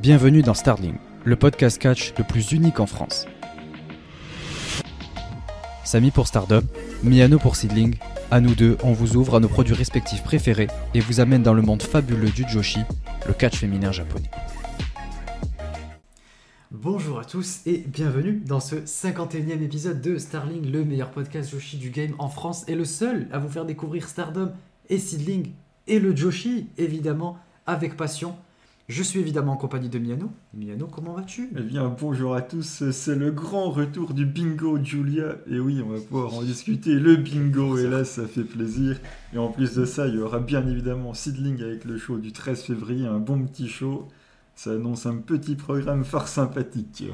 [0.00, 0.94] Bienvenue dans Starling,
[1.26, 3.26] le podcast catch le plus unique en France.
[5.84, 6.62] Samy pour Stardom,
[7.02, 7.98] Miano pour Seedling,
[8.30, 11.52] à nous deux, on vous ouvre à nos produits respectifs préférés et vous amène dans
[11.52, 12.80] le monde fabuleux du Joshi,
[13.26, 14.30] le catch féminin japonais.
[16.70, 21.76] Bonjour à tous et bienvenue dans ce 51e épisode de Starling, le meilleur podcast Joshi
[21.76, 24.50] du game en France et le seul à vous faire découvrir Stardom
[24.88, 25.50] et Seedling
[25.88, 27.36] et le Joshi, évidemment,
[27.66, 28.34] avec passion.
[28.90, 30.32] Je suis évidemment en compagnie de Miano.
[30.52, 31.48] Miano, comment vas-tu?
[31.56, 35.36] Eh bien, bonjour à tous, c'est le grand retour du bingo Julia.
[35.48, 36.94] Et oui, on va pouvoir en discuter.
[36.94, 38.98] Le bingo est là, ça fait plaisir.
[39.32, 42.32] Et en plus de ça, il y aura bien évidemment Seedling avec le show du
[42.32, 44.08] 13 février, un bon petit show.
[44.56, 47.04] Ça annonce un petit programme fort sympathique.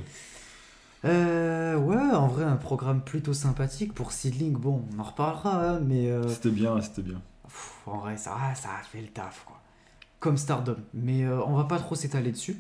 [1.05, 4.55] Euh, ouais, en vrai, un programme plutôt sympathique pour Seedling.
[4.55, 6.11] Bon, on en reparlera, hein, mais.
[6.11, 7.21] euh, C'était bien, c'était bien.
[7.45, 9.61] pff, en vrai, ça, ça a fait le taf, quoi.
[10.21, 10.77] Comme Stardom.
[10.95, 12.57] Mais euh, on va pas trop s'étaler dessus.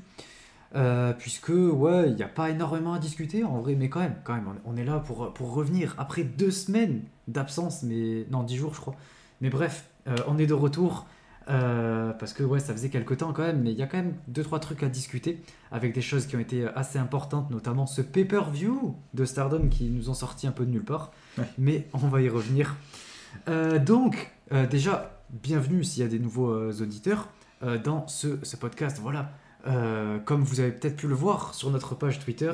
[0.75, 4.17] Euh, puisque, ouais, il n'y a pas énormément à discuter, en vrai, mais quand même,
[4.25, 8.27] quand même, on est là pour, pour revenir après deux semaines d'absence, mais.
[8.31, 8.95] Non, dix jours, je crois.
[9.41, 11.07] Mais bref, euh, on est de retour.
[11.47, 14.15] parce que ouais, ça faisait quelques temps quand même, mais il y a quand même
[14.29, 18.03] deux trois trucs à discuter avec des choses qui ont été assez importantes, notamment ce
[18.03, 21.13] pay-per-view de Stardom qui nous ont sorti un peu de nulle part.
[21.39, 21.45] Ouais.
[21.57, 22.77] Mais on va y revenir.
[23.47, 24.33] Donc,
[24.71, 27.29] déjà, bienvenue s'il y a des nouveaux auditeurs
[27.63, 28.99] euh, dans ce, podcast.
[29.01, 29.31] Voilà,
[29.67, 32.53] Euh, comme vous avez peut-être pu le voir sur notre page Twitter,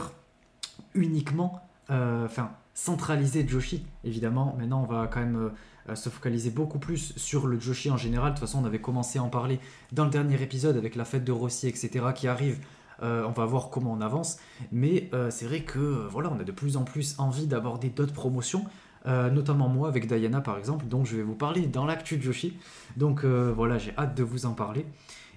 [0.95, 4.57] uniquement, euh, enfin, centralisé Joshi, évidemment.
[4.59, 5.51] Maintenant, on va quand même
[5.95, 8.31] se focaliser beaucoup plus sur le Joshi en général.
[8.31, 11.05] De toute façon, on avait commencé à en parler dans le dernier épisode avec la
[11.05, 12.59] fête de Rossi, etc., qui arrive.
[13.03, 14.39] On va voir comment on avance.
[14.71, 18.65] Mais c'est vrai que voilà, on a de plus en plus envie d'aborder d'autres promotions.
[19.07, 22.23] Euh, notamment moi avec Diana par exemple, dont je vais vous parler dans l'actu de
[22.23, 22.57] Joshi.
[22.97, 24.87] Donc euh, voilà, j'ai hâte de vous en parler.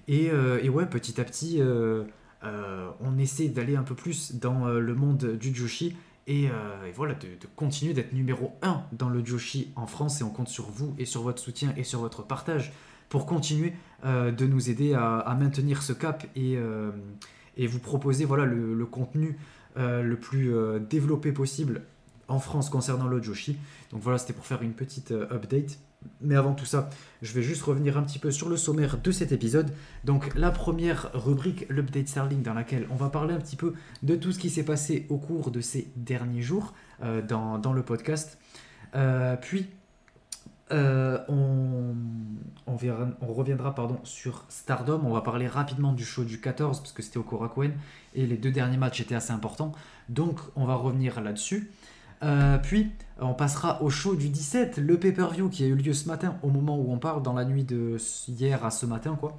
[0.08, 1.60] Et, euh, et ouais, petit à petit,
[3.00, 5.96] on essaie d'aller un peu plus dans le monde du Joshi
[6.28, 6.48] et,
[6.94, 10.20] voilà, de, continuer d'être numéro 1 dans le Joshi en France.
[10.20, 12.72] Et on compte sur vous et sur votre soutien et sur votre partage
[13.08, 13.72] pour continuer
[14.04, 16.56] de nous aider à, maintenir ce cap et,
[17.66, 19.36] vous proposer voilà, le, contenu
[19.74, 20.54] le plus
[20.88, 21.82] développé possible
[22.28, 23.56] en France concernant le Joshi.
[23.90, 25.78] Donc voilà, c'était pour faire une petite euh, update.
[26.20, 26.88] Mais avant tout ça,
[27.22, 29.72] je vais juste revenir un petit peu sur le sommaire de cet épisode.
[30.04, 34.14] Donc la première rubrique, l'update Starling, dans laquelle on va parler un petit peu de
[34.14, 38.38] tout ce qui s'est passé au cours de ces derniers jours euh, dans, le podcast.
[38.94, 39.66] Euh, puis
[40.70, 41.94] on
[42.76, 45.00] reviendra pardon, sur Stardom.
[45.04, 47.72] On va parler rapidement du show du 14 parce que c'était au Korakuen
[48.14, 49.72] et les deux derniers matchs étaient assez importants.
[50.08, 51.70] Donc on va revenir là-dessus.
[52.22, 52.90] Euh, puis
[53.20, 56.48] on passera au show du 17, le pay-per-view qui a eu lieu ce matin au
[56.48, 57.96] moment où on parle, dans la nuit de
[58.28, 59.38] hier à ce matin quoi.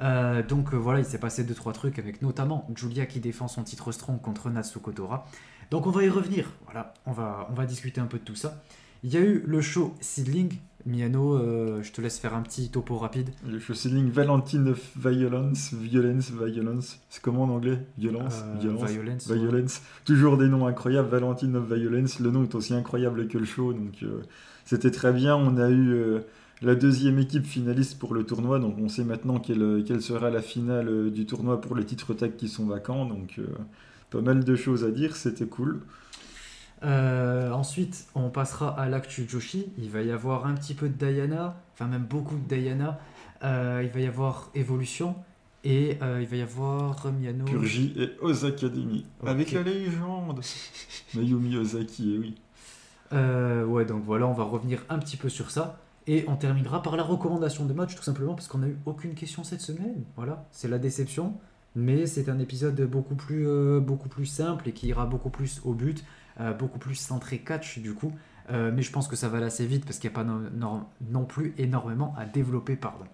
[0.00, 3.62] Euh, donc euh, voilà, il s'est passé 2-3 trucs avec notamment Julia qui défend son
[3.62, 5.26] titre strong contre Natsuko Tora.
[5.70, 8.34] Donc on va y revenir, voilà, on va, on va discuter un peu de tout
[8.34, 8.62] ça.
[9.04, 10.58] Il y a eu le show Seedling.
[10.86, 13.30] Miano, euh, je te laisse faire un petit topo rapide.
[13.48, 16.98] Le show Seedling Valentine of Violence, Violence, Violence.
[17.08, 19.82] C'est comment en anglais Violence, Euh, Violence, Violence, Violence.
[20.04, 21.08] Toujours des noms incroyables.
[21.08, 22.18] Valentine of Violence.
[22.20, 23.72] Le nom est aussi incroyable que le show.
[23.72, 24.22] Donc euh,
[24.64, 25.36] c'était très bien.
[25.36, 26.20] On a eu
[26.62, 28.58] la deuxième équipe finaliste pour le tournoi.
[28.58, 32.34] Donc on sait maintenant quelle, quelle sera la finale du tournoi pour les titres tag
[32.36, 33.06] qui sont vacants.
[33.06, 33.40] Donc
[34.10, 35.14] pas mal de choses à dire.
[35.16, 35.80] C'était cool.
[36.84, 39.66] Euh, ensuite, on passera à l'actu Joshi.
[39.78, 42.98] Il va y avoir un petit peu de Diana, enfin même beaucoup de Diana.
[43.44, 45.16] Euh, il va y avoir Evolution
[45.64, 47.44] et euh, il va y avoir Miano.
[47.44, 49.04] Purgi et Oz Academy.
[49.24, 50.40] Avec la légende.
[51.14, 52.34] Mayumi Ozaki, et oui.
[53.12, 55.78] Euh, ouais, donc voilà, on va revenir un petit peu sur ça.
[56.08, 59.14] Et on terminera par la recommandation de match, tout simplement parce qu'on n'a eu aucune
[59.14, 60.02] question cette semaine.
[60.16, 61.34] Voilà, c'est la déception.
[61.74, 65.72] Mais c'est un épisode beaucoup plus, beaucoup plus simple et qui ira beaucoup plus au
[65.72, 66.04] but,
[66.40, 68.12] euh, beaucoup plus centré catch du coup.
[68.50, 70.24] Euh, mais je pense que ça va aller assez vite parce qu'il n'y a pas
[70.24, 72.74] no- no- non plus énormément à développer.
[72.76, 73.04] Pardon.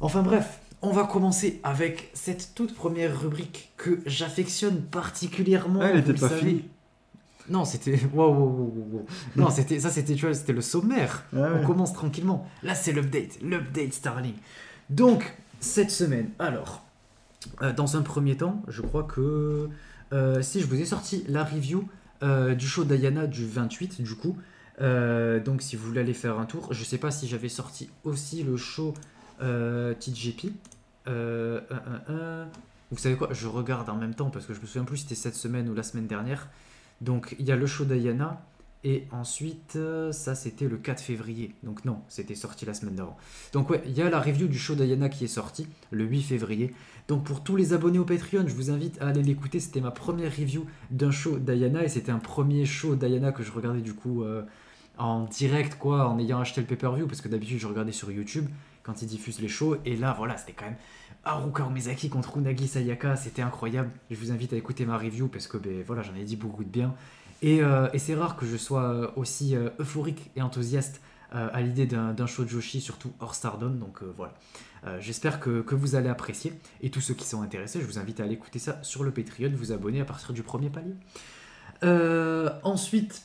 [0.00, 5.80] Enfin bref, on va commencer avec cette toute première rubrique que j'affectionne particulièrement.
[5.82, 6.64] Ah, elle était pas finie.
[7.48, 7.98] Non, c'était.
[8.14, 9.06] Wow, wow, wow.
[9.36, 11.24] Non, c'était ça, c'était tu vois, c'était le sommaire.
[11.34, 11.48] Ah ouais.
[11.62, 12.48] On commence tranquillement.
[12.62, 14.34] Là, c'est l'update, l'update Starling.
[14.88, 16.84] Donc, cette semaine, alors,
[17.62, 19.68] euh, dans un premier temps, je crois que
[20.12, 21.88] euh, si je vous ai sorti la review
[22.22, 24.36] euh, du show Diana du 28, du coup.
[24.80, 27.90] Euh, donc, si vous voulez aller faire un tour, je sais pas si j'avais sorti
[28.04, 28.94] aussi le show
[29.40, 30.52] TJP.
[32.90, 35.02] Vous savez quoi Je regarde en même temps parce que je me souviens plus si
[35.04, 36.48] c'était cette semaine ou la semaine dernière.
[37.00, 38.42] Donc il y a le show Diana
[38.82, 41.54] Et ensuite, euh, ça c'était le 4 février.
[41.62, 43.16] Donc non, c'était sorti la semaine d'avant.
[43.52, 46.22] Donc ouais, il y a la review du show Diana qui est sorti le 8
[46.22, 46.74] février.
[47.06, 49.60] Donc pour tous les abonnés au Patreon, je vous invite à aller l'écouter.
[49.60, 53.52] C'était ma première review d'un show Diana et c'était un premier show Diana que je
[53.52, 54.44] regardais du coup euh,
[54.96, 58.46] en direct quoi, en ayant acheté le pay-per-view parce que d'habitude je regardais sur YouTube
[58.82, 59.76] quand ils diffusent les shows.
[59.84, 60.78] Et là voilà, c'était quand même
[61.24, 63.90] Haruka Omezaki contre Unagi Sayaka, c'était incroyable.
[64.10, 66.64] Je vous invite à écouter ma review parce que ben, voilà, j'en ai dit beaucoup
[66.64, 66.94] de bien.
[67.44, 71.00] Euh, et, c'est rare que je sois euh, aussi euh, euphorique et enthousiaste
[71.32, 73.70] à l'idée d'un show de Joshi, surtout hors Stardom.
[73.70, 74.34] Donc voilà.
[74.98, 76.52] J'espère que, vous allez apprécier.
[76.80, 79.12] Et tous ceux qui sont intéressés, je vous invite à aller écouter ça sur le
[79.12, 80.96] Patreon, vous abonner à partir du premier palier.
[82.64, 83.22] ensuite,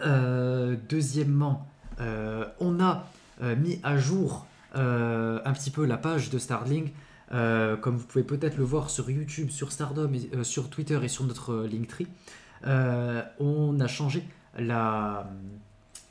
[0.00, 1.68] deuxièmement,
[2.00, 3.06] on a
[3.40, 6.90] mis à jour un petit peu la page de Starling.
[7.30, 10.10] comme vous pouvez peut-être le voir sur YouTube, sur Stardom,
[10.42, 12.08] sur Twitter et sur notre Linktree.
[12.64, 14.24] Euh, on a changé
[14.58, 15.30] la,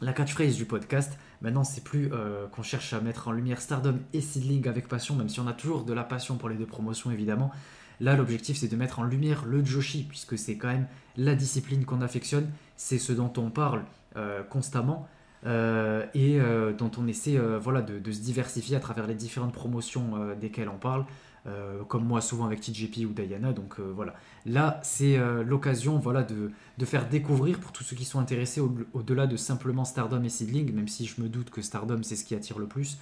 [0.01, 1.17] la catchphrase du podcast.
[1.41, 5.15] Maintenant, c'est plus euh, qu'on cherche à mettre en lumière Stardom et Seedling avec passion,
[5.15, 7.51] même si on a toujours de la passion pour les deux promotions, évidemment.
[8.01, 10.87] Là, l'objectif, c'est de mettre en lumière le Joshi, puisque c'est quand même
[11.17, 13.83] la discipline qu'on affectionne, c'est ce dont on parle
[14.17, 15.07] euh, constamment.
[15.45, 16.39] et
[16.79, 20.79] dont on essaie voilà, de, de, se diversifier à travers les différentes promotions desquelles on
[20.79, 21.05] parle.
[21.47, 23.53] Euh, comme moi souvent avec TJP ou Diana.
[23.53, 24.15] Donc euh, voilà,
[24.47, 26.49] là c'est euh, l'occasion voilà, de,
[26.85, 28.61] faire découvrir pour tous ceux qui sont intéressés
[28.93, 32.25] au-delà de simplement Stardom et Seedling, même si je me doute que Stardom c'est ce
[32.25, 32.97] qui attire le plus.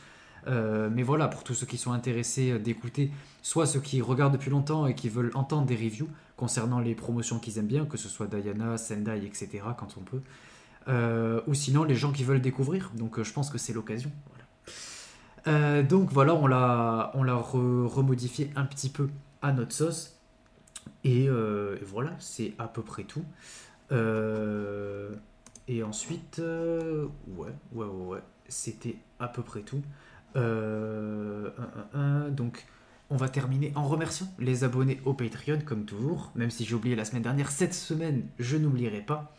[0.46, 3.12] mais voilà, pour tous ceux qui sont intéressés d'écouter,
[3.42, 7.40] soit ceux qui regardent depuis longtemps et qui veulent entendre des reviews concernant les promotions
[7.40, 9.48] qu'ils aiment bien, que ce soit Diana, Sendai, etc.,
[9.78, 10.22] quand on peut,
[11.48, 12.92] ou sinon les gens qui veulent découvrir.
[12.96, 14.12] Donc je pense que c'est l'occasion.
[15.48, 19.10] Euh, donc voilà, on l'a, on l'a remodifié un petit peu
[19.42, 20.18] à notre sauce.
[21.04, 23.26] Et, euh, voilà, c'est à peu près tout.
[23.92, 25.14] Euh,
[25.68, 29.82] et ensuite, ouais, ouais, ouais, c'était à peu près tout.
[30.36, 30.46] donc,
[33.10, 36.32] on va terminer en remerciant les abonnés au Patreon, comme toujours.
[36.36, 39.34] Même si j'ai oublié la semaine dernière, cette semaine, je n'oublierai pas.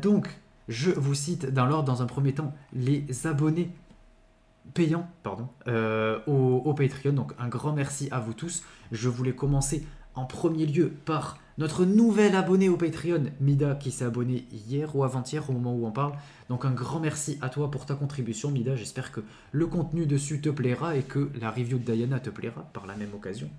[0.00, 0.28] donc,
[0.68, 3.70] je vous cite dans l'ordre, dans un premier temps, les abonnés
[4.74, 7.12] payant pardon, euh, au, Patreon.
[7.12, 8.62] Donc un grand merci à vous tous.
[8.92, 14.04] Je voulais commencer en premier lieu par notre nouvel abonné au Patreon, Mida, qui s'est
[14.04, 16.12] abonné hier ou avant-hier au moment où on parle.
[16.48, 18.76] Donc un grand merci à toi pour ta contribution, Mida.
[18.76, 19.20] J'espère que
[19.52, 22.96] le contenu dessus te plaira et que la review de Diana te plaira par la
[22.96, 23.50] même occasion.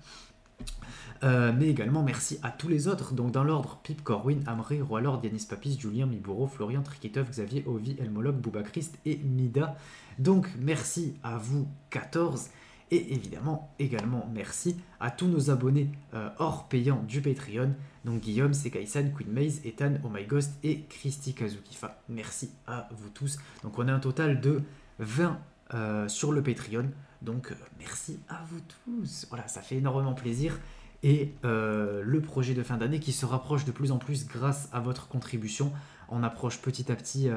[1.24, 5.00] Euh, mais également merci à tous les autres, donc dans l'ordre Pip Corwin, Amré, Roi
[5.00, 9.76] Lord, Yanis Papis, Julien Miburo, Florian Triketov, Xavier Ovi, Elmologue, Bouba Christ et Mida.
[10.18, 12.50] Donc merci à vous 14
[12.90, 17.74] et évidemment également merci à tous nos abonnés euh, hors payants du Patreon,
[18.04, 22.02] donc Guillaume, Sekaisan, Queen Maze, Ethan, Oh My Ghost et Christy Kazukifa.
[22.10, 23.38] Merci à vous tous.
[23.62, 24.60] Donc on a un total de
[24.98, 25.40] 20
[25.72, 26.90] euh, sur le Patreon.
[27.22, 29.26] Donc merci à vous tous.
[29.30, 30.58] Voilà, ça fait énormément plaisir
[31.02, 34.68] et euh, le projet de fin d'année qui se rapproche de plus en plus grâce
[34.72, 35.72] à votre contribution.
[36.10, 37.30] On approche petit à petit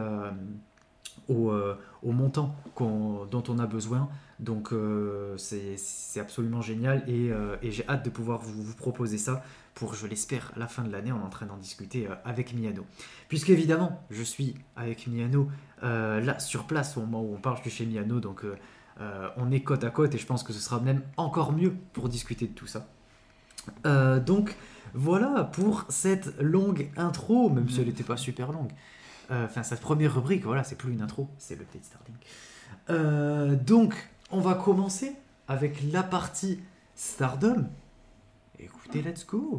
[1.30, 4.10] euh, euh, au, montant dont on a besoin.
[4.40, 4.74] Donc
[5.38, 7.32] c'est absolument génial et,
[7.64, 11.12] j'ai hâte de pouvoir vous, proposer ça pour, je l'espère, la fin de l'année.
[11.12, 12.86] On est en train d'en discuter avec Miano.
[13.28, 15.50] Puisque évidemment, je suis avec Miano
[15.82, 18.20] là sur place au moment où on parle, je suis chez Miano.
[18.20, 18.44] Donc
[19.00, 22.10] on est côte à côte et je pense que ce sera même encore mieux pour
[22.10, 22.88] discuter de tout ça.
[23.86, 24.56] Euh, donc
[24.94, 28.72] voilà pour cette longue intro, même si elle n'était pas super longue.
[29.32, 32.16] Euh, enfin, cette première rubrique, voilà, c'est plus une intro, c'est le play starting.
[32.90, 33.96] Euh, donc,
[34.32, 35.16] on va commencer
[35.48, 36.60] avec la partie
[36.96, 37.66] Stardom.
[38.60, 39.58] Écoutez, let's go!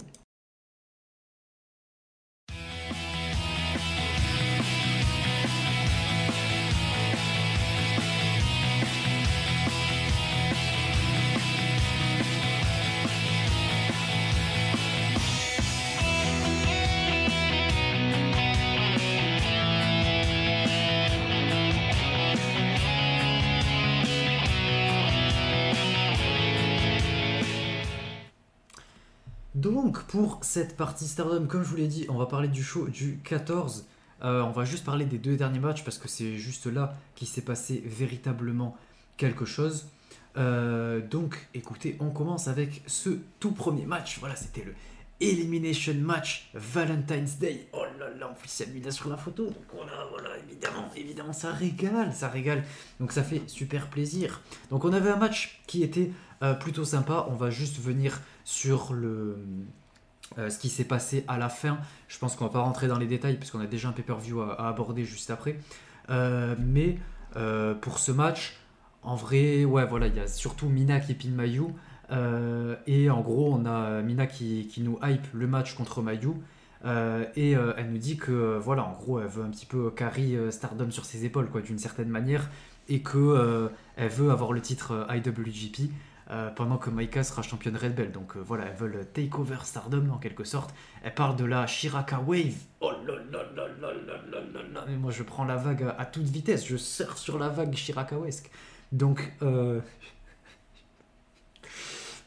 [30.04, 33.18] Pour cette partie Stardom, comme je vous l'ai dit, on va parler du show du
[33.24, 33.86] 14.
[34.22, 37.28] Euh, on va juste parler des deux derniers matchs parce que c'est juste là qu'il
[37.28, 38.76] s'est passé véritablement
[39.16, 39.88] quelque chose.
[40.36, 43.10] Euh, donc écoutez, on commence avec ce
[43.40, 44.18] tout premier match.
[44.20, 44.74] Voilà, c'était le
[45.20, 47.68] Elimination Match Valentine's Day.
[47.72, 49.46] Oh là là, en plus il sur la photo.
[49.46, 52.64] Donc voilà, voilà, évidemment, évidemment, ça régale, ça régale.
[53.00, 54.42] Donc ça fait super plaisir.
[54.70, 56.10] Donc on avait un match qui était
[56.42, 57.26] euh, plutôt sympa.
[57.30, 59.38] On va juste venir sur le,
[60.36, 61.78] ce qui s'est passé à la fin.
[62.08, 64.68] Je pense qu'on va pas rentrer dans les détails puisqu'on a déjà un pay-per-view à,
[64.68, 65.58] aborder juste après.
[66.08, 66.98] mais
[67.80, 68.58] pour ce match,
[69.02, 71.66] en vrai, ouais, voilà, il y a surtout Mina qui pin Mayu.
[72.86, 76.34] et en gros, on a Mina qui, nous hype le match contre Mayu.
[76.84, 79.66] Euh, et euh, elle nous dit que, euh, voilà, en gros, elle veut un petit
[79.66, 82.48] peu carry Stardom sur ses épaules, quoi, d'une certaine manière,
[82.88, 85.90] et que elle veut avoir le titre IWGP.
[86.56, 88.12] Pendant que Maika sera championne Red Belt.
[88.12, 90.74] Donc voilà, elles veulent take over Stardom en quelque sorte.
[91.02, 92.54] Elle parle de la Shiraka Wave.
[92.80, 96.04] Oh là là là là là là là Mais moi je prends la vague à,
[96.04, 98.50] toute vitesse, je surfe sur la vague Shiraka Wesque.
[98.92, 99.32] Donc,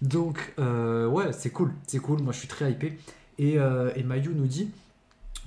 [0.01, 2.21] donc ouais, c'est cool, c'est cool.
[2.21, 2.97] Moi je suis très hypé.
[3.39, 4.69] Et, euh, et Mayu nous dit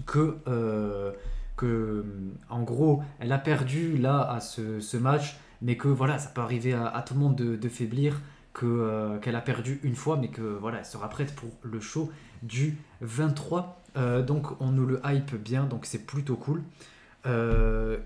[0.07, 1.13] que, euh,
[1.57, 2.05] que,
[2.49, 6.73] en gros, elle a perdu là à ce, match, mais que voilà, ça peut arriver
[6.73, 8.19] à, tout le monde de, faiblir,
[8.53, 11.81] que, euh, qu'elle a perdu une fois, mais que voilà, elle sera prête pour le
[11.81, 12.11] show
[12.43, 13.81] du 23.
[14.27, 16.63] donc on nous le hype bien, donc c'est plutôt cool.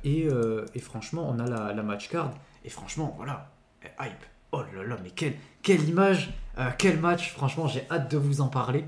[0.04, 0.28] Et,
[0.74, 2.32] et, franchement, on a la, la, match card,
[2.64, 3.50] et franchement, voilà,
[4.00, 4.24] hype.
[4.52, 6.34] Oh là là, mais quelle, quelle image,
[6.78, 8.84] quel match, franchement, j'ai hâte de vous en parler.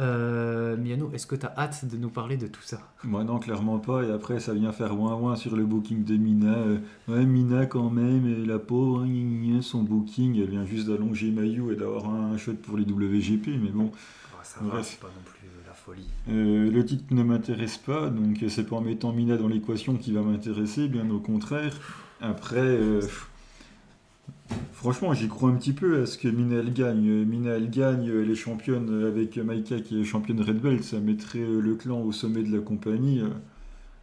[0.00, 2.80] Euh, Miano, est-ce que tu as hâte de nous parler de tout ça?
[3.04, 4.02] Moi non, clairement pas.
[4.02, 6.54] Et après, ça vient faire ouin ouin sur le booking de Mina.
[6.54, 6.78] Euh,
[7.08, 11.72] ouais, Mina quand même, et la pauvre, hein, son booking, elle vient juste d'allonger Mayu
[11.72, 13.48] et d'avoir un shot pour les WGP.
[13.62, 13.90] Mais bon,
[14.32, 16.08] ah, ça va, c'est pas non plus la folie.
[16.30, 20.12] Euh, le titre ne m'intéresse pas, donc c'est pas en mettant Mina dans l'équation qui
[20.12, 21.74] va m'intéresser, bien au contraire.
[22.22, 22.78] Après,
[24.80, 27.26] Franchement, j'y crois un petit peu à ce que Mina elle gagne.
[27.26, 31.44] Mina elle gagne, elle est championne avec Maika qui est championne Red Belt, ça mettrait
[31.44, 33.22] le clan au sommet de la compagnie.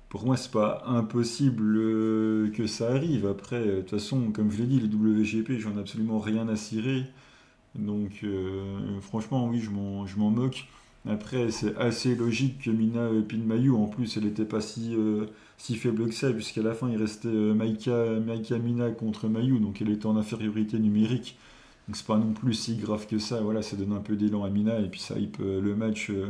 [0.08, 3.26] Pour moi, c'est pas impossible euh, que ça arrive.
[3.26, 6.56] Après, de toute façon, comme je l'ai dit, les WGP, j'en ai absolument rien à
[6.56, 7.06] cirer.
[7.74, 10.68] Donc, euh, franchement, oui, je m'en moque.
[11.10, 13.72] Après, c'est assez logique que Mina pin Mayu.
[13.72, 14.94] En plus, elle n'était pas si.
[14.96, 15.26] Euh,
[15.58, 19.60] si faible que ça, puisqu'à la fin il restait euh, Maika, Maika Mina contre Mayu,
[19.60, 21.38] donc elle était en infériorité numérique.
[21.88, 24.44] Donc c'est pas non plus si grave que ça, voilà, ça donne un peu d'élan
[24.44, 26.28] à Mina et puis ça hype euh, le match euh,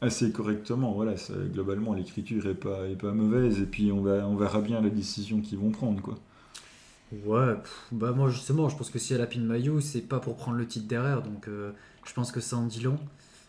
[0.00, 0.92] assez correctement.
[0.92, 1.14] Voilà,
[1.52, 4.90] globalement l'écriture est pas, est pas mauvaise et puis on, va, on verra bien la
[4.90, 6.14] décision qu'ils vont prendre quoi.
[7.24, 7.54] Ouais,
[7.92, 10.56] bah moi justement, je pense que si elle a pin Mayu, c'est pas pour prendre
[10.56, 12.98] le titre derrière, donc je pense que ça en dit long.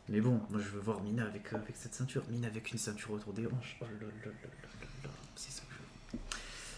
[0.10, 3.12] Mais bon, moi je veux voir Mina avec, avec cette ceinture, Mina avec une ceinture
[3.12, 3.80] autour des hanches.
[3.82, 3.86] Oh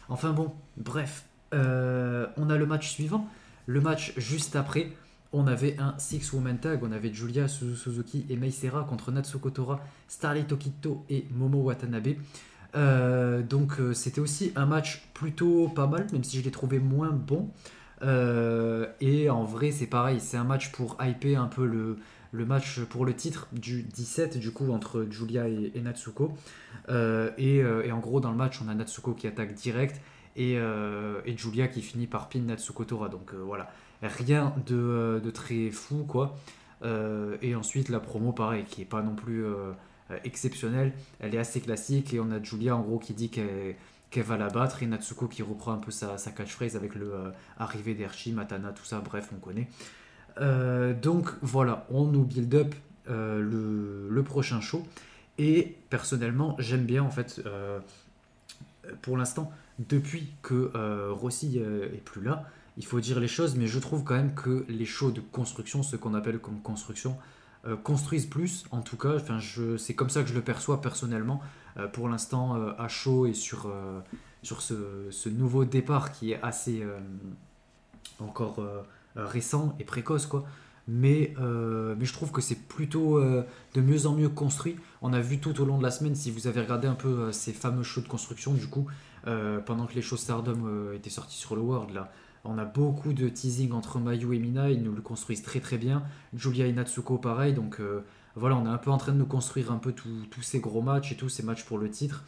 [0.09, 1.25] Enfin bon, bref.
[1.53, 3.27] Euh, on a le match suivant.
[3.65, 4.91] Le match juste après,
[5.33, 6.83] on avait un six-woman tag.
[6.83, 12.15] On avait Julia Suzuki et Meisera contre Natsuko Tora, Starlight Tokito et Momo Watanabe.
[12.75, 16.79] Euh, donc euh, c'était aussi un match plutôt pas mal, même si je l'ai trouvé
[16.79, 17.49] moins bon.
[18.01, 21.97] et en vrai, c'est pareil, c'est un match pour hyper un peu le,
[22.31, 26.33] le match pour le titre du 17 du coup entre Julia et, Natsuko.
[26.89, 30.01] Euh, euh, et, en gros dans le match on a Natsuko qui attaque direct
[30.35, 33.09] et, euh, Julia qui finit par pin Natsuko Tora.
[33.09, 33.71] Donc voilà.
[34.01, 36.37] Rien de, très fou quoi.
[36.83, 39.45] Et ensuite la promo pareil qui est pas non plus
[40.23, 40.93] exceptionnelle.
[41.19, 44.49] Elle est assez classique et on a Julia en gros qui dit qu'elle va la
[44.49, 47.33] battre et Natsuko qui reprend un peu sa, sa catchphrase avec le
[47.95, 49.67] d'Erchi, Matana, tout ça, bref, on connaît.
[50.41, 52.75] Euh, donc voilà, on nous build up
[53.09, 53.41] euh,
[54.09, 54.85] le, prochain show.
[55.37, 57.79] Et personnellement, j'aime bien en fait, euh,
[59.01, 60.71] pour l'instant, depuis que
[61.11, 64.65] Rossi est plus là, il faut dire les choses, mais je trouve quand même que
[64.67, 67.15] les shows de construction, ce qu'on appelle comme construction,
[67.83, 68.65] construisent plus.
[68.71, 69.17] En tout cas,
[69.77, 71.41] c'est comme ça que je le perçois personnellement.
[71.93, 73.71] pour l'instant, à chaud et sur,
[74.41, 76.83] sur ce, nouveau départ qui est assez
[78.19, 78.59] encore
[79.17, 80.45] récent et précoce, quoi.
[80.87, 84.77] Mais, euh, mais je trouve que c'est plutôt euh, de mieux en mieux construit.
[85.01, 87.31] On a vu tout au long de la semaine, si vous avez regardé un peu
[87.31, 88.87] ces fameux shows de construction, du coup,
[89.65, 92.13] pendant que les shows Stardom étaient sortis sur le World, là,
[92.45, 95.77] on a beaucoup de teasing entre Mayu et Mina, ils nous le construisent très très
[95.77, 96.03] bien.
[96.33, 97.81] Julia et Natsuko, pareil, donc
[98.35, 100.81] voilà, on est un peu en train de nous construire un peu tous ces gros
[100.81, 102.23] matchs et tous ces matchs pour le titre.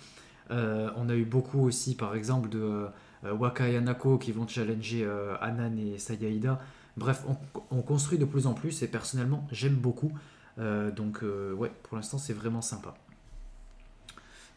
[0.50, 2.88] on a eu beaucoup aussi, par exemple, de
[3.24, 6.60] Waka et Anako qui vont challenger Anan et Sayaida.
[7.00, 7.24] Bref,
[7.72, 10.12] on, construit de plus en plus et personnellement, j'aime beaucoup.
[10.58, 12.94] Euh, donc, euh, ouais, pour l'instant, c'est vraiment sympa.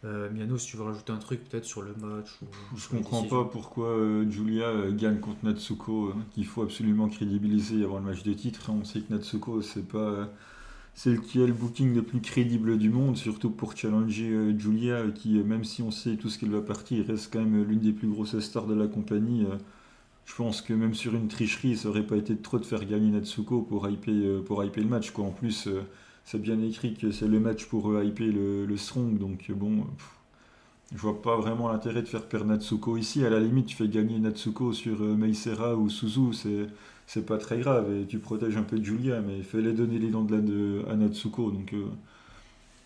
[0.05, 3.23] Euh, Miano, si tu veux rajouter un truc peut-être sur le match ou Je comprends
[3.23, 3.97] pas pourquoi
[4.29, 8.71] Julia gagne contre Natsuko, qu'il faut absolument crédibiliser avant le match de titre.
[8.71, 10.29] On sait que Natsuko, c'est pas
[10.95, 15.35] celle qui a le booking le plus crédible du monde, surtout pour challenger Julia, qui,
[15.39, 18.09] même si on sait tout ce qu'elle va partir, reste quand même l'une des plus
[18.09, 19.47] grosses stars de la compagnie.
[20.27, 23.11] Je pense que même sur une tricherie, ça aurait pas été trop de faire gagner
[23.11, 25.13] Natsuko pour hyper, euh, pour le match.
[25.19, 25.83] En plus, euh,
[26.25, 29.85] c'est bien écrit que c'est le match pour hyper le, Strong, donc bon,
[30.95, 33.25] je vois pas vraiment l'intérêt de faire perdre Natsuko ici.
[33.25, 36.33] À la limite, tu fais gagner Natsuko sur Meisera ou Suzu,
[37.07, 40.11] c'est pas très grave et tu protèges un peu Julia, mais il fallait donner les
[40.11, 41.75] dents de la à Natsuko, donc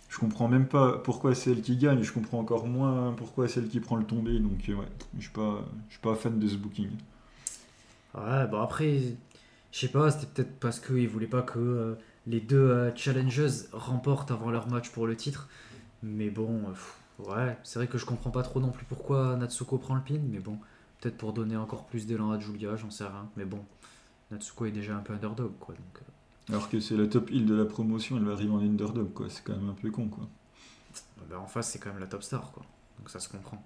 [0.09, 3.61] je comprends même pas pourquoi c'est elle qui gagne, je comprends encore moins pourquoi c'est
[3.61, 4.75] elle qui prend le tombé, donc ouais,
[5.19, 6.89] je suis pas, je suis pas fan de ce booking.
[8.17, 9.01] Ouais, bon après,
[9.73, 11.95] je sais pas, c'était peut-être parce qu'ils voulaient pas que euh,
[12.27, 15.49] les deux euh, challengers remportent avant leur match pour le titre.
[16.03, 19.79] Mais bon, euh, ouais, c'est vrai que je comprends pas trop non plus pourquoi Natsuko
[19.79, 20.59] prend le pin, mais bon,
[21.01, 23.29] peut-être pour donner encore plus d'élan à Julia, j'en sais rien.
[23.37, 23.63] Mais bon,
[24.31, 25.75] Natsuko est déjà un peu underdog, quoi.
[25.75, 26.03] Donc,
[26.49, 29.27] Alors que c'est la top hill de la promotion, elle va arriver en underdog, quoi.
[29.29, 30.27] C'est quand même un peu con, quoi.
[31.29, 32.65] Bah, en face, c'est quand même la top star, quoi.
[32.99, 33.63] Donc ça se comprend.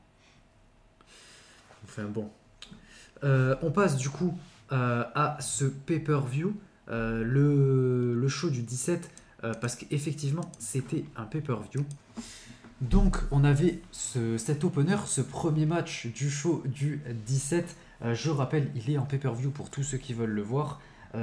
[1.84, 2.30] Enfin bon.
[3.22, 4.36] On passe du coup
[4.72, 6.54] euh, à ce pay-per-view,
[6.90, 9.10] euh, le, show du 17,
[9.42, 11.84] euh, parce qu'effectivement, c'était un pay-per-view.
[12.80, 17.76] Donc, on avait cet opener, ce premier match du show du 17.
[18.12, 20.80] je rappelle, il est en pay-per-view pour tous ceux qui veulent le voir.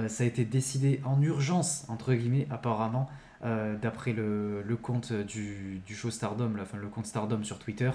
[0.07, 3.09] ça a été décidé en urgence, entre guillemets, apparemment,
[3.41, 7.89] d'après le, compte du, show Stardom, enfin le compte Stardom sur Twitter.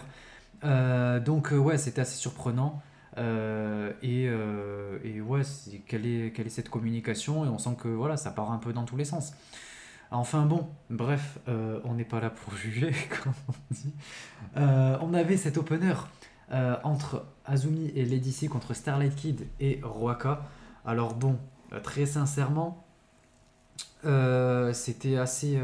[0.65, 2.83] donc, ouais, c'était assez surprenant.
[3.19, 5.43] Euh, et, euh, et, ouais,
[5.87, 8.73] quelle est, quelle est cette communication Et on sent que voilà, ça part un peu
[8.73, 9.33] dans tous les sens.
[10.11, 12.93] Enfin bon, bref, euh, on n'est pas là pour juger,
[13.23, 13.93] comme on dit.
[14.57, 15.95] on avait cet opener
[16.85, 20.43] entre Azumi et Lady C contre Starlight Kid et Roaka.
[20.85, 21.39] Alors bon,
[21.83, 22.85] très sincèrement,
[24.75, 25.59] c'était assez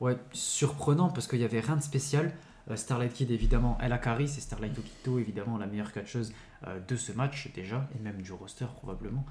[0.00, 2.32] ouais, surprenant parce qu'il n'y avait rien de spécial.
[2.70, 6.32] Euh, Starlight Kid, évidemment, elle a carry, c'est Starlight Okito, évidemment, la meilleure catcheuse
[6.66, 9.24] euh, de ce match déjà, et même du roster probablement.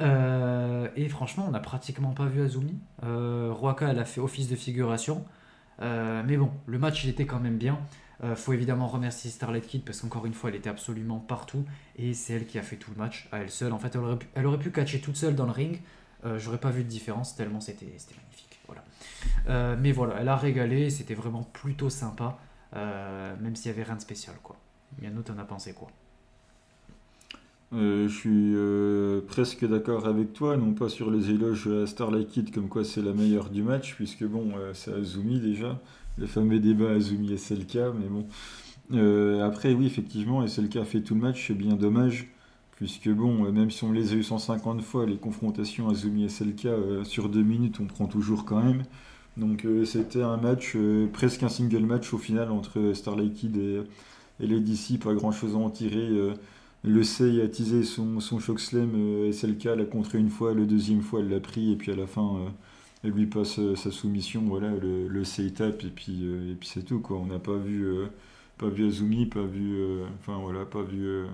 [0.00, 2.78] Euh, et franchement, on n'a pratiquement pas vu Azumi.
[3.02, 5.24] Roaka, elle a fait office de figuration.
[5.80, 7.78] mais bon, le match, il était quand même bien.
[8.34, 11.64] faut évidemment remercier Starlight Kid parce qu'encore une fois, elle était absolument partout
[11.96, 13.72] et c'est elle qui a fait tout le match à elle seule.
[13.72, 13.96] En fait,
[14.34, 15.80] elle aurait pu, catcher toute seule dans le ring.
[16.36, 18.60] J'aurais pas vu de différence tellement c'était magnifique.
[18.66, 19.76] Voilà.
[19.76, 22.38] mais voilà, elle a régalé, c'était vraiment plutôt sympa.
[22.76, 24.36] Euh, même s'il y avait rien de spécial.
[24.42, 24.56] Quoi.
[25.02, 25.88] Yannou, t'en as pensé quoi?
[27.74, 32.28] Euh, je suis euh, presque d'accord avec toi, non pas sur les éloges à Starlight
[32.28, 35.78] Kid comme quoi c'est la meilleure du match, puisque bon, c'est Azumi déjà,
[36.16, 38.26] le fameux débat Azumi et SLK, mais bon.
[39.42, 42.28] après, oui, effectivement, SLK fait tout le match, c'est bien dommage,
[42.76, 46.68] puisque bon, même si on les a eu 150 fois, les confrontations Azumi et SLK
[47.04, 48.82] sur deux minutes, on prend toujours quand même.
[49.38, 53.56] Donc euh, c'était un match, euh, presque un single match au final entre Starlight Kid
[53.56, 53.82] et,
[54.40, 56.08] et les pas grand chose à en tirer.
[56.08, 56.34] Euh,
[56.84, 58.90] le Sei a teasé son, son choc slam,
[59.32, 62.06] SLK l'a contré une fois, le deuxième fois elle l'a pris, et puis à la
[62.06, 62.52] fin
[63.04, 66.84] elle lui passe sa soumission, voilà, le, le Sei tape, et puis, et puis c'est
[66.84, 67.18] tout, quoi.
[67.18, 67.84] On n'a pas vu,
[68.58, 69.76] pas vu Azumi, pas vu,
[70.26, 71.24] voilà, pas vu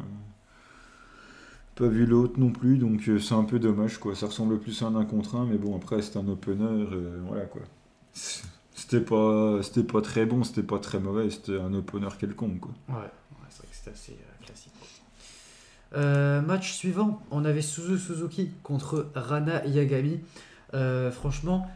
[1.74, 4.14] pas vu l'autre non plus, donc c'est un peu dommage quoi.
[4.14, 6.86] Ça ressemble plus à un 1 contre 1, mais bon après c'est un opener,
[7.26, 7.62] voilà quoi.
[8.14, 12.66] C'était pas, c'était pas très bon, c'était pas très mauvais, c'était un opener quelconque.
[12.88, 13.10] Ouais,
[13.48, 14.72] c'est vrai que c'était assez euh, classique.
[15.94, 20.20] Euh, match suivant, on avait Suzu Suzuki contre Rana Yagami.
[20.74, 21.66] Euh, franchement,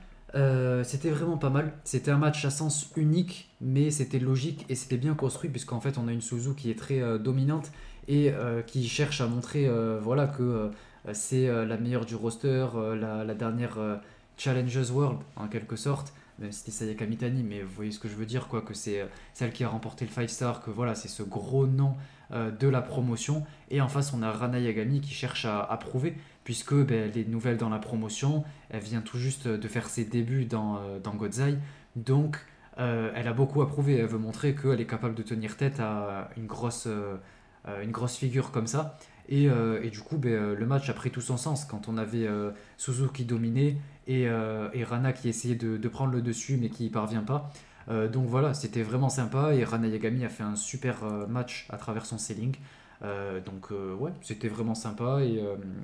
[0.84, 1.72] c'était vraiment pas mal.
[1.84, 5.98] C'était un match à sens unique, mais c'était logique et c'était bien construit, puisqu'en fait,
[5.98, 7.70] on a une Suzu qui est très dominante
[8.06, 8.32] et
[8.66, 9.68] qui cherche à montrer
[10.02, 10.70] voilà, que
[11.12, 13.78] c'est la meilleure du roster, la, la, dernière
[14.36, 18.08] Challengers World en quelque sorte même si c'était Sayaka Mitani, mais vous voyez ce que
[18.08, 20.70] je veux dire, quoi, que c'est euh, celle qui a remporté le 5 star, que
[20.70, 21.94] voilà, c'est ce gros nom
[22.32, 23.44] euh, de la promotion.
[23.70, 27.56] Et en face, on a Rana Yagami qui cherche à, prouver, puisque ben, les nouvelles
[27.56, 31.58] dans la promotion, elle vient tout juste de faire ses débuts dans, euh, dans Godzai.
[31.96, 32.38] Donc,
[32.76, 33.96] elle a beaucoup à prouver.
[33.96, 36.86] Elle veut montrer qu'elle est capable de tenir tête à une grosse
[38.16, 38.96] figure comme ça.
[39.28, 39.44] Et,
[39.82, 41.66] et du coup, ben, le match a pris tout son sens.
[41.66, 42.26] Quand on avait
[42.78, 43.76] Suzuki dominé
[44.08, 47.50] euh, et, Rana qui essayait de, prendre le dessus mais qui n'y parvient pas.
[47.90, 51.66] Euh, donc voilà, c'était vraiment sympa et Rana Yagami a fait un super euh, match
[51.70, 52.54] à travers son selling.
[53.46, 55.20] donc ouais, c'était vraiment sympa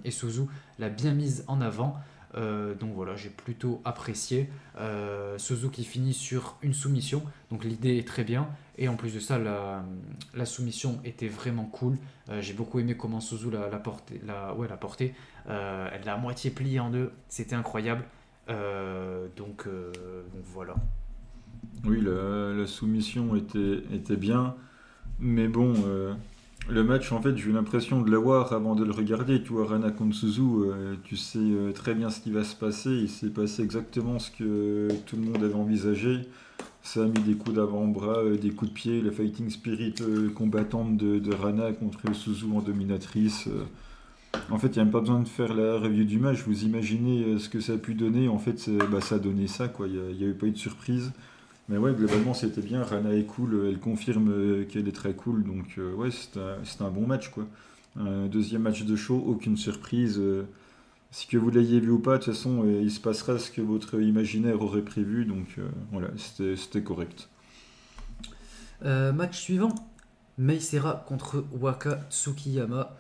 [0.04, 0.42] et Suzu
[0.78, 1.96] l'a bien mise en avant.
[2.34, 4.48] Donc voilà, j'ai plutôt apprécié.
[5.38, 8.48] Suzu qui finit sur une soumission, donc l'idée est très bien.
[8.76, 11.96] Et en plus de ça, la, soumission était vraiment cool.
[12.40, 14.20] j'ai beaucoup aimé comment Suzu l'a, la porté.
[14.26, 15.14] La, ouais, la portée.
[15.46, 18.04] elle l'a à moitié pliée en deux, c'était incroyable.
[18.48, 19.92] Euh, donc, euh,
[20.32, 20.74] donc, voilà.
[21.84, 24.54] Oui, la, soumission était, était bien,
[25.18, 26.14] mais bon, euh,
[26.66, 29.42] Le match, en fait, j'ai eu l'impression de l'avoir avant de le regarder.
[29.42, 32.56] Tu vois, Rana contre Suzu, euh, tu sais euh, très bien ce qui va se
[32.56, 32.90] passer.
[32.90, 36.22] Il s'est passé exactement ce que tout le monde avait envisagé.
[36.82, 39.94] Ça a mis des coups d'avant-bras, euh, des coups de pied, le fighting spirit
[40.34, 43.46] combattante de, Rana contre Suzu en dominatrice.
[44.50, 46.44] En fait, il n'y a même pas besoin de faire la review du match.
[46.46, 48.28] Vous imaginez ce que ça a pu donner.
[48.28, 49.70] En fait, bah, ça a donné ça.
[49.80, 51.12] Il n'y avait pas eu de surprise.
[51.68, 52.82] Mais ouais, globalement, c'était bien.
[52.82, 53.68] Rana est cool.
[53.68, 55.44] Elle confirme euh, qu'elle est très cool.
[55.44, 56.40] Donc, euh, ouais, c'était
[56.84, 57.46] un, bon match, quoi.
[57.96, 60.18] deuxième match de show, aucune surprise.
[60.18, 60.46] Euh,
[61.10, 63.62] si que vous l'ayez vu ou pas, de toute façon, il se passera ce que
[63.62, 65.24] votre imaginaire aurait prévu.
[65.24, 65.58] Donc,
[65.92, 67.28] voilà, c'était correct.
[68.82, 69.74] match suivant.
[70.36, 72.96] Meisera contre Waka Tsukiyama.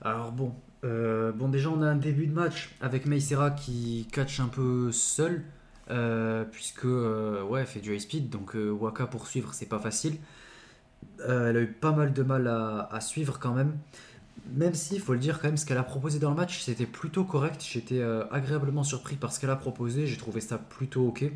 [0.00, 4.48] Alors bon, bon déjà on a un début de match avec Meisera qui catch un
[4.48, 5.44] peu seul.
[5.90, 9.66] Euh, puisque euh, ouais, elle fait du high speed, donc euh, Waka pour suivre c'est
[9.66, 10.16] pas facile.
[11.26, 13.76] elle a eu pas mal de mal à, suivre quand même.
[14.54, 16.62] Même si, il faut le dire quand même, ce qu'elle a proposé dans le match,
[16.62, 17.64] c'était plutôt correct.
[17.68, 20.06] J'étais agréablement surpris par ce qu'elle a proposé.
[20.06, 21.30] J'ai trouvé ça plutôt ok.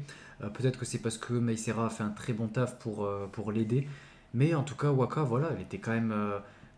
[0.54, 3.88] Peut-être que c'est parce que Meisera a fait un très bon taf pour, l'aider.
[4.34, 6.14] Mais en tout cas, Waka, voilà, elle était quand même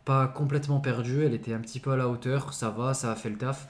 [0.05, 1.25] pas complètement perdue.
[1.25, 2.53] Elle était un petit peu à la hauteur.
[2.53, 3.69] Ça va, ça a fait le taf.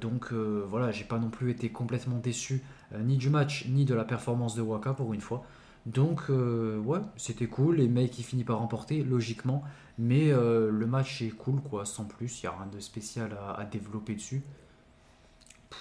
[0.00, 2.62] donc voilà, j'ai pas non plus été complètement déçu
[3.00, 5.44] ni du match, ni de la performance de Waka pour une fois.
[5.86, 7.76] Donc, euh, ouais, c'était cool.
[7.76, 9.64] Les mecs qui finissent par remporter, logiquement.
[9.98, 12.42] Mais euh, le match est cool, quoi, sans plus.
[12.42, 14.42] Il n'y a rien de spécial à, développer dessus.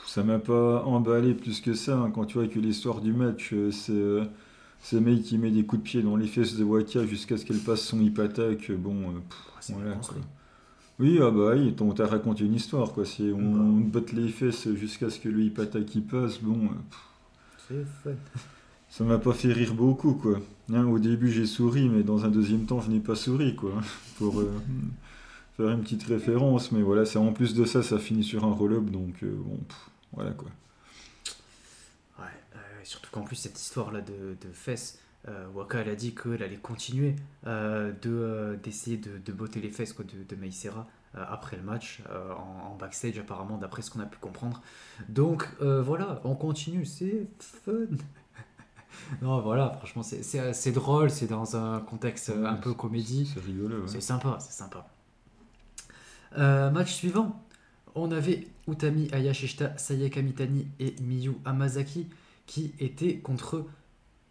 [0.08, 1.97] Ça m'a pas emballé plus que ça.
[1.97, 4.21] Hein, quand tu vois que l'histoire du match, c'est
[4.84, 7.45] c'est mec qui met des coups de pied dans les fesses de Waka jusqu'à ce
[7.45, 8.71] qu'elle passe son hip attack.
[8.71, 9.95] Bon, pff, voilà,
[10.99, 13.06] Oui, ah bah oui, on t'a raconté une histoire, quoi.
[13.06, 13.89] Si on, bah.
[13.91, 16.69] botte les fesses jusqu'à ce que le hip attack y passe, bon.
[17.67, 18.12] C'est fun.
[18.89, 20.39] Ça m'a pas fait rire beaucoup, quoi.
[20.73, 23.71] Hein, au début, j'ai souri, mais dans un deuxième temps, je n'ai pas souri, quoi.
[24.17, 24.51] Pour euh,
[25.56, 28.51] faire une petite référence, mais voilà, c'est en plus de ça, ça finit sur un
[28.51, 29.58] roll-up, donc euh, bon,
[30.12, 30.49] voilà, quoi.
[32.19, 32.25] Ouais,
[32.56, 34.99] euh, surtout qu'en plus, cette histoire-là de, de fesses,
[35.53, 40.03] Waka, elle a dit qu'elle allait continuer de, d'essayer de, de, botter les fesses quoi,
[40.05, 40.88] de, de Meisera.
[41.17, 44.62] Euh, après le match, euh, en, backstage apparemment, d'après ce qu'on a pu comprendre.
[45.10, 47.73] Donc euh, voilà, on continue, c'est fun.
[49.21, 53.29] non, voilà, franchement, c'est drôle, c'est dans un contexte un peu comédie.
[53.34, 53.88] C'est rigolo.
[53.88, 54.88] C'est sympa, c'est sympa.
[56.71, 57.43] match suivant,
[57.93, 62.07] on avait Utami Ayashishita, Sayaka Mitani et Miyu Amazaki
[62.45, 63.65] qui étaient contre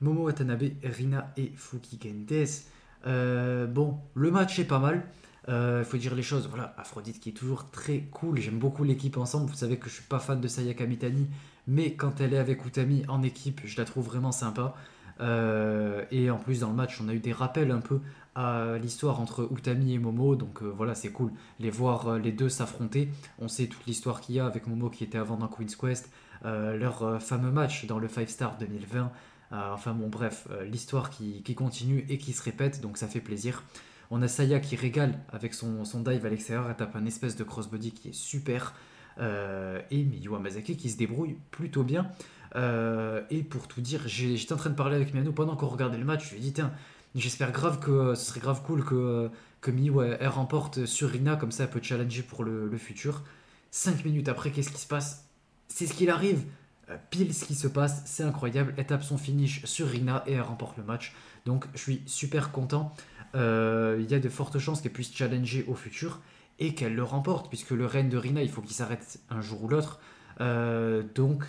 [0.00, 2.64] Momo Watanabe, Rina et Fuki Gentes.
[3.04, 5.04] bon, le match est pas mal.
[5.48, 6.46] Il euh, faut dire les choses.
[6.48, 8.38] Voilà, Aphrodite qui est toujours très cool.
[8.38, 9.50] J'aime beaucoup l'équipe ensemble.
[9.50, 11.26] Vous savez que je suis pas fan de Sayaka Mitani,
[11.66, 14.74] mais quand elle est avec Utami en équipe, je la trouve vraiment sympa.
[15.20, 18.00] Euh, et en plus, dans le match, on a eu des rappels un peu
[18.34, 20.36] à l'histoire entre Utami et Momo.
[20.36, 21.32] Donc euh, voilà, c'est cool.
[21.58, 23.08] Les voir les deux s'affronter.
[23.38, 26.10] On sait toute l'histoire qu'il y a avec Momo qui était avant dans Queen's Quest.
[26.44, 29.10] leur fameux match dans le 5 Star 2020.
[29.50, 32.80] Enfin bon, bref, l'histoire qui, continue et qui se répète.
[32.80, 33.64] Donc ça fait plaisir.
[34.10, 37.36] On a Saya qui régale avec son, son dive à l'extérieur, elle tape un espèce
[37.36, 38.74] de crossbody qui est super.
[39.18, 42.10] Euh, et Miyu Amazaki qui se débrouille plutôt bien.
[42.56, 45.98] Euh, et pour tout dire, j'étais en train de parler avec Miano pendant qu'on regardait
[45.98, 46.26] le match.
[46.26, 46.72] Je lui ai dit, tiens,
[47.14, 51.52] j'espère grave que ce serait grave cool que, que Miyu elle, remporte sur Rina, comme
[51.52, 53.22] ça elle peut challenger pour le, futur.
[53.70, 55.24] Cinq minutes après, qu'est-ce qui se passe?
[55.68, 56.44] C'est ce qu'il arrive.
[56.90, 58.74] Euh, pile ce qui se passe, c'est incroyable.
[58.76, 61.14] Elle tape son finish sur Rina et elle remporte le match.
[61.46, 62.94] Donc je suis super content.
[63.34, 66.20] Euh, il y a de fortes chances qu'elle puisse challenger au futur
[66.58, 69.64] et qu'elle le remporte, puisque le règne de Rina, il faut qu'il s'arrête un jour
[69.64, 70.00] ou l'autre.
[70.40, 71.44] Euh, donc,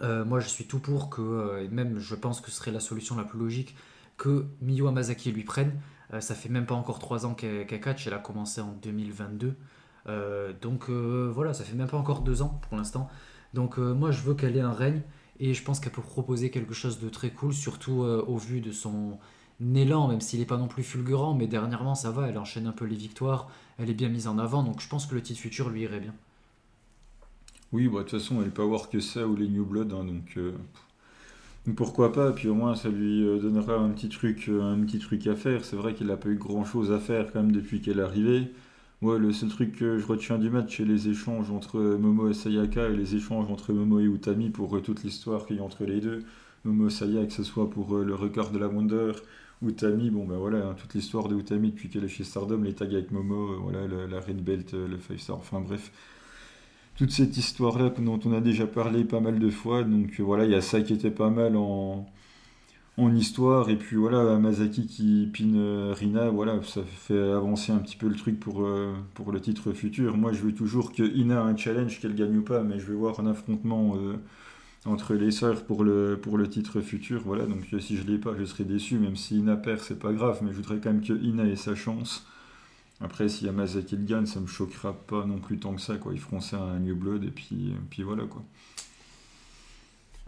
[0.00, 3.16] moi je suis tout pour que, et même je pense que ce serait la solution
[3.16, 3.76] la plus logique,
[4.16, 5.72] que Miyu Amazaki lui prenne.
[6.20, 9.54] ça fait même pas encore 3 ans qu'elle elle a commencé en 2022.
[10.60, 13.10] donc voilà, ça fait même pas encore 2 ans pour l'instant.
[13.54, 15.02] Donc moi je veux qu'elle ait un règne
[15.40, 18.72] et je pense qu'elle peut proposer quelque chose de très cool, surtout au vu de
[18.72, 19.18] son,
[19.74, 22.72] élan, même s'il n'est pas non plus fulgurant, mais dernièrement ça va, elle enchaîne un
[22.72, 25.40] peu les victoires, elle est bien mise en avant, donc je pense que le titre
[25.40, 26.14] futur lui irait bien.
[27.72, 30.06] Oui, bah, de toute façon, elle peut avoir que ça ou les New Blood, hein,
[30.36, 30.52] euh,
[31.66, 34.80] donc pourquoi pas, puis au moins ça lui euh, donnera un petit truc, euh, un
[34.84, 35.64] petit truc à faire.
[35.64, 38.02] C'est vrai qu'elle n'a pas eu grand chose à faire quand même depuis qu'elle est
[38.02, 38.52] arrivée.
[39.14, 42.88] Le seul truc que je retiens du match, c'est les échanges entre Momo et Sayaka
[42.88, 46.00] et les échanges entre Momo et Utami pour toute l'histoire qu'il y a entre les
[46.00, 46.24] deux.
[46.64, 49.12] Momo Sayaka, que ce soit pour le record de la Wonder,
[49.62, 52.74] Utami, bon ben voilà, hein, toute l'histoire de Utami depuis qu'elle est chez Stardom, les
[52.74, 55.90] tags avec Momo, euh, voilà, la Red Belt, euh, le 5 Star, enfin bref.
[56.96, 60.44] Toute cette histoire-là dont on a déjà parlé pas mal de fois, donc euh, voilà,
[60.44, 62.06] il y a ça qui était pas mal en,
[62.98, 63.68] en histoire.
[63.70, 68.08] Et puis voilà, Masaki qui pine euh, Rina, voilà, ça fait avancer un petit peu
[68.08, 70.16] le truc pour, euh, pour le titre futur.
[70.16, 72.86] Moi, je veux toujours que Ina a un challenge, qu'elle gagne ou pas, mais je
[72.86, 74.16] vais voir un affrontement euh,
[74.86, 76.18] entre les sœurs pour le,
[76.50, 77.22] titre futur.
[77.24, 80.12] Voilà, donc si je l'ai pas, je serai déçu, même si Ina perd, c'est pas
[80.12, 82.26] grave, mais je voudrais quand même que Ina ait sa chance.
[83.00, 86.14] Après, si Yamazaki le gagne, ça me choquera pas non plus tant que ça, quoi.
[86.14, 88.42] Ils feront ça à New Blood, et puis, puis voilà, quoi.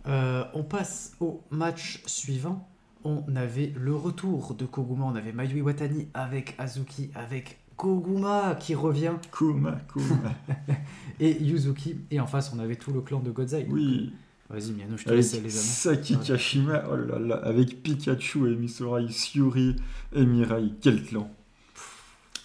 [0.06, 2.68] Euh, on passe au match suivant.
[3.04, 5.04] On avait le retour de Koguma.
[5.04, 10.34] On avait Mayu Iwatani avec Azuki, avec Koguma qui revient, Kuma, Kuma.
[11.20, 11.96] et Yuzuki.
[12.10, 13.66] Et en face, on avait tout le clan de Godzai.
[13.70, 14.12] oui.
[14.50, 15.52] Vas-y, Miano, je te Avec laisse les annonces.
[15.52, 16.24] Saki Ouais.
[16.24, 19.76] Kashima, oh là là, avec Pikachu et Misurai, Syuri
[20.14, 20.70] et Mirai.
[20.80, 21.30] Quel clan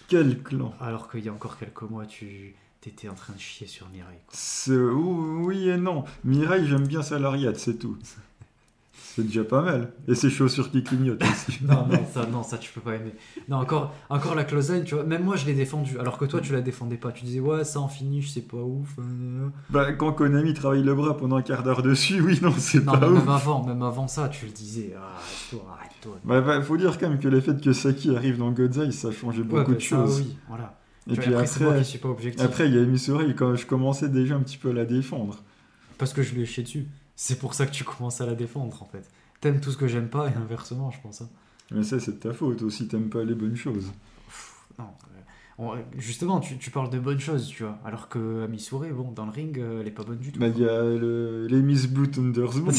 [0.08, 2.54] Quel clan Alors qu'il y a encore quelques mois, tu
[2.90, 4.02] étais en train de chier sur quoi.
[4.30, 6.04] C'est- Oui et non.
[6.24, 7.96] Mirai, j'aime bien sa lariat, c'est tout.
[9.16, 9.92] C'est déjà pas mal.
[10.08, 11.60] Et ses chaussures qui clignotent aussi.
[11.62, 13.12] Non, non, ça, non, ça tu peux pas aimer.
[13.48, 15.04] Non, encore, encore la close line, tu vois.
[15.04, 16.00] Même moi, je l'ai défendu.
[16.00, 17.12] Alors que toi, tu la défendais pas.
[17.12, 18.88] Tu disais, ouais, ça en finish, c'est pas ouf.
[18.98, 19.48] euh.
[19.70, 22.96] Bah, quand Konami travaille le bras pendant un quart d'heure dessus, oui, non, c'est pas
[23.08, 23.12] ouf.
[23.20, 24.94] même avant, même avant ça, tu le disais.
[24.96, 26.16] Ah, arrête-toi, arrête-toi.
[26.24, 29.08] Bah, bah, faut dire quand même que le fait que Saki arrive dans Godzai, ça
[29.08, 30.20] a changé beaucoup Ouais, de bah, ça, choses.
[30.22, 30.76] oui, voilà.
[31.10, 32.44] Et puis après, moi après, qui suis pas objectif.
[32.44, 35.42] après, il y a Misurai, quand je commençais déjà un petit peu à la défendre.
[35.98, 36.86] Parce que je lui ai chié dessus.
[37.16, 39.08] C'est pour ça que tu commences à la défendre, en fait.
[39.40, 41.20] T'aimes tout ce que j'aime pas et inversement, je pense.
[41.22, 41.28] hein.
[41.70, 43.92] Mais ça, c'est de ta faute aussi, t'aimes pas les bonnes choses.
[44.78, 45.20] Non, euh,
[45.58, 47.78] on- justement, tu, tu parles de bonnes choses, tu vois.
[47.84, 50.40] Alors que Amisure, bon, dans le ring, euh, elle est pas bonne du tout.
[50.40, 52.74] Bah, il y a le- les Miss Blue Thundersbolt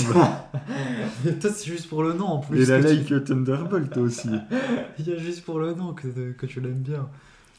[1.24, 2.60] Mais toi, c'est juste pour le nom en plus.
[2.62, 4.30] et la que tu- Thunderbolt aussi.
[5.00, 7.08] Il y a juste pour le nom que, que tu l'aimes bien.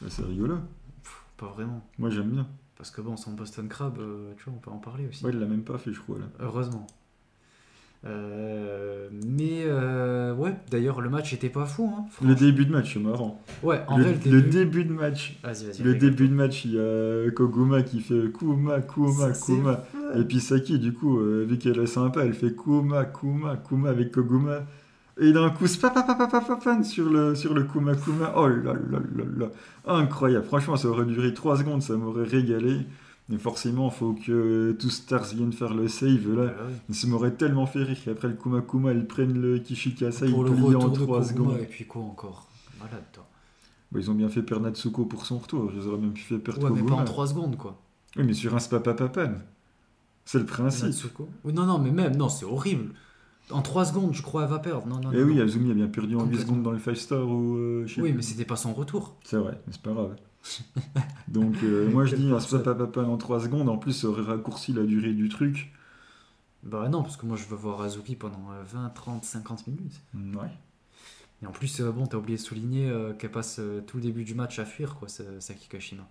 [0.01, 0.55] Bah, c'est rigolo.
[1.03, 1.85] Pff, pas vraiment.
[1.97, 2.47] Moi, j'aime bien.
[2.77, 5.25] Parce que bon, son Boston Crab, euh, tu vois, on peut en parler aussi.
[5.25, 6.25] Ouais, il l'a même pas fait, je crois, là.
[6.39, 6.85] Heureusement.
[8.05, 11.91] Euh, mais euh, ouais, d'ailleurs, le match était pas fou.
[11.97, 13.41] Hein, Le début de match, c'est marrant.
[13.63, 15.39] Ouais, en le, vrai, le début de match.
[15.43, 15.81] Vas-y, vas-y.
[15.81, 16.09] Le régale.
[16.11, 19.83] début de match, il y a Koguma qui fait Kuma, Kuma, Ça, Kuma.
[20.15, 24.11] Et puis Saki, du coup, vu qu'elle est sympa, elle fait Kuma, Kuma, Kuma avec
[24.11, 24.59] Koguma.
[25.19, 28.33] Et d'un coup, spapapapapapapam sur le, sur le Kuma Kuma.
[28.35, 29.47] Oh là là là là.
[29.85, 30.45] Incroyable.
[30.45, 32.81] Franchement, ça aurait duré 3 secondes, ça m'aurait régalé.
[33.29, 36.53] Mais forcément, faut que tous Stars viennent faire le save là.
[36.57, 36.93] Ah ouais.
[36.93, 40.75] Ça m'aurait tellement fait rire qu'après le Kuma Kuma, ils prennent le Kishikasa, ils plient
[40.75, 41.57] en retour de 3 Koguma, secondes.
[41.61, 42.47] et puis quoi encore?
[42.79, 43.27] Malade, toi.
[43.91, 45.71] Bah, ils ont bien fait perdre Natsuko pour son retour.
[45.75, 47.79] Ils auraient même pu faire perdre Ouais, mais pas en 3 secondes, quoi.
[48.17, 49.33] Oui, mais sur un spapapapan.
[50.25, 50.85] C'est le principe.
[50.85, 51.27] Natsuko?
[51.45, 52.93] Non, non, mais même, non, c'est horrible.
[53.51, 54.87] En 3 secondes, je crois, elle va perdre.
[54.87, 55.39] Non, non, Eh non, oui.
[55.41, 56.45] Azumi a bien perdu en 8 Complètement.
[56.47, 59.15] secondes dans le 5 star ou euh, Oui, mais c'était pas son retour.
[59.23, 60.15] C'est vrai, mais c'est pas grave.
[61.27, 62.47] Donc euh, moi je dis un force.
[62.47, 65.71] spapapapan en 3 secondes, en plus ça aurait raccourci la durée du truc.
[66.63, 70.01] Bah non, parce que moi, je veux voir Azuki pendant euh, 20, 30, 50 minutes.
[70.15, 70.49] Ouais.
[71.41, 74.03] Et en plus, euh, bon, t'as oublié de souligner euh, qu'elle passe euh, tout le
[74.03, 76.03] début du match à fuir, quoi, ce- Saki Kashima.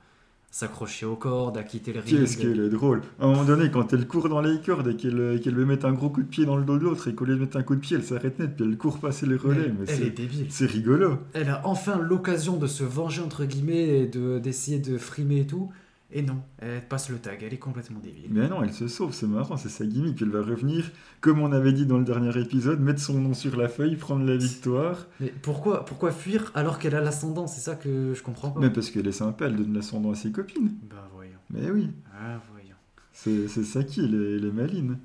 [0.56, 2.08] S'accrocher aux cordes, à quitter le ring.
[2.18, 3.02] Qu'est-ce qu'elle est drôle.
[3.20, 5.84] À un moment donné, quand elle court dans les cordes et qu'elle qu'elle veut mettre
[5.84, 7.58] un gros coup de pied dans le dos de l'autre et qu'au lieu de mettre
[7.58, 9.70] un coup de pied, elle s'arrête net puis elle court passer les relais.
[9.78, 10.46] Mais, elle est c'est- débile.
[10.48, 11.18] c'est rigolo.
[11.34, 15.46] Elle a enfin l'occasion de se venger, entre guillemets, et de- d'essayer de, frimer et
[15.46, 15.68] tout.
[16.18, 18.28] Et non, elle passe le tag, elle est complètement débile.
[18.30, 20.22] Mais non, elle se sauve, c'est marrant, c'est sa gimmick.
[20.22, 23.54] Elle va revenir, comme on avait dit dans le dernier épisode, mettre son nom sur
[23.54, 25.08] la feuille, prendre la victoire.
[25.20, 28.60] Mais pourquoi, pourquoi fuir alors qu'elle a l'ascendant C'est ça que je comprends pas.
[28.60, 30.72] Mais parce qu'elle est sympa, elle donne l'ascendant à ses copines.
[30.88, 31.32] Bah voyons.
[31.50, 32.76] Mais oui, Ah voyons.
[33.12, 34.96] c'est c'est ça qui, elle est, elle est maline.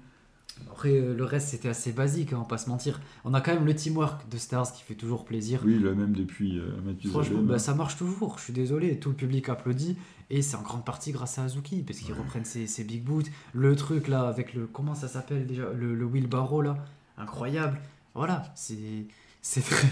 [0.69, 3.01] Après, euh, le reste, c'était assez basique, hein, on va pas se mentir.
[3.25, 5.61] On a quand même le teamwork de Stars qui fait toujours plaisir.
[5.65, 9.09] Oui, là même depuis euh, Matthew Franchement, bah, ça marche toujours, je suis désolé, tout
[9.09, 9.97] le public applaudit,
[10.31, 12.19] et c'est en grande partie grâce à Azuki, parce qu'ils Ouais.
[12.19, 15.93] reprennent ses, ses big boots, le truc là, avec le, comment ça s'appelle déjà, le,
[15.93, 16.77] le wheelbarrow là,
[17.17, 17.79] incroyable,
[18.15, 19.05] voilà, c'est,
[19.41, 19.87] c'est très...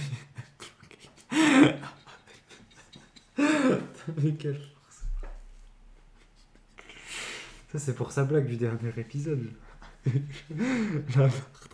[3.38, 5.04] Avec quelle force.
[7.72, 9.52] Ça c'est pour sa blague du dernier épisode.
[11.16, 11.32] La barre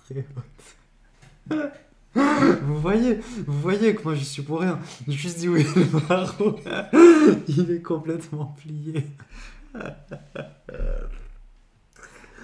[0.08, 1.76] très haute.
[2.68, 4.80] Vous voyez, vous voyez que moi je suis pour rien.
[5.08, 6.56] J'ai juste dit oui, le barreau,
[7.48, 9.06] il est complètement plié.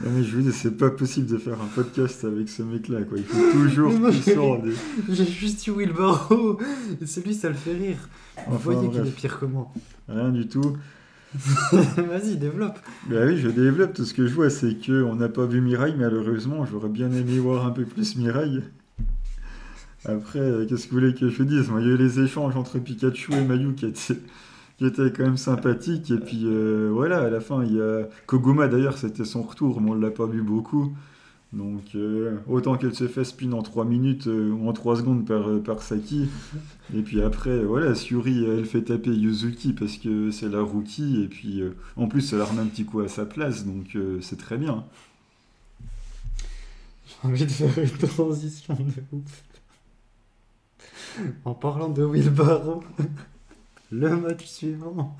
[0.03, 3.03] Non, mais je veux dire, c'est pas possible de faire un podcast avec ce mec-là,
[3.03, 3.17] quoi.
[3.19, 4.73] Il faut toujours qu'il sorte des-
[5.09, 6.59] J'ai juste barreau.
[7.01, 8.09] Et celui, ça le fait rire.
[8.47, 9.71] Vous Enfin, voyez qu'il est pire que moi.
[10.09, 10.75] Rien du tout.
[11.71, 12.79] Vas-y, développe.
[13.09, 13.93] Bah oui, je développe.
[13.93, 16.65] Tout ce que je vois, c'est que on n'a pas vu Mirai, malheureusement.
[16.65, 18.49] J'aurais bien aimé voir un peu plus Mirai.
[20.05, 21.69] Après, euh, qu'est-ce que vous voulez que je dise?
[21.77, 24.17] Il y a eu les échanges entre Pikachu et Mayu qui étaient,
[24.77, 26.09] qui étaient quand même sympathiques.
[26.11, 29.79] Et puis, euh, voilà, à la fin, il y a Koguma, d'ailleurs, c'était son retour,
[29.79, 30.95] mais on l'a pas vu beaucoup.
[31.53, 35.61] Donc euh, autant qu'elle se fait spin en 3 minutes ou en 3 secondes par,
[35.61, 36.29] par Saki.
[36.95, 41.21] Et puis après, voilà, Suri, elle fait taper Yuzuki parce que c'est la rookie.
[41.21, 41.61] Et puis
[41.97, 44.85] en plus, elle a remis un petit coup à sa place, donc c'est très bien.
[47.05, 49.43] J'ai envie de faire une transition de ouf.
[51.45, 52.83] En parlant de Will Barrow,
[53.91, 55.17] le match suivant.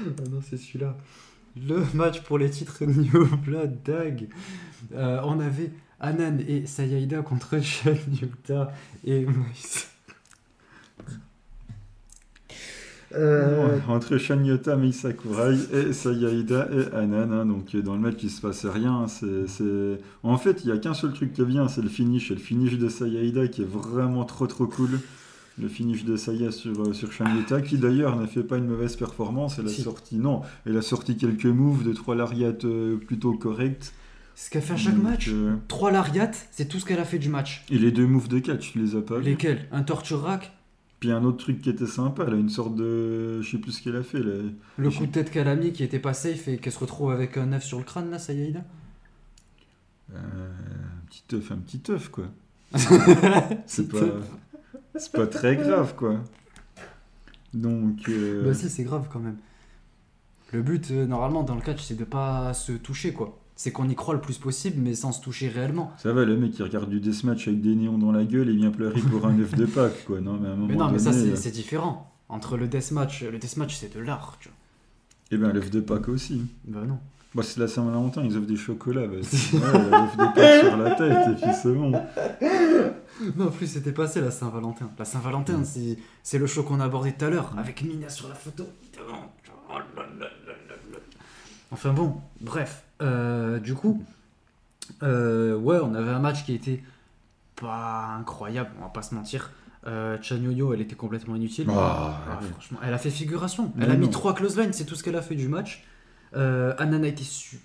[0.00, 0.96] Ah non, c'est celui-là.
[1.56, 4.28] Le match pour les titres New Blood Dag.
[4.92, 8.72] Euh, on avait Anan et Sayaida contre Shan Yuta
[9.04, 9.88] et Moïse.
[13.14, 17.32] Euh, Entre Shanyota, Mei Sakurai et Sayaida et Anan.
[17.32, 19.06] hein, donc dans le match il se passait rien.
[19.08, 22.30] C'est, c'est- En fait, il n'y a qu'un seul truc qui vient, c'est le finish.
[22.30, 25.00] Et le finish de Sayaida qui est vraiment trop trop cool.
[25.60, 28.94] Le finish de Saya sur, euh, sur Shanyota, qui d'ailleurs n'a fait pas une mauvaise
[28.94, 29.58] performance.
[29.58, 29.82] Elle a Si.
[29.82, 33.90] sorti, non, elle a sorti quelques moves de trois lariats euh, plutôt corrects.
[34.36, 35.28] Ce qu'elle fait à chaque Donc, match.
[35.32, 37.64] euh, Trois lariats, c'est tout ce qu'elle a fait du match.
[37.72, 40.52] Et les deux moves de catch, tu les as pas Lesquels Un torture rack
[41.00, 43.40] Puis un autre truc qui était sympa, elle a une sorte de.
[43.40, 44.18] Je sais plus ce qu'elle a fait.
[44.20, 44.34] Là.
[44.78, 47.12] Le coup de tête qu'elle a mis qui était pas safe et qu'elle se retrouve
[47.12, 48.64] avec un œuf sur le crâne là, Sayaida
[50.12, 52.24] Euh, un petit œuf, un petit œuf quoi.
[53.66, 53.98] C'est pas,
[54.96, 56.16] c'est pas très grave quoi.
[57.54, 58.08] Donc.
[58.08, 59.36] euh, Bah si, c'est grave quand même.
[60.52, 63.38] Le but, euh, normalement, dans le catch, c'est de pas se toucher, quoi.
[63.60, 65.92] C'est qu'on y croit le plus possible, mais sans se toucher réellement.
[65.98, 68.52] Ça va, le mec qui regarde du deathmatch avec des néons dans la gueule et
[68.54, 70.20] vient pleurer pour un œuf de Pâques quoi.
[70.20, 72.08] Non, mais à un moment Mais non, mais ça, c'est différent.
[72.28, 74.56] Entre le deathmatch, le deathmatch, c'est de l'art, tu vois.
[75.32, 76.46] Eh ben l'œuf de Pâques aussi.
[76.66, 77.00] Bah non.
[77.34, 79.08] Bah, c'est la Saint-Valentin, ils offrent des chocolats.
[79.08, 81.90] Bah, ouais, l'œuf de Pâques sur la tête et puis c'est bon.
[83.36, 84.88] Non, en plus, c'était passé la Saint-Valentin.
[84.96, 88.28] La Saint-Valentin, c'est c'est le show qu'on a abordé tout à l'heure, avec Mina sur
[88.28, 88.68] la photo.
[89.00, 89.14] Oh.
[91.72, 92.84] Enfin bon, bref.
[93.02, 94.02] Euh, du coup,
[95.02, 96.82] euh, ouais, on avait un match qui était
[97.56, 99.50] pas incroyable, on va pas se mentir.
[99.86, 101.66] Euh, Chan Yo-Yo, elle était complètement inutile.
[101.70, 103.72] Ah, Ah, franchement, elle a fait figuration.
[103.80, 104.10] Elle a mis non.
[104.12, 105.84] trois close lines, c'est tout ce qu'elle a fait du match.
[106.36, 107.62] Euh, Anana était super.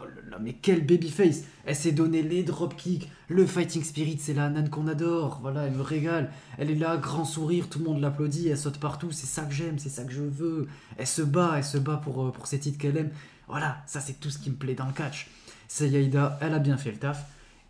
[0.00, 4.46] Oh là mais quel babyface Elle s'est donné les dropkicks, le fighting spirit, c'est la
[4.46, 5.38] Anan qu'on adore.
[5.42, 6.30] Voilà, elle me régale.
[6.58, 9.10] Elle est là, grand sourire, tout le monde l'applaudit, elle saute partout.
[9.12, 10.66] C'est ça que j'aime, c'est ça que je veux.
[10.98, 13.10] Elle se bat, elle se bat pour, euh, pour ces titres qu'elle aime.
[13.48, 15.28] Voilà, ça c'est tout ce qui me plaît dans le catch.
[15.68, 17.24] Sayaida, elle a bien fait le taf.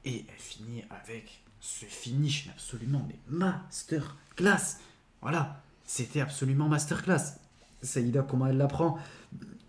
[0.05, 4.79] Et elle finit avec ce finish absolument mais masterclass.
[5.23, 7.39] Voilà, c'était absolument masterclass.
[7.83, 8.99] Saïda, comment elle la prend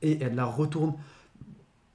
[0.02, 0.94] et elle la retourne.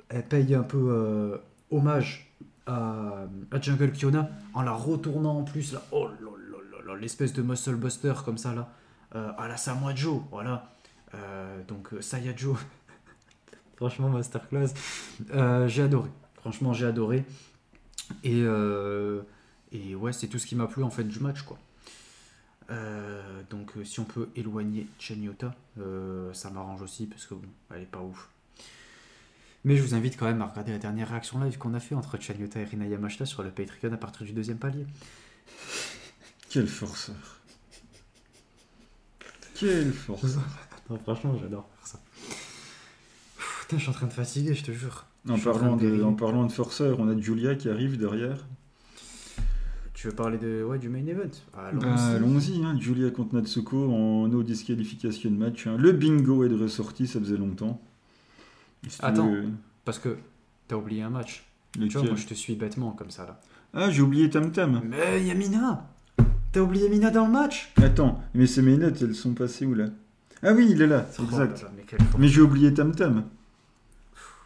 [0.09, 1.39] Elle paye un peu euh,
[1.71, 2.33] hommage
[2.67, 3.27] à,
[3.61, 5.83] Jungle Kiona en la retournant en plus là.
[5.93, 8.71] Oh là là là là, l'espèce de muscle buster comme ça là.
[9.15, 10.73] Euh, à la Samoa Joe, voilà.
[11.15, 12.57] Euh, donc Saya Joe.
[13.81, 14.75] Franchement, masterclass.
[15.33, 16.11] Euh, j'ai adoré.
[16.35, 17.25] Franchement, j'ai adoré.
[18.23, 19.23] Et, euh,
[19.73, 21.59] et ouais, c'est tout ce qui m'a plu en fait du match quoi.
[22.71, 25.55] Euh, donc si on peut éloigner Chenyota,
[26.35, 28.29] ça m'arrange aussi parce que bon, elle est pas ouf.
[29.65, 31.95] Mais je vous invite quand même à regarder la dernière réaction live qu'on a fait
[31.95, 34.85] entre Chenyota et Rina Yamashita sur le Patreon à partir du deuxième palier.
[36.51, 37.41] Quel forceur.
[39.55, 40.43] Quel forceur.
[40.91, 42.01] Non, franchement, j'adore faire ça.
[43.71, 45.05] Putain, je suis en train de fatiguer, je te jure.
[45.29, 48.49] En parlant, de en parlant de forceur, on a Julia qui arrive derrière.
[49.95, 51.31] Tu veux parler de, ouais, du main event?
[51.57, 52.61] Allons-y.
[52.63, 55.69] Bah, hein, Julia contre Natsuko en no disqualification match.
[55.69, 55.77] hein.
[55.79, 57.81] Le bingo est de ressorti, ça faisait longtemps.
[58.89, 59.31] Si Attends.
[59.31, 59.51] veux-
[59.85, 60.17] Parce que
[60.67, 61.47] t'as oublié un match.
[61.75, 63.41] Tu vois, moi je te suis bêtement comme ça là.
[63.73, 64.83] Ah, j'ai oublié Tam Tam.
[64.85, 65.87] Mais Yamina
[66.51, 67.73] T'as oublié Mina dans le match?
[67.77, 69.85] Attends, mais c'est mes notes, elles sont passées où là?
[70.43, 71.63] Ah oui, il est là, Oh exact.
[71.63, 71.71] là.
[72.19, 73.23] Mais j'ai oublié Tam Tam.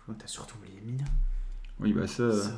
[0.09, 1.05] Oh, T'as surtout oublié Mina.
[1.81, 2.31] Oui, bah ça.
[2.33, 2.51] Ça,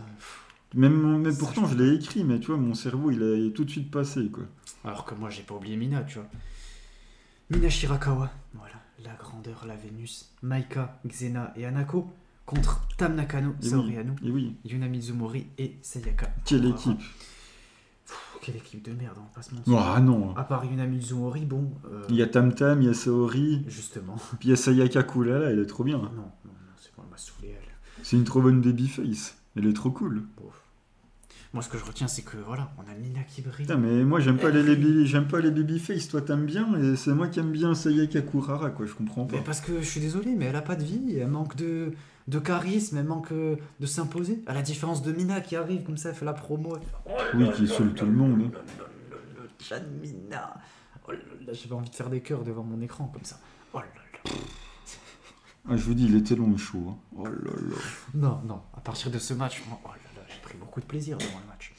[0.74, 3.50] Même, même Ça, pourtant, je- je l'ai écrit, mais tu vois, mon cerveau, il a
[3.54, 4.44] tout de suite passé, quoi.
[4.84, 6.28] Alors que moi j'ai pas oublié Mina, tu vois.
[7.50, 12.10] Mina Shirakawa, voilà, la grandeur, la Vénus, Maika, Xena et Anako
[12.44, 13.98] contre Tam Nakano, Et Saori oui.
[13.98, 16.28] Anu, Et oui, Yuna Mizumori et Sayaka.
[16.44, 19.78] quelle équipe Pff, Quelle équipe de merde, on va pas se mentir.
[19.78, 22.90] Ah non À part Yuna Mizumori, bon, euh, Il y a Tam Tam, il y
[22.90, 24.16] a Saori, justement.
[24.40, 25.98] puis il y a Sayaka Kulala, elle est trop bien.
[25.98, 27.72] Non, non, non, c'est bon, elle m'a saoulé elle.
[28.02, 29.38] C'est une trop bonne babyface.
[29.56, 30.22] Elle est trop cool.
[31.54, 33.64] Moi ce que je retiens c'est que voilà, on a Mina qui brille.
[33.66, 36.96] Putain, mais moi j'aime pas les, baby- j'aime pas les babyface, toi t'aimes bien, et
[36.96, 39.36] c'est moi qui aime bien Sayaka Kurara, quoi, je comprends pas.
[39.36, 41.92] Mais parce que je suis désolé, mais elle a pas de vie, elle manque de,
[42.28, 44.42] de charisme, elle manque euh, de s'imposer.
[44.46, 46.76] À la différence de Mina qui arrive comme ça, elle fait la promo.
[47.34, 48.50] Oui, qui saoule tout le monde.
[49.70, 49.78] hein.
[50.02, 50.54] Mina.
[51.08, 53.38] Oh là là, j'avais envie de faire des cœurs devant mon écran comme ça.
[53.72, 53.84] Oh là
[54.24, 54.30] là.
[55.68, 56.84] Ah, je vous dis, il était long et chaud.
[56.90, 56.96] hein.
[57.16, 57.76] Oh là là.
[58.14, 60.86] Non, non, à partir de ce match, moi, oh là là, j'ai pris beaucoup de
[60.86, 61.74] plaisir devant le match.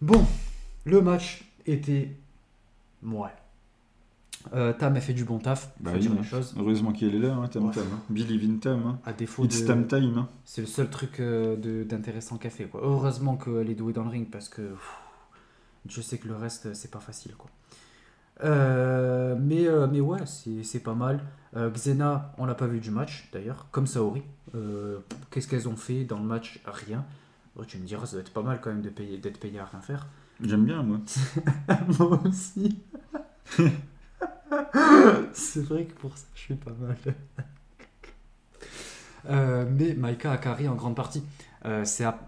[0.00, 0.26] Bon,
[0.84, 2.16] le match était.
[3.02, 3.28] Ouais.
[4.54, 6.16] Euh, Tam a fait du bon taf, Bah faut oui, dire hein.
[6.22, 6.54] les choses.
[6.56, 7.74] Heureusement qu'il est là, hein, Tam Ouais.
[7.74, 7.84] Tam.
[7.92, 8.00] hein.
[8.08, 8.86] Believe in Tam.
[8.86, 8.98] Hein.
[9.04, 9.66] À défaut It's de.
[9.66, 10.16] Tam Time.
[10.16, 10.28] Hein.
[10.44, 12.64] C'est le seul truc euh, de- d'intéressant qu'elle fait.
[12.66, 12.80] Quoi.
[12.82, 14.96] Heureusement qu'elle est douée dans le ring parce que pff,
[15.88, 17.34] je sais que le reste, euh, c'est pas facile.
[17.36, 17.50] Quoi.
[18.44, 21.20] Euh, mais, euh, mais ouais, c'est c'est pas mal.
[21.56, 24.22] Euh, Xena, on l'a pas vu du match d'ailleurs, comme Saori.
[24.54, 24.98] Euh,
[25.30, 26.60] Qu'est-ce qu'elles ont fait dans le match?
[26.66, 27.04] Rien.
[27.56, 29.58] Oh, tu me diras, ça doit être pas mal quand même de payer- d'être payé
[29.58, 30.06] à rien faire.
[30.40, 30.98] J'aime bien, moi.
[31.98, 32.78] Moi aussi.
[35.32, 36.96] c'est vrai que pour ça, je suis pas mal.
[39.70, 41.22] Mais Maika a carré en grande partie.
[41.64, 41.84] Euh,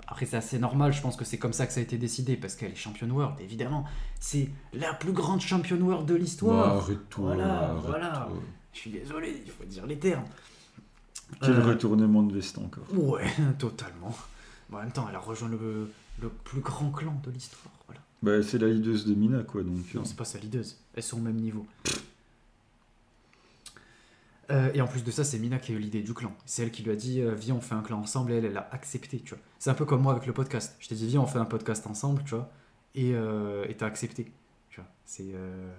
[0.08, 2.36] après, c'est assez normal, je pense que c'est comme ça que ça a été décidé,
[2.36, 3.84] parce qu'elle est championne world, évidemment.
[4.18, 6.74] C'est la plus grande championne world de l'histoire.
[6.76, 8.28] Bah, arrête-toi, Voilà, voilà.
[8.72, 10.24] Je suis désolé, il faut dire les termes.
[11.40, 12.84] Quel Euh, retournement de veste encore.
[12.92, 13.24] Ouais,
[13.58, 14.14] totalement.
[14.68, 17.72] Bon, en même temps, elle a rejoint le, le plus grand clan de l'histoire.
[17.86, 18.00] Voilà.
[18.22, 19.62] Bah, c'est la leaduse de Mina, quoi.
[19.62, 20.76] Donc, euh, Non, c'est pas sa leaduse.
[20.94, 21.66] Elles sont au même niveau.
[24.50, 26.32] Euh, et en plus de ça, c'est Mina qui a eu l'idée du clan.
[26.44, 28.32] C'est elle qui lui a dit euh, Viens, on fait un clan ensemble.
[28.32, 29.42] Et elle, elle a accepté, tu vois.
[29.58, 30.76] C'est un peu comme moi avec le podcast.
[30.80, 32.50] Je t'ai dit Viens, on fait un podcast ensemble, tu vois.
[32.94, 34.32] Et euh, t'as accepté.
[34.70, 34.88] Tu vois.
[35.04, 35.26] C'est.
[35.34, 35.72] euh,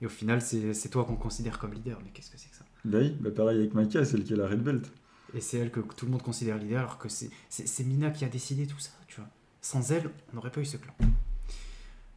[0.00, 1.98] Et au final, c'est c'est toi qu'on considère comme leader.
[2.04, 2.64] Mais qu'est-ce que c'est que ça?
[2.84, 4.90] Bah oui, bah pareil avec Maika, celle qui a la red belt.
[5.34, 8.10] Et c'est elle que tout le monde considère leader, alors que c'est c'est- c'est Mina
[8.10, 9.28] qui a décidé tout ça, tu vois.
[9.60, 10.92] Sans elle, on n'aurait pas eu ce clan.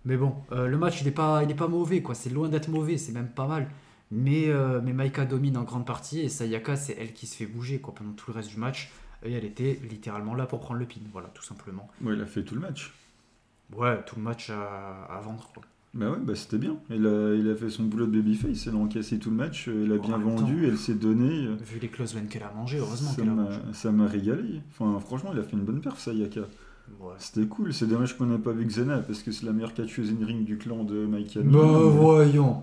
[0.03, 2.13] Mais bon, euh, le match, il n'est pas, il est pas mauvais, quoi.
[2.13, 3.69] C'est loin d'être mauvais, c'est même pas mal.
[4.11, 7.45] Mais, euh, mais Maika domine en grande partie, et Sayaka, c'est elle qui se fait
[7.47, 8.91] bouger, quoi, pendant tout le reste du match.
[9.23, 11.87] Et elle était littéralement là pour prendre le pin, voilà, tout simplement.
[12.03, 12.93] Ouais, il a fait tout le match.
[13.75, 15.63] Ouais, tout le match à, à vendre, quoi.
[15.95, 16.75] Bah ouais, bah c'était bien.
[16.89, 19.69] Il a, il a fait son boulot de babyface, elle a encaissé tout le match,
[19.69, 21.47] elle a En bien vendu, elle s'est donnée.
[21.61, 23.59] Vu les close lines qu'elle a mangé, heureusement Ça qu'elle a mangé.
[23.71, 24.61] ça m'a régalé.
[24.71, 26.41] Enfin, franchement, il a fait une bonne perf, Sayaka.
[26.99, 27.13] Ouais.
[27.17, 27.73] C'était cool.
[27.73, 30.43] C'est dommage qu'on n'ait pas vu Xena parce que c'est la meilleure catcheuse in ring
[30.43, 32.61] du clan de Mike Bah voyons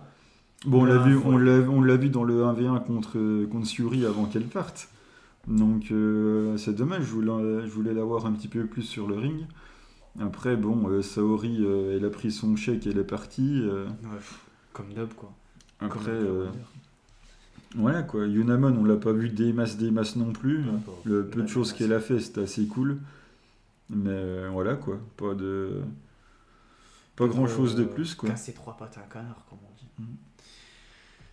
[0.64, 1.22] Bon, on l'a vu, ouais.
[1.24, 4.88] on l'a, on l'a vu dans le 1v1 contre, contre Suri avant qu'elle parte.
[5.48, 9.16] Donc euh, c'est dommage, je voulais, je voulais l'avoir un petit peu plus sur le
[9.16, 9.44] ring.
[10.20, 13.60] Après, bon, euh, Saori, euh, elle a pris son chèque elle est partie.
[13.62, 14.18] euh, Ouais,
[14.72, 15.32] Comme d'hab, quoi.
[15.80, 16.46] après, euh,
[17.74, 18.26] voilà quoi.
[18.26, 20.58] Yunamon, on l'a pas vu des masses, des masses non plus.
[20.58, 22.98] Ouais, pas- Le peu de choses qu'elle a fait, c'était assez cool.
[23.90, 25.80] Mais euh, voilà quoi, pas de.
[27.16, 28.28] Pas grand chose de Euh, plus quoi.
[28.30, 29.88] Casser trois pattes à un canard, comme on dit.
[29.98, 30.16] Mhm.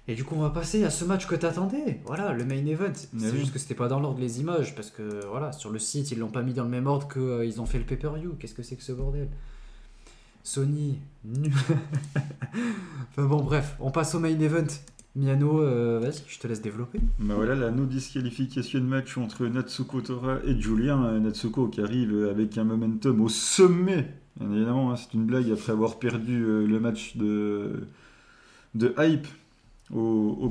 [0.09, 2.01] Et du coup, on va passer à ce match que t'attendais.
[2.07, 2.91] Voilà, le main event.
[2.95, 3.37] C'est Mais oui.
[3.41, 6.17] juste que c'était pas dans l'ordre les images, parce que voilà, sur le site, ils
[6.17, 8.35] l'ont pas mis dans le même ordre que euh, ils ont fait le pay-per-view.
[8.39, 9.29] Qu'est-ce que c'est que ce bordel?
[10.43, 10.97] Sony,
[13.11, 14.65] enfin bon, bref, on passe au main event.
[15.15, 16.99] Miano, euh, vas-y, je te laisse développer.
[17.19, 21.03] Bah voilà la no disqualification match entre Natsuko Tora et Julien.
[21.05, 24.11] Euh, Natsuko qui arrive avec un momentum au sommet.
[24.39, 27.87] Bien évidemment, hein, c'est une blague après avoir perdu euh, le match de,
[28.73, 29.27] de Hype
[29.93, 30.49] au, au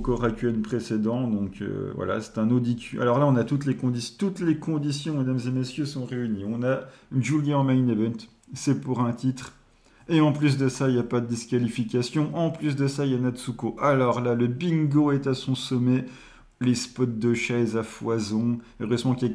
[0.62, 1.28] précédent.
[1.28, 3.00] Donc euh, voilà, c'est un Audicu.
[3.00, 6.44] Alors là, on a toutes les, conditions toutes les conditions, mesdames et messieurs, sont réunies.
[6.46, 6.80] On a
[7.18, 8.16] Julien en main event,
[8.54, 9.52] c'est pour un titre.
[10.10, 12.34] Et en plus de ça, il n'y a pas de disqualification.
[12.34, 13.76] En plus de ça, il y a Natsuko.
[13.80, 16.06] Alors là, le bingo est à son sommet.
[16.60, 18.58] Les spots de chaises à foison.
[18.80, 19.34] Heureusement qu'il n'y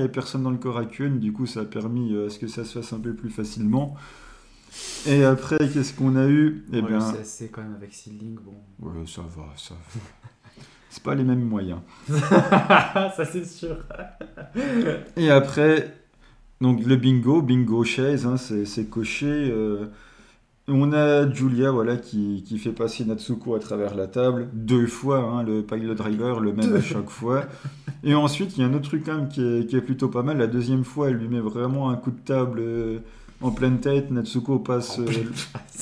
[0.00, 1.20] avait personne dans le Korakuen.
[1.20, 3.30] Du coup, ça a permis euh, à ce que ça se fasse un peu plus
[3.30, 3.94] facilement.
[5.06, 6.64] Et après, qu'est-ce qu'on a eu?
[6.72, 8.54] Eh Ouais, bien, le CSC quand même avec Seedling, bon.
[8.80, 10.00] ouais, ça va, ça va.
[10.88, 11.80] C'est pas les mêmes moyens.
[12.08, 13.76] ça c'est sûr.
[15.16, 15.94] Et après,
[16.60, 19.26] donc le bingo, bingo chaise, hein, c'est coché.
[19.26, 19.86] euh,
[20.68, 25.18] on a Julia voilà, qui, qui fait passer Natsuko à travers la table, deux fois,
[25.20, 27.46] hein, le pilot driver, le même à chaque fois.
[28.04, 30.08] Et ensuite, il y a un autre truc quand même qui est, qui est plutôt
[30.08, 30.38] pas mal.
[30.38, 32.98] La deuxième fois, elle lui met vraiment un coup de table euh,
[33.42, 34.10] en pleine tête.
[34.10, 35.28] Natsuko passe, euh, pleine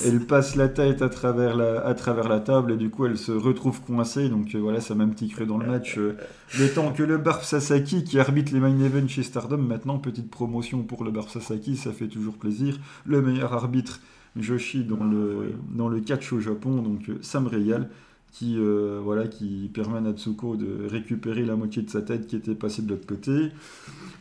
[0.04, 3.18] elle passe la tête à travers la, à travers la table et du coup elle
[3.18, 4.28] se retrouve coincée.
[4.28, 5.98] Donc euh, voilà, ça m'a un petit creux dans le match.
[5.98, 6.16] euh,
[6.58, 10.30] le temps que le Barb Sasaki qui arbitre les main events chez Stardom, maintenant petite
[10.30, 12.78] promotion pour le Barb Sasaki, ça fait toujours plaisir.
[13.04, 14.00] Le meilleur arbitre
[14.36, 15.54] Joshi dans, Ah, le, oui.
[15.76, 17.88] dans le catch au Japon, donc ça me régale.
[18.32, 22.36] Qui, euh, voilà, qui permet à Natsuko de récupérer la moitié de sa tête qui
[22.36, 23.50] était passée de l'autre côté.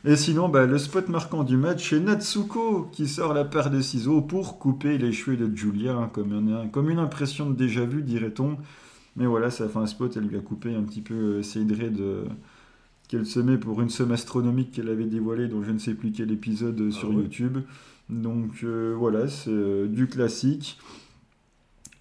[0.05, 3.81] Et sinon, bah, le spot marquant du match, c'est Natsuko qui sort la paire de
[3.81, 7.83] ciseaux pour couper les cheveux de Julia, hein, comme, un- comme une impression de déjà
[7.85, 8.57] vu, dirait-on.
[9.17, 11.65] Mais voilà, ça fait un spot, elle lui a coupé un petit peu euh, ses
[11.65, 12.23] dreads de
[13.09, 16.11] qu'elle se met pour une somme astronomique qu'elle avait dévoilée dans je ne sais plus
[16.11, 17.11] quel épisode euh, Ah sur.
[17.13, 17.59] YouTube.
[18.09, 20.79] Donc euh, voilà, c'est euh, du classique.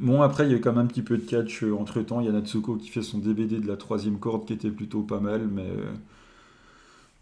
[0.01, 2.21] Bon, après, il y a quand même un petit peu de catch euh, entre temps.
[2.21, 5.03] Il y a Natsuko qui fait son DVD de la troisième corde qui était plutôt
[5.03, 5.67] pas mal, mais.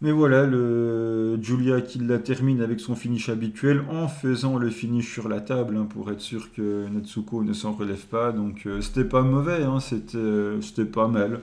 [0.01, 4.69] Euh, Mais voilà, le Julia qui la termine avec son finish habituel en faisant le
[4.69, 8.31] finish sur la table hein, pour être sûr que Natsuko ne s'en relève pas.
[8.31, 11.41] Donc euh, c'était pas mauvais, hein, c'était, c'était pas mal.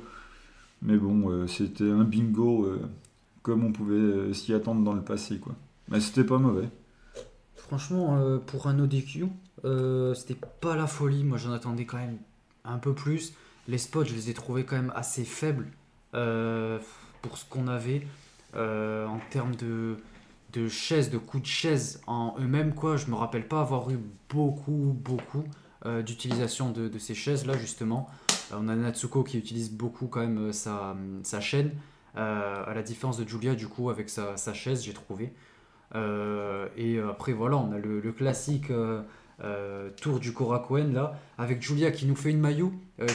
[0.83, 2.81] Mais bon, euh, c'était un bingo euh,
[3.43, 5.41] comme on pouvait s'y attendre dans le passé.
[5.89, 6.69] Mais c'était pas mauvais.
[7.57, 9.27] Franchement, pour un ODQ,
[10.15, 11.25] c'était pas la folie.
[11.25, 12.19] Moi j'en attendais quand même
[12.65, 13.33] un peu plus.
[13.69, 15.67] Les spots, je les ai trouvés quand même assez faibles
[16.13, 18.07] pour ce qu'on avait.
[18.57, 19.97] Euh, en termes de,
[20.53, 22.97] de chaises, de coups de chaise en eux-mêmes, quoi.
[22.97, 23.99] Je me rappelle pas avoir eu
[24.29, 25.45] beaucoup, beaucoup
[25.87, 28.09] euh, d'utilisation de, ces chaises-là, justement.
[28.53, 31.73] Euh, on a Natsuko qui utilise beaucoup quand même sa, sa chaîne,
[32.17, 35.33] à la différence de Julia, du coup, avec sa, sa chaise, j'ai trouvé.
[35.97, 38.71] et après, voilà, on a le classique
[39.97, 42.67] tour du Korakuen, là, avec Julia qui nous fait une Mayu,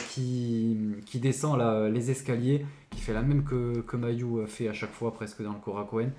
[0.08, 4.72] qui, qui descend là, les escaliers qui fait la même que, que Mayu fait à
[4.72, 6.12] chaque fois presque dans le Korakuen.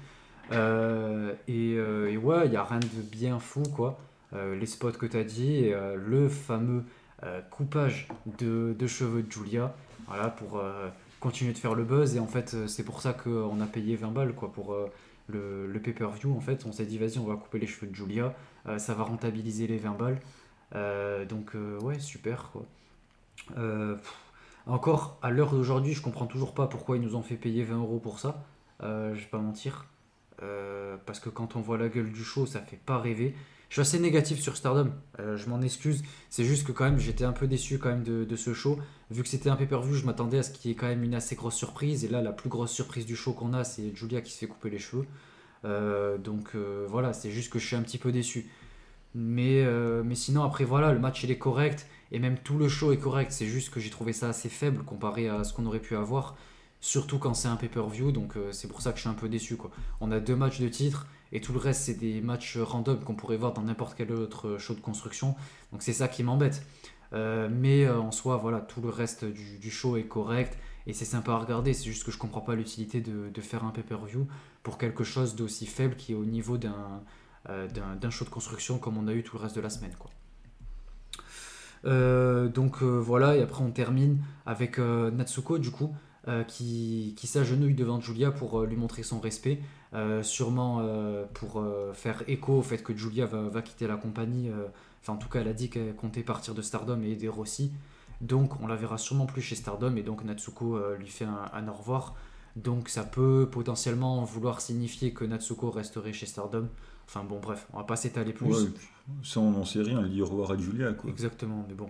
[0.51, 3.99] Euh, et, euh, et, ouais, il n'y a rien de bien fou quoi.
[4.33, 6.83] Euh, les spots que tu as dit, le fameux
[7.51, 8.07] coupage
[8.39, 9.75] de, de, cheveux de Julia,
[10.07, 10.61] voilà, pour
[11.19, 12.15] continuer de faire le buzz.
[12.15, 14.75] Et en fait, c'est pour ça qu'on a payé 20 balles quoi, pour
[15.27, 16.35] le, le pay-per-view.
[16.35, 18.33] En fait, on s'est dit, vas-y, on va couper les cheveux de Julia,
[18.77, 21.27] ça va rentabiliser les 20 balles.
[21.27, 22.51] donc, ouais, super.
[24.67, 27.77] Encore, à l'heure d'aujourd'hui, je comprends toujours pas pourquoi ils nous ont fait payer 20
[27.77, 28.43] euros pour ça.
[28.83, 29.85] Euh, je vais pas mentir.
[30.43, 33.35] Euh, parce que quand on voit la gueule du show, ça fait pas rêver.
[33.69, 36.03] Je suis assez négatif sur Stardom, euh, je m'en excuse.
[36.29, 38.77] C'est juste que quand même j'étais un peu déçu quand même de, ce show.
[39.11, 41.15] Vu que c'était un pay-per-view, je m'attendais à ce qu'il y ait quand même une
[41.15, 42.03] assez grosse surprise.
[42.03, 44.47] Et là, la plus grosse surprise du show qu'on a, c'est Julia qui se fait
[44.47, 45.05] couper les cheveux.
[45.63, 46.55] Euh, donc
[46.87, 48.49] voilà, c'est juste que je suis un petit peu déçu.
[49.13, 49.65] Mais,
[50.03, 52.97] mais sinon, après voilà, le match il est correct et même tout le show est
[52.97, 53.31] correct.
[53.31, 56.35] C'est juste que j'ai trouvé ça assez faible comparé à ce qu'on aurait pu avoir,
[56.79, 58.11] surtout quand c'est un pay-per-view.
[58.11, 59.55] Donc euh, c'est pour ça que je suis un peu déçu.
[59.55, 59.71] Quoi.
[60.01, 63.15] On a deux matchs de titre et tout le reste c'est des matchs random qu'on
[63.15, 65.35] pourrait voir dans n'importe quel autre show de construction.
[65.71, 66.63] Donc c'est ça qui m'embête.
[67.13, 70.57] Euh, mais euh, en soi, voilà, tout le reste du, show est correct
[70.87, 71.73] et c'est sympa à regarder.
[71.73, 74.27] C'est juste que je comprends pas l'utilité de, faire un pay-per-view
[74.63, 77.01] pour quelque chose d'aussi faible qui est au niveau d'un
[77.47, 79.93] d'un show de construction comme on a eu tout le reste de la semaine.
[81.85, 85.93] Euh, donc euh, voilà, et après on termine avec euh, Natsuko du coup,
[86.47, 89.59] qui, qui s'agenouille devant Julia pour lui montrer son respect,
[90.21, 90.87] sûrement
[91.33, 94.51] pour faire écho au fait que Julia va, quitter la compagnie.
[95.01, 97.71] Enfin, en tout cas, elle a dit qu'elle comptait partir de Stardom et aider Rossi.
[98.21, 101.73] Donc, on la verra sûrement plus chez Stardom et donc Natsuko lui fait un, au
[101.73, 102.15] revoir.
[102.55, 106.67] Donc, ça peut potentiellement vouloir signifier que Natsuko resterait chez Stardom.
[107.07, 108.71] Enfin, bon, bref, on va pas s'étaler plus.
[109.23, 109.99] Ça, on n'en sait rien.
[110.01, 111.09] Elle dit au revoir à Julia, quoi.
[111.09, 111.89] Exactement, mais bon.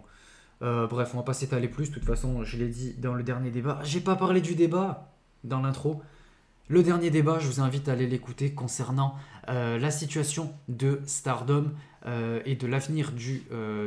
[0.62, 1.90] Euh, bref, on va pas s'étaler plus.
[1.90, 3.80] De toute façon, je l'ai dit dans le dernier débat.
[3.84, 5.14] J'ai pas parlé du débat
[5.44, 6.02] dans l'intro.
[6.68, 9.16] Le dernier débat, je vous invite à aller l'écouter concernant
[9.50, 11.72] euh, la situation de Stardom
[12.06, 13.44] euh, et de l'avenir du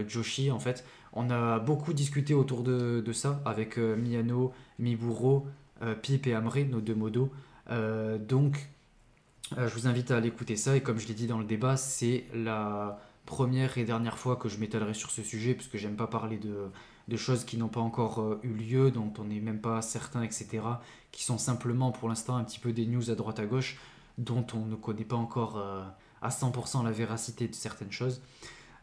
[0.06, 0.50] Joshi.
[0.50, 0.84] En fait,
[1.14, 5.46] on a beaucoup discuté autour de, ça avec Miyano, Miburo,
[6.02, 7.30] Pip et Amre, nos deux modos.
[7.70, 8.68] donc,
[9.56, 10.76] je vous invite à aller écouter ça.
[10.76, 14.48] Et comme je l'ai dit dans le débat, c'est la première et dernière fois que
[14.48, 18.20] je m'étalerai sur ce sujet, puisque j'aime pas parler de, choses qui n'ont pas encore
[18.20, 20.62] euh, eu lieu, dont on n'est même pas certain, etc.,
[21.12, 23.78] qui sont simplement pour l'instant un petit peu des news à droite à gauche,
[24.18, 25.84] dont on ne connaît pas encore euh,
[26.22, 28.20] à 100% la véracité de certaines choses.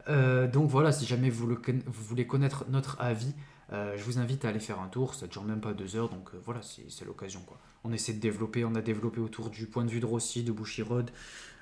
[0.10, 3.34] Euh, donc voilà, si jamais vous, voulez connaître notre avis,
[3.72, 6.32] je vous invite à aller faire un tour, ça dure même pas deux heures, donc
[6.44, 7.40] voilà, c'est l'occasion.
[7.46, 7.58] quoi.
[7.86, 10.52] On essaie de développer, on a développé autour du point de vue de Rossi, de
[10.52, 11.10] Bushirod,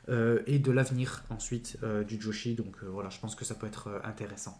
[0.09, 2.55] euh, et de l'avenir ensuite euh, du Joshi.
[2.55, 4.59] Donc euh, voilà, je pense que ça peut être intéressant.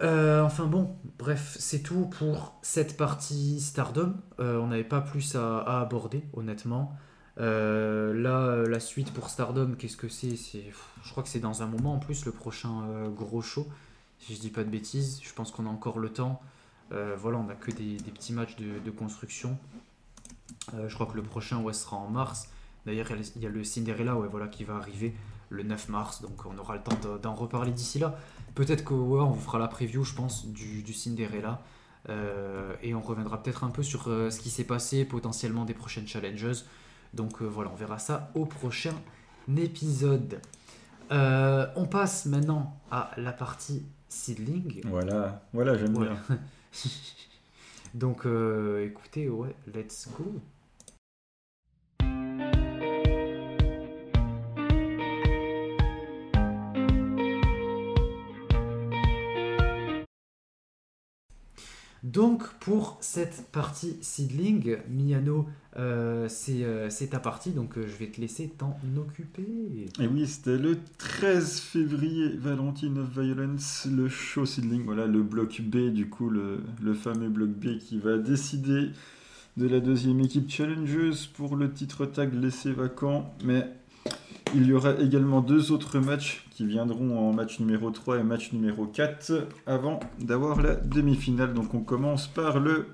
[0.00, 4.14] enfin bon, bref, c'est tout pour cette partie Stardom.
[4.38, 6.96] on n'avait pas plus à, aborder, honnêtement.
[7.36, 10.36] Là, la suite pour Stardom, qu'est-ce que c'est?
[10.36, 13.66] Je crois que c'est dans un moment en plus le prochain gros show.
[14.18, 16.42] Si je dis pas de bêtises, je pense qu'on a encore le temps.
[16.90, 19.56] voilà, on n'a que des, petits matchs de, construction.
[20.72, 22.48] je crois que le prochain ouais, sera en mars.
[22.86, 25.14] D'ailleurs, il y a le Cinderella ouais, voilà, qui va arriver
[25.50, 28.18] le 9 mars, donc on aura le temps d'en reparler d'ici là.
[28.54, 31.60] Peut-être qu'on on vous fera la preview, je pense, du, Cinderella.
[32.08, 35.74] Euh, et on reviendra peut-être un peu sur euh, ce qui s'est passé, potentiellement des
[35.74, 36.64] prochaines challenges.
[37.14, 38.94] Donc euh, voilà, on verra ça au prochain
[39.56, 40.40] épisode.
[41.10, 44.82] on passe maintenant à la partie seedling.
[44.86, 46.16] Voilà, voilà, j'aime bien.
[47.94, 48.26] Donc
[48.84, 50.40] écoutez, ouais, let's go.
[62.12, 65.46] Donc pour cette partie seedling, Miyano
[65.76, 69.86] euh, c'est ta partie, donc je vais te laisser t'en occuper.
[70.00, 75.60] Et oui, c'était le 13 février, Valentine of Violence, le show seedling, voilà, le bloc
[75.60, 78.90] B, du coup, le, le fameux bloc B qui va décider
[79.56, 83.32] de la deuxième équipe challengeuse pour le titre tag laissé vacant.
[83.44, 83.68] Mais
[84.54, 88.52] il y aura également deux autres matchs qui viendront en match numéro 3 et match
[88.52, 91.54] numéro 4 avant d'avoir la demi-finale.
[91.54, 92.86] Donc on commence par le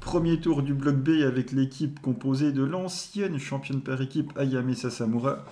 [0.00, 5.44] premier tour du bloc B avec l'équipe composée de l'ancienne championne par équipe Ayame Sasamura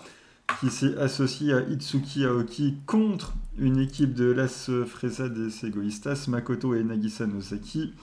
[0.61, 6.75] qui s'est associée à Itsuki Aoki contre une équipe de Las Fresa des Segoistas, Makoto
[6.75, 7.95] et Nagisa Nosaki.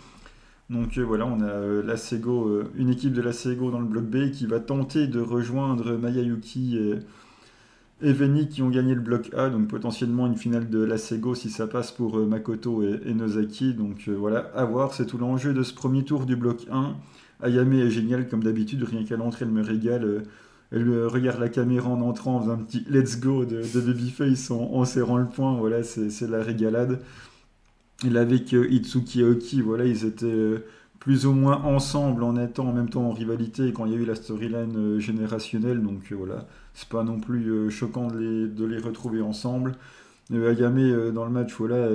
[0.69, 3.87] Donc euh, voilà, on a euh, Sego, euh, une équipe de la Sego dans le
[3.87, 6.77] bloc B qui va tenter de rejoindre Mayayuki
[8.01, 8.13] et
[8.47, 11.67] qui ont gagné le bloc A, donc potentiellement une finale de la Sego si ça
[11.67, 13.73] passe pour Makoto et, Nozaki.
[13.73, 16.95] Donc voilà, à voir, c'est tout l'enjeu de ce premier tour du bloc 1.
[17.41, 20.23] Ayame est génial comme d'habitude, rien qu'à l'entrée elle me régale.
[20.71, 24.61] Elle regarde la caméra en entrant en faisant un petit let's go de, Babyface en,
[24.61, 25.57] en, serrant le poing.
[25.57, 26.99] Voilà, c'est la régalade.
[28.05, 30.65] Et avec Itsuki Aoki, voilà, ils étaient euh,
[30.99, 33.97] plus ou moins ensemble en étant en même temps en rivalité quand il y a
[33.97, 35.81] eu la storyline euh, générationnelle.
[35.81, 36.47] Donc euh, voilà,
[36.79, 39.75] c'est pas non plus choquant de les, de les, retrouver ensemble.
[40.31, 41.89] Ayame dans le match, voilà,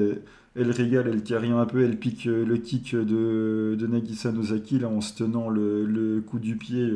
[0.57, 4.89] elle, régale, elle carry un peu, elle pique le kick de, de Nagisa Nozaki là,
[4.89, 6.93] en se tenant le, le coup du pied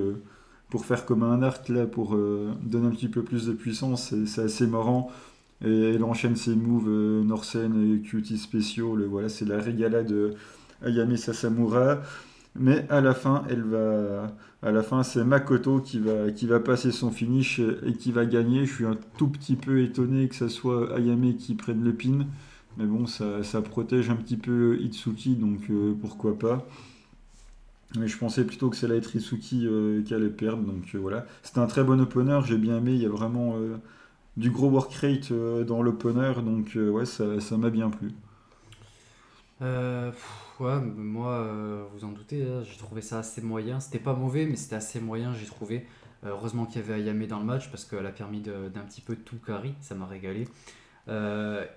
[0.68, 4.14] pour faire comme un arc là, pour donner un petit peu plus de puissance.
[4.26, 5.10] C'est assez marrant.
[5.64, 8.96] Et elle enchaîne ses moves euh, Norsen et Cutie spéciaux.
[9.08, 10.34] Voilà, c'est la régalade de
[10.84, 11.98] Ayame Sasamura.
[12.58, 13.44] Mais à la fin,
[14.62, 18.26] à la fin, c'est Makoto qui va, qui va passer son finish et qui va
[18.26, 18.66] gagner.
[18.66, 22.26] Je suis un tout petit peu étonné que ce soit Ayame qui prenne le pin.
[22.76, 26.66] Mais bon, ça, protège un petit peu Itsuki, donc euh, pourquoi pas.
[27.98, 30.62] Mais je pensais plutôt que c'est la Itsuki euh, qui allait perdre.
[30.62, 31.26] Donc voilà.
[31.42, 32.92] C'était un très bon opener, j'ai bien aimé.
[32.92, 33.56] Il y a vraiment
[34.38, 38.12] du gros work rate euh, dans l'opener, donc euh, ouais, ça, m'a bien plu.
[39.60, 40.12] Euh,
[40.60, 41.46] moi,
[41.92, 43.80] vous en doutez, hein, j'ai trouvé ça assez moyen.
[43.80, 45.86] C'était pas mauvais, mais c'était assez moyen, j'ai trouvé.
[46.24, 49.16] heureusement qu'il y avait Ayame dans le match parce qu'elle a permis d'un petit peu
[49.16, 50.48] tout carry, ça m'a régalé.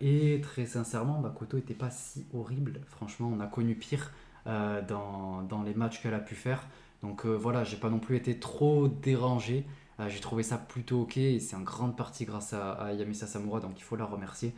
[0.02, 2.82] et très sincèrement, Makoto était pas si horrible.
[2.88, 4.12] Franchement, on a connu pire
[4.46, 6.68] dans, dans, les matchs qu'elle a pu faire.
[7.04, 9.66] Donc voilà, j'ai pas non plus été trop dérangé.
[10.02, 13.60] Euh, j'ai trouvé ça plutôt ok et c'est en grande partie grâce à, Yamisa Samura,
[13.60, 14.54] donc il faut la remercier.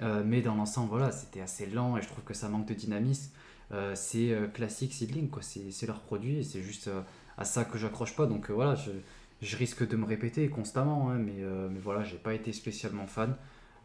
[0.00, 2.74] Euh, mais dans l'ensemble, voilà, c'était assez lent et je trouve que ça manque de
[2.74, 3.32] dynamisme.
[3.72, 5.42] Euh, c'est classique Seedling, quoi.
[5.42, 6.90] C'est, leur produit et c'est juste
[7.36, 8.26] à ça que j'accroche pas.
[8.26, 12.52] Donc voilà, je, risque de me répéter constamment, hein, mais, mais voilà, j'ai pas été
[12.52, 13.36] spécialement fan.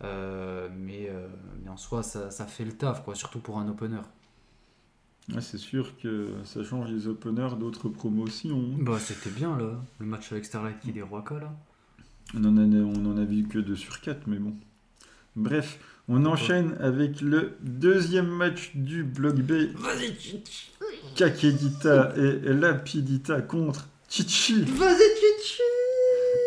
[0.02, 1.10] mais,
[1.64, 4.02] mais en soi, ça, ça, fait le taf, quoi, surtout pour un opener
[5.40, 8.76] c'est sûr que ça change les openers d'autres promotions.
[8.80, 11.56] Bah, c'était bien là, le match avec Starlight qui est des rois là.
[12.36, 14.56] On en, a, on en a vu que 2 sur 4, mais bon.
[15.36, 19.52] Bref, on enchaîne avec le deuxième match du bloc B.
[19.76, 20.72] Vas-y, Chichi
[21.16, 24.64] Kakedita et Lapidita contre Chichi.
[24.64, 24.98] Vas-y,
[25.42, 25.62] Chichi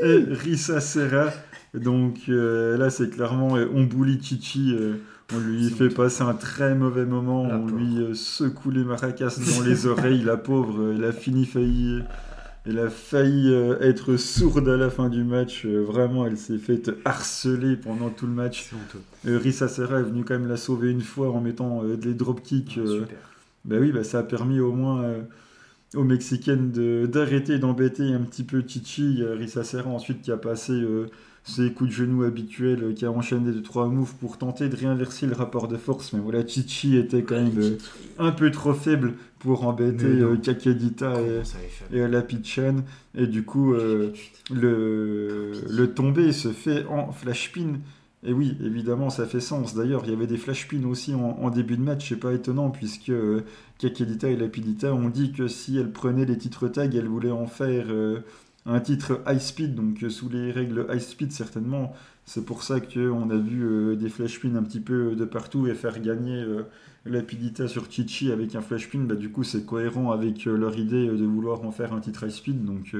[0.03, 1.33] Et Risa Serra.
[1.75, 4.75] Donc euh, là, c'est clairement on bully Chichi.
[4.75, 4.97] Euh,
[5.35, 9.65] on lui fait passer un très mauvais moment, on lui euh, secoue les maracas dans
[9.65, 12.01] les oreilles, la pauvre, elle a fini failli,
[12.67, 16.59] elle a failli euh, être sourde à la fin du match, euh, vraiment elle s'est
[16.59, 18.71] faite harceler pendant tout le match.
[19.25, 22.79] Risa Serra est venu quand même la sauver une fois en mettant des dropkicks.
[22.83, 23.05] Ah,
[23.65, 25.05] bah oui, bah, ça a permis au moins
[25.95, 26.71] aux Mexicaines
[27.07, 29.23] d'arrêter d'embêter un petit peu Chichi.
[29.23, 30.85] Risa Serra ensuite qui a passé
[31.47, 34.77] ses coups de genoux habituels euh, qui a enchaîné de trois moves pour tenter de
[34.77, 36.13] réinverser le rapport de force.
[36.13, 37.79] Mais voilà, Chichi était quand même euh,
[38.19, 42.25] un peu trop faible pour embêter euh, Kakadita et, et la.
[43.15, 44.13] Et du coup, le,
[44.51, 47.79] le tombé se fait en flash pin.
[48.25, 49.75] Et oui, évidemment, ça fait sens.
[49.75, 52.71] D'ailleurs, il y avait des flash pins aussi en, début de match, c'est pas étonnant,
[52.71, 53.13] puisque
[53.79, 57.47] Kakadita et Lapidita ont dit que si elles prenaient les titres tag, elles voulaient en
[57.47, 57.87] faire
[58.67, 61.95] un titre high speed, donc euh, sous les règles high speed certainement.
[62.25, 65.69] C'est pour ça qu'on a vu euh, des flash pins un petit peu de partout
[65.69, 66.65] et faire gagner euh,
[67.05, 68.99] Lapidita sur Chichi avec un flash pin.
[68.99, 72.31] Bah, du coup, c'est cohérent avec leur idée de vouloir en faire un titre high
[72.31, 72.65] speed.
[72.65, 72.97] Donc,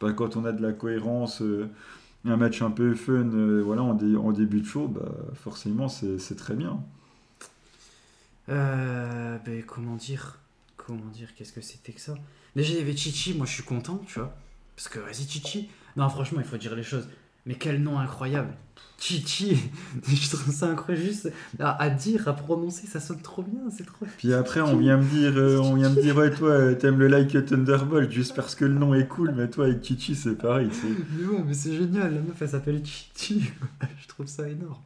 [0.00, 1.42] bah, quand on a de la cohérence,
[2.26, 3.30] un match un peu fun,
[3.64, 6.78] voilà, en, début de show, bah, forcément, c'est très bien.
[8.50, 10.38] Euh, comment dire
[10.76, 12.14] Comment dire Qu'est-ce que c'était que ça?
[12.56, 14.34] Déjà, il y avait Chichi, moi je suis content, tu vois.
[14.78, 15.68] Parce que, vas-y, Chichi.
[15.96, 17.08] Non, franchement, il faut dire les choses.
[17.46, 18.54] Mais quel nom incroyable
[18.96, 19.58] Chichi
[20.06, 23.84] Je trouve ça incroyable, juste à, à dire, à prononcer, ça sonne trop bien, c'est
[23.84, 24.06] trop...
[24.18, 27.00] Puis après, on vient me dire, euh, on vient me dire, ouais, toi, euh, t'aimes
[27.00, 30.36] le like Thunderbolt juste parce que le nom est cool, mais toi, avec Chichi, c'est
[30.36, 30.70] pareil.
[31.10, 33.50] Mais bon, mais c'est génial, la meuf elle s'appelle Chichi,
[34.00, 34.78] je trouve ça énorme.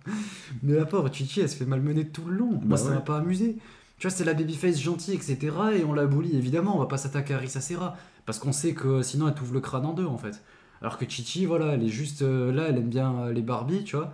[0.62, 2.94] Mais la pauvre Chichi elle se fait malmener tout le long, moi Bah ça ouais.
[2.94, 3.58] m'a pas amusé.
[3.98, 5.36] Tu vois, c'est la babyface gentille, etc.
[5.76, 7.96] Et on la bully, évidemment, on va pas s'attaquer à Risa Serra,
[8.26, 10.42] parce qu'on sait que sinon elle t'ouvre le crâne en deux en fait.
[10.80, 13.84] Alors que Chichi, voilà, elle est juste euh, là, elle aime bien euh, les Barbies,
[13.84, 14.12] tu vois.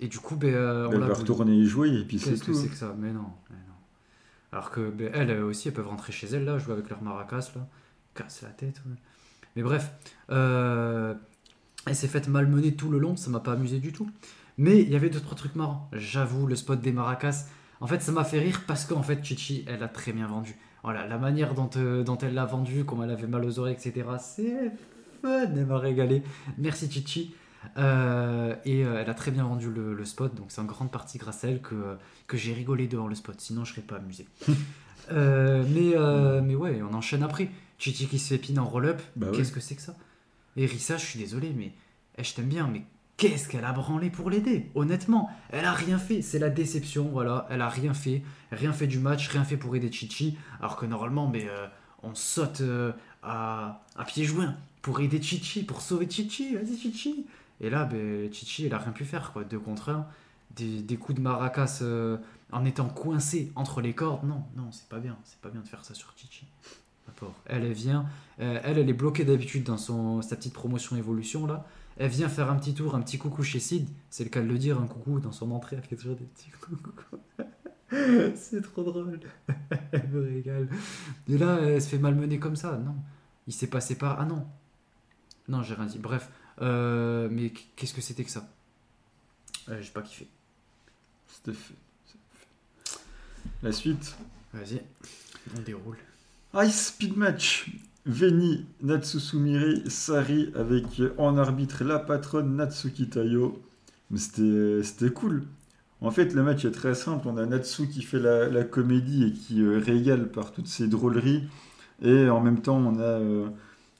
[0.00, 2.40] Et du coup, ben, euh, on Elle va retourner y jouer et puis c'est Qu'est-ce
[2.44, 2.54] que tout.
[2.54, 2.94] c'est que ça?
[2.98, 3.74] Mais non, mais non.
[4.52, 7.02] Alors que ben, elles euh, aussi, elles peuvent rentrer chez elles là, jouer avec leur
[7.02, 7.68] maracas là,
[8.14, 8.80] casse la tête.
[8.86, 8.96] ouais.
[9.56, 9.90] Mais bref,
[10.28, 14.10] elle s'est faite malmener tout le long, ça m'a pas amusé du tout.
[14.58, 15.88] Mais il y avait deux trois trucs marrants.
[15.92, 17.46] J'avoue, le spot des maracas.
[17.80, 20.56] En fait, ça m'a fait rire parce qu'en fait, Chichi, elle a très bien vendu.
[20.86, 23.74] Voilà, la manière dont, euh, dont elle l'a vendu, comme elle avait mal aux oreilles,
[23.74, 24.06] etc.
[24.20, 24.70] C'est
[25.20, 26.22] fun, elle m'a régalé.
[26.58, 27.34] Merci Chichi.
[27.76, 30.92] Euh, et euh, elle a très bien vendu le, le spot, donc c'est en grande
[30.92, 31.96] partie grâce à elle que,
[32.28, 34.28] que j'ai rigolé devant le spot, sinon je serais pas amusé.
[35.10, 35.94] Mais,
[36.42, 37.50] mais ouais, on enchaîne après.
[37.78, 39.96] Chichi qui se fait pin en roll-up, Bah qu'est-ce que c'est que ça?
[40.56, 41.72] Et Rissa, je suis désolé, mais
[42.16, 42.84] eh, je t'aime bien, mais
[43.16, 47.46] qu'est-ce qu'elle a branlé pour l'aider Honnêtement, elle a rien fait, c'est la déception, voilà,
[47.50, 50.86] elle a rien fait, rien fait du match, rien fait pour aider Chichi, alors que
[50.86, 51.66] normalement, mais euh,
[52.02, 52.92] on saute euh,
[53.22, 57.26] à, à pieds joints pour aider Chichi, pour sauver Chichi, vas-y Chichi.
[57.60, 60.06] Et là, ben, Chichi, elle a rien pu faire, quoi, deux contre un,
[60.54, 62.18] des, coups de maracas euh,
[62.52, 65.68] en étant coincé entre les cordes, non, non, c'est pas bien, c'est pas bien de
[65.68, 66.46] faire ça sur Chichi.
[67.46, 68.04] Elle, elle vient,
[68.36, 71.64] elle, elle est bloquée d'habitude dans son, sa petite promotion évolution là.
[71.98, 73.88] Elle vient faire un petit tour, un petit coucou chez Sid.
[74.10, 75.76] C'est le cas de le dire, un coucou dans son entrée.
[75.76, 76.90] Elle fait toujours des petits coucou.
[78.34, 79.20] C'est trop drôle.
[79.92, 80.68] elle me régale.
[81.28, 82.76] Et là, elle se fait malmener comme ça.
[82.76, 82.96] Non.
[83.46, 84.20] Il s'est passé par.
[84.20, 84.46] Ah non.
[85.48, 85.98] Non, j'ai rien dit.
[85.98, 86.30] Bref.
[86.60, 88.48] Euh, mais qu'est-ce que c'était que ça?
[89.68, 90.26] Euh, J'ai pas kiffé.
[91.28, 91.74] C'était fait.
[92.06, 92.18] C'était
[92.92, 92.98] fait.
[93.62, 94.16] La suite.
[94.52, 94.82] Vas-y.
[95.56, 95.98] On déroule.
[96.54, 97.70] Ice Speed Match.
[98.06, 103.60] Veni, Natsusumire, Sari avec euh, en arbitre la patronne Natsuki Tayo.
[104.10, 105.42] Mais c'était cool.
[106.00, 107.26] En fait, le match est très simple.
[107.28, 110.88] On a Natsu qui fait la, la comédie et qui euh, régale par toutes ses
[110.88, 111.44] drôleries.
[112.02, 113.48] Et en même temps, on a euh,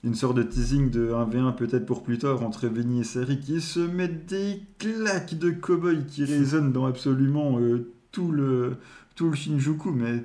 [0.03, 3.59] une sorte de teasing de 1v1 peut-être pour plus tard entre Veni et Sari qui
[3.61, 8.77] se mettent des claques de cow-boy qui résonnent dans absolument euh, tout, le,
[9.15, 9.91] tout le Shinjuku.
[9.91, 10.23] Mais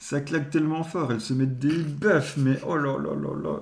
[0.00, 3.60] ça claque tellement fort, elles se mettent des baffes, mais oh là là là là.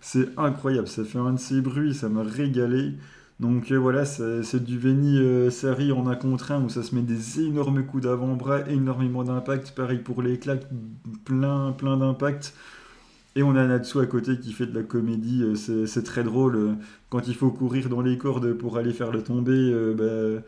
[0.00, 2.92] C'est incroyable, ça fait un de ces bruits, ça m'a régalé.
[3.40, 6.94] Donc euh, voilà, c'est du Veni euh, Sari en un contre un où ça se
[6.94, 9.72] met des énormes coups d'avant-bras, énormément d'impact.
[9.72, 10.66] Pareil pour les claques,
[11.24, 12.54] plein, plein d'impact.
[13.34, 16.76] Et on a Natsu à côté qui fait de la comédie, euh, c'est très drôle.
[17.10, 20.42] Quand il faut courir dans les cordes pour aller faire le tomber, bah,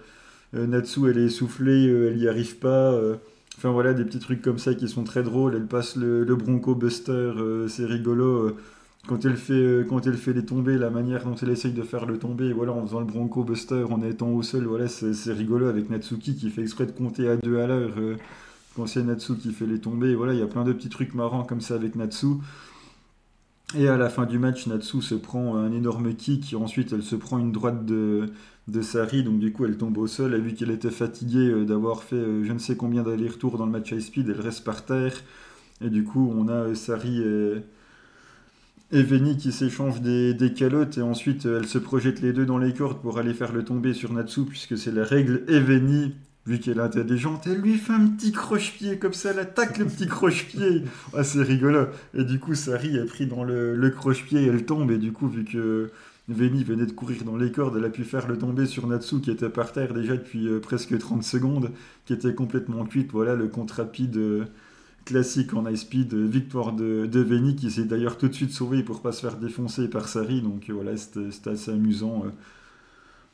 [0.64, 2.98] Natsu elle est essoufflée, elle y arrive pas.
[3.58, 5.56] Enfin voilà, des petits trucs comme ça qui sont très drôles.
[5.56, 8.46] Elle passe le, Bronco Buster, euh, c'est rigolo.
[8.46, 8.56] euh,
[9.08, 11.82] quand elle, fait, euh, quand elle fait les tombées, la manière dont elle essaye de
[11.82, 15.32] faire le tomber, voilà, en faisant le Bronco Buster, en étant au sol, voilà, c'est
[15.32, 17.90] rigolo avec Natsuki qui fait exprès de compter à deux à l'heure.
[18.76, 21.14] quand c'est Natsu qui fait les tombées, voilà, il y a plein de petits trucs
[21.14, 22.26] marrants comme ça avec Natsu.
[23.76, 27.02] Et à la fin du match, Natsu se prend un énorme kick, et ensuite elle
[27.02, 28.30] se prend une droite de,
[28.68, 31.64] de Sari, donc du coup elle tombe au sol, et vu qu'elle était fatiguée euh,
[31.64, 34.62] d'avoir fait euh, je ne sais combien d'allers-retours dans le match high speed, elle reste
[34.62, 35.14] par terre,
[35.80, 37.54] et du coup on a euh, Sari et,
[38.92, 42.58] et Veni qui s'échangent des, des calottes, et ensuite elles se projettent les deux dans
[42.58, 46.14] les cordes pour aller faire le tomber sur Natsu, puisque c'est la règle, et Veni,
[46.44, 49.86] vu qu'elle est intelligente, elle lui fait un petit croche-pied, comme ça elle attaque le
[49.86, 50.82] petit croche-pied,
[51.16, 54.90] ah c'est rigolo, et du coup Sari est pris dans le, le croche-pied, elle tombe,
[54.90, 55.90] et du coup vu que...
[56.28, 59.20] Veni venait de courir dans les cordes, elle a pu faire le tomber sur Natsu
[59.20, 61.70] qui était par terre déjà depuis euh, presque 30 secondes,
[62.04, 63.12] qui était complètement cuite.
[63.12, 64.44] Voilà le compte rapide euh,
[65.06, 68.52] classique en high speed, euh, victoire de, de Veni qui s'est d'ailleurs tout de suite
[68.52, 70.42] sauvé pour pas se faire défoncer par Sari.
[70.42, 72.24] Donc voilà, c'était assez amusant.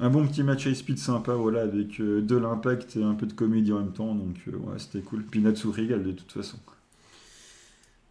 [0.00, 3.32] Un bon petit match high speed sympa, voilà, avec de l'impact et un peu de
[3.32, 4.14] comédie en même temps.
[4.14, 5.24] Donc ouais, c'était cool.
[5.24, 6.58] Puis Natsu régale de toute façon.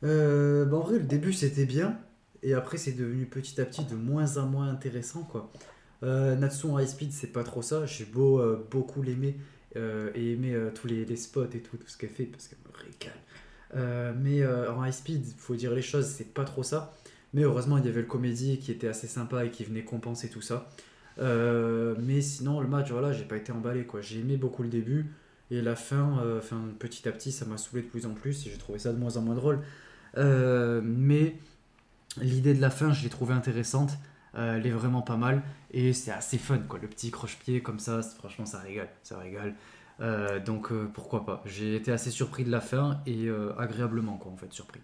[0.04, 1.98] Euh, bah en vrai, le début c'était bien,
[2.44, 5.52] et après c'est devenu petit à petit de moins en moins intéressant quoi.
[6.04, 7.86] Euh, Natsu en high speed, c'est pas trop ça.
[7.86, 9.38] J'ai beau euh, beaucoup l'aimer
[9.76, 12.60] euh, et aimer euh, tous les, spots et tout, tout ce qu'elle fait parce qu'elle
[12.68, 14.16] me régale.
[14.22, 16.94] Mais en high speed, faut dire les choses, c'est pas trop ça.
[17.34, 20.30] Mais heureusement, il y avait le comédie qui était assez sympa et qui venait compenser
[20.30, 20.70] tout ça.
[21.18, 24.02] Mais sinon, le match, voilà, j'ai pas été emballé quoi.
[24.02, 25.08] J'ai aimé beaucoup le début
[25.50, 28.52] et la fin, enfin, petit à petit, ça m'a saoulé de plus en plus et
[28.52, 29.60] j'ai trouvé ça de moins en moins drôle.
[30.16, 31.36] Mais
[32.22, 33.98] l'idée de la fin, je l'ai trouvée intéressante.
[34.36, 35.42] elle est vraiment pas mal
[35.72, 36.80] et c'est assez fun quoi.
[36.82, 39.56] Le petit croche-pied comme ça, franchement ça régale, ça régale.
[40.46, 41.44] donc pourquoi pas.
[41.46, 44.82] J'ai été assez surpris de la fin et agréablement quoi en fait surpris.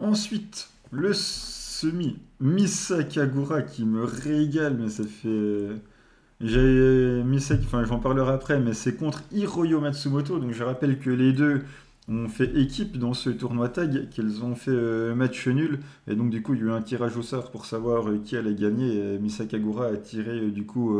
[0.00, 5.68] Ensuite, le semi Misa Kagura qui me régale, mais ça fait.
[6.40, 10.38] J'ai Misa, enfin j'en parlerai après, mais c'est contre Hiroyo Matsumoto.
[10.38, 11.64] Donc je rappelle que les deux
[12.08, 15.80] ont fait équipe dans ce tournoi tag, qu'ils ont fait euh, match nul.
[16.06, 18.18] Et donc du coup il y a eu un tirage au sort pour savoir euh,
[18.24, 19.14] qui allait gagner.
[19.14, 20.98] Et Misa Kagura a tiré euh, du coup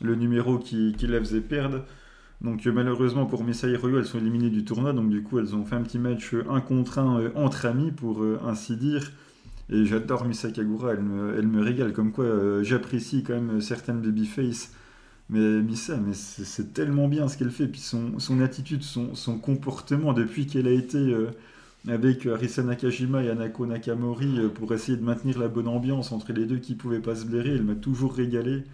[0.00, 1.84] le numéro qui, qui la faisait perdre.
[2.40, 4.92] Donc malheureusement pour Misa et elles sont éliminées du tournoi.
[4.92, 8.24] Donc du coup elles ont fait un petit match un contre un entre amis pour
[8.44, 9.12] ainsi dire.
[9.68, 11.92] Et j'adore Misa Kagura, elle me, elle me régale.
[11.92, 14.72] Comme quoi, j'apprécie quand même certaines babyface.
[15.30, 17.66] Mais Misa, mais c'est tellement bien ce qu'elle fait.
[17.66, 21.30] Puis son, attitude, son, comportement depuis qu'elle a été euh,
[21.88, 26.32] avec Arisa Nakajima et Anako Nakamori euh, pour essayer de maintenir la bonne ambiance entre
[26.32, 28.64] les deux qui pouvaient pas se blairer, elle m'a toujours régalé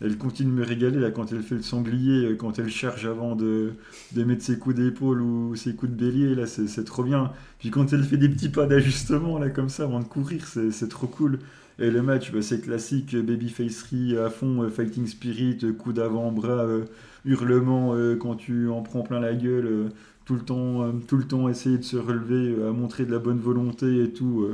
[0.00, 3.06] elle continue de me régaler là quand elle fait le sanglier, euh, quand elle charge
[3.06, 3.72] avant de,
[4.14, 7.32] de mettre ses coups d'épaule ou ses coups de bélier, là c'est trop bien.
[7.58, 10.88] Puis quand elle fait des petits pas d'ajustement là comme ça avant de courir, c'est
[10.88, 11.40] trop cool.
[11.80, 16.84] Et le match, bah, c'est classique, babyfacerie à fond, euh, fighting spirit, coup d'avant-bras, euh,
[17.24, 19.90] hurlement quand tu en prends plein la gueule,
[20.24, 23.38] tout, le temps, tout le temps essayer de se relever, à montrer de la bonne
[23.38, 24.46] volonté et tout.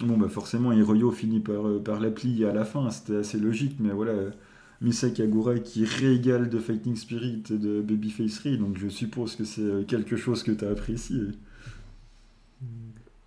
[0.00, 3.90] Bon, bah forcément, Hiroyo finit par, par l'appli à la fin, c'était assez logique, mais
[3.90, 4.12] voilà
[4.80, 9.62] Misa Kagura qui régale de Fighting Spirit et de Babyfacery, donc je suppose que c'est
[9.62, 11.22] euh, quelque chose que tu as apprécié.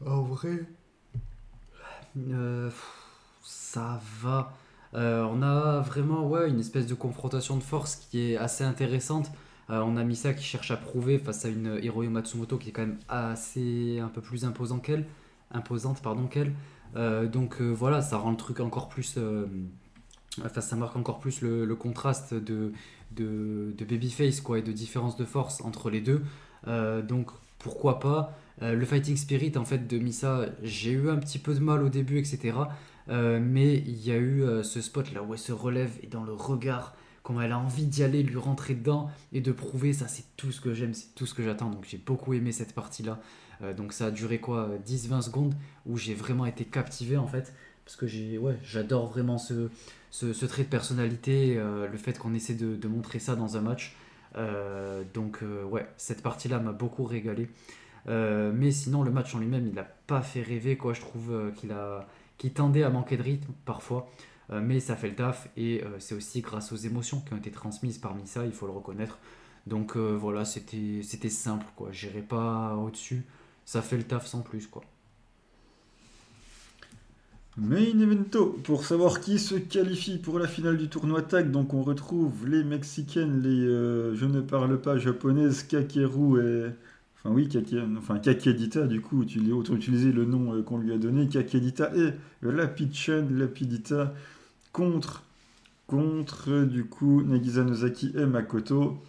[0.06, 0.66] En vrai,
[2.18, 2.70] euh,
[3.44, 4.54] ça va.
[4.94, 9.32] Euh, on a vraiment ouais, une espèce de confrontation de force qui est assez intéressante.
[9.70, 12.84] on a Misa qui cherche à prouver face à une Hiroyo Matsumoto qui est quand
[12.84, 15.06] même assez un peu plus imposant qu'elle,
[15.52, 16.54] imposante pardon qu'elle.
[17.30, 19.18] donc voilà, ça rend le truc encore plus
[20.60, 22.72] Ça marque encore plus le, contraste de,
[23.12, 26.24] de, Babyface quoi, et de différence de force entre les deux.
[26.68, 28.38] Euh, donc pourquoi pas.
[28.62, 31.84] Euh, le fighting spirit en fait de Misa, j'ai eu un petit peu de mal
[31.84, 32.58] au début, etc.
[33.10, 36.24] Euh, mais il y a eu ce spot là où elle se relève et dans
[36.24, 40.08] le regard, quand elle a envie d'y aller, lui rentrer dedans et de prouver, ça
[40.08, 41.70] c'est tout ce que j'aime, c'est tout ce que j'attends.
[41.70, 43.20] Donc j'ai beaucoup aimé cette partie là.
[43.76, 47.54] donc ça a duré quoi 10-20 secondes où j'ai vraiment été captivé en fait.
[47.88, 49.70] Parce que j'ai, ouais, j'adore vraiment ce,
[50.12, 53.96] ce, trait de personnalité, euh, le fait qu'on essaie de, montrer ça dans un match.
[54.36, 57.48] Euh, donc euh, ouais, cette partie-là m'a beaucoup régalé.
[58.06, 60.92] mais sinon, le match en lui-même, il n'a pas fait rêver, quoi.
[60.92, 62.06] Je trouve qu'il a,
[62.38, 64.12] qu'il tendait à manquer de rythme parfois,
[64.52, 68.00] mais ça fait le taf et c'est aussi grâce aux émotions qui ont été transmises
[68.00, 69.18] parmi ça, il faut le reconnaître.
[69.66, 71.88] Donc voilà, c'était, c'était simple, quoi.
[71.94, 73.26] J'irai pas au-dessus,
[73.64, 74.84] ça fait le taf sans plus, quoi.
[77.60, 81.82] Main evento, pour savoir qui se qualifie pour la finale du tournoi tag, donc on
[81.82, 86.70] retrouve les Mexicaines, les euh, je ne parle pas japonaises, Kakeru et...
[87.16, 90.94] Enfin oui, Kake, enfin Kakedita, du coup, tu, autant utiliser le nom euh, qu'on lui
[90.94, 94.14] a donné, Kakedita et Lapidchen, Lapidita,
[94.72, 95.24] contre,
[95.88, 99.00] contre, du coup, Nagisa Nozaki et Makoto.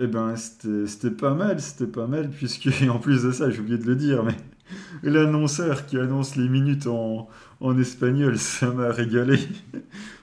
[0.00, 3.78] Eh ben, c'était pas mal, c'était pas mal, puisque, en plus de ça, j'ai oublié
[3.78, 4.36] de le dire, mais
[5.08, 7.28] l'annonceur qui annonce les minutes en,
[7.60, 9.38] en espagnol, ça m'a régalé.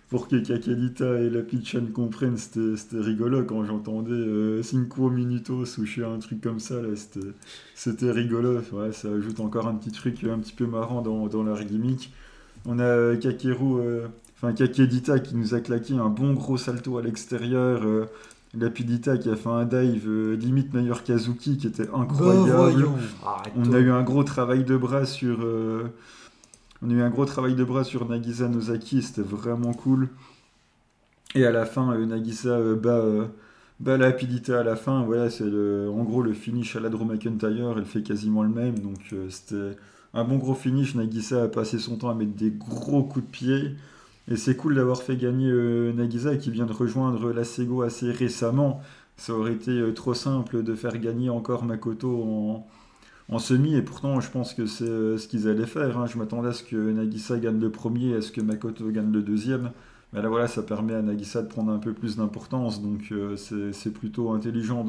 [0.09, 5.85] Pour que Kakadita et la Pichan comprennent, c'était rigolo quand j'entendais euh, Cinco Minutos ou
[5.85, 6.75] je un truc comme ça,
[7.73, 8.59] c'était rigolo.
[8.71, 12.13] Ouais, ça ajoute encore un petit truc un petit peu marrant dans, dans leur gimmick.
[12.67, 14.07] On a Kakeru, euh,
[14.37, 17.81] enfin Kakadita qui nous a claqué un bon gros salto à l'extérieur.
[17.83, 18.05] Euh,
[18.57, 22.87] Lapidita qui a fait un dive euh, limite meilleur Kazuki qui était incroyable.
[23.55, 25.41] on a eu un gros travail de bras sur.
[25.41, 25.93] Euh,
[26.85, 30.09] on a eu un gros travail de bras sur Nagisa Nozaki, c'était vraiment cool.
[31.33, 33.03] Et à la fin, euh, Nagisa bat,
[33.79, 35.03] bat Lapidita à la fin.
[35.03, 38.79] Voilà, c'est en gros le finish à la Drew McIntyre, elle fait quasiment le même.
[38.79, 39.75] Donc c'était
[40.13, 40.95] un bon gros finish.
[40.95, 43.75] Nagisa a passé son temps à mettre des gros coups de pied.
[44.27, 48.11] Et c'est cool d'avoir fait gagner euh, Nagisa qui vient de rejoindre la Sego assez
[48.11, 48.81] récemment.
[49.17, 52.67] Ça aurait été euh, trop simple de faire gagner encore Makoto en,
[53.29, 55.97] en semi, et pourtant je pense que c'est euh, ce qu'ils allaient faire.
[55.97, 56.05] Hein.
[56.07, 59.21] Je m'attendais à ce que Nagisa gagne le premier, à ce que Makoto gagne le
[59.21, 59.71] deuxième.
[60.13, 63.93] Mais là voilà, ça permet à Nagisa de prendre un peu plus d'importance, donc c'est
[63.93, 64.83] plutôt intelligent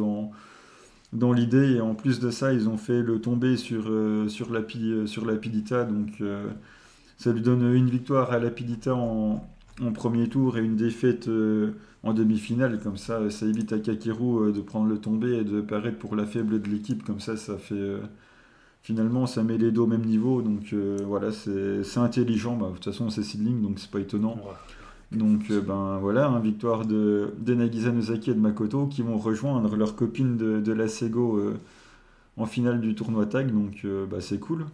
[1.12, 1.76] dans, l'idée.
[1.76, 3.90] Et en plus de ça, ils ont fait le tomber sur,
[4.28, 4.62] sur, la,
[5.06, 6.22] sur Lapidita, donc
[7.16, 9.44] ça lui donne une victoire à Lapidita en,
[9.82, 11.72] en premier tour et une défaite euh,
[12.02, 12.80] en demi-finale.
[12.80, 16.16] Comme ça, ça évite à Kakeru euh, de prendre le tombé et de paraître pour
[16.16, 17.04] la faible de l'équipe.
[17.04, 18.00] Comme ça, ça fait, euh,
[18.82, 20.42] finalement, ça met les deux au même niveau.
[20.42, 20.74] Donc
[21.06, 22.56] voilà, c'est intelligent.
[22.56, 24.38] Bah, de toute façon, c'est seedling, donc c'est pas étonnant.
[25.12, 29.76] Donc ben voilà, hein, victoire de, de Nagisa Nozaki et de Makoto qui vont rejoindre
[29.76, 31.40] leur copine de, de la Sego
[32.36, 34.64] en finale du tournoi tag, donc bah, c'est cool.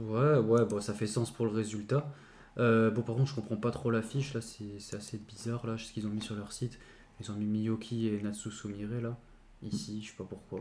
[0.00, 2.12] Euh, ouais, ouais, bon, ça fait sens pour le résultat.
[2.58, 5.92] Euh, bon, par contre, je comprends pas trop l'affiche, là, c'est assez bizarre, là, ce
[5.92, 6.78] qu'ils ont mis sur leur site.
[7.20, 9.18] Ils ont mis Miyoki et Natsu Sumire, là,
[9.62, 10.60] ici, je sais pas pourquoi.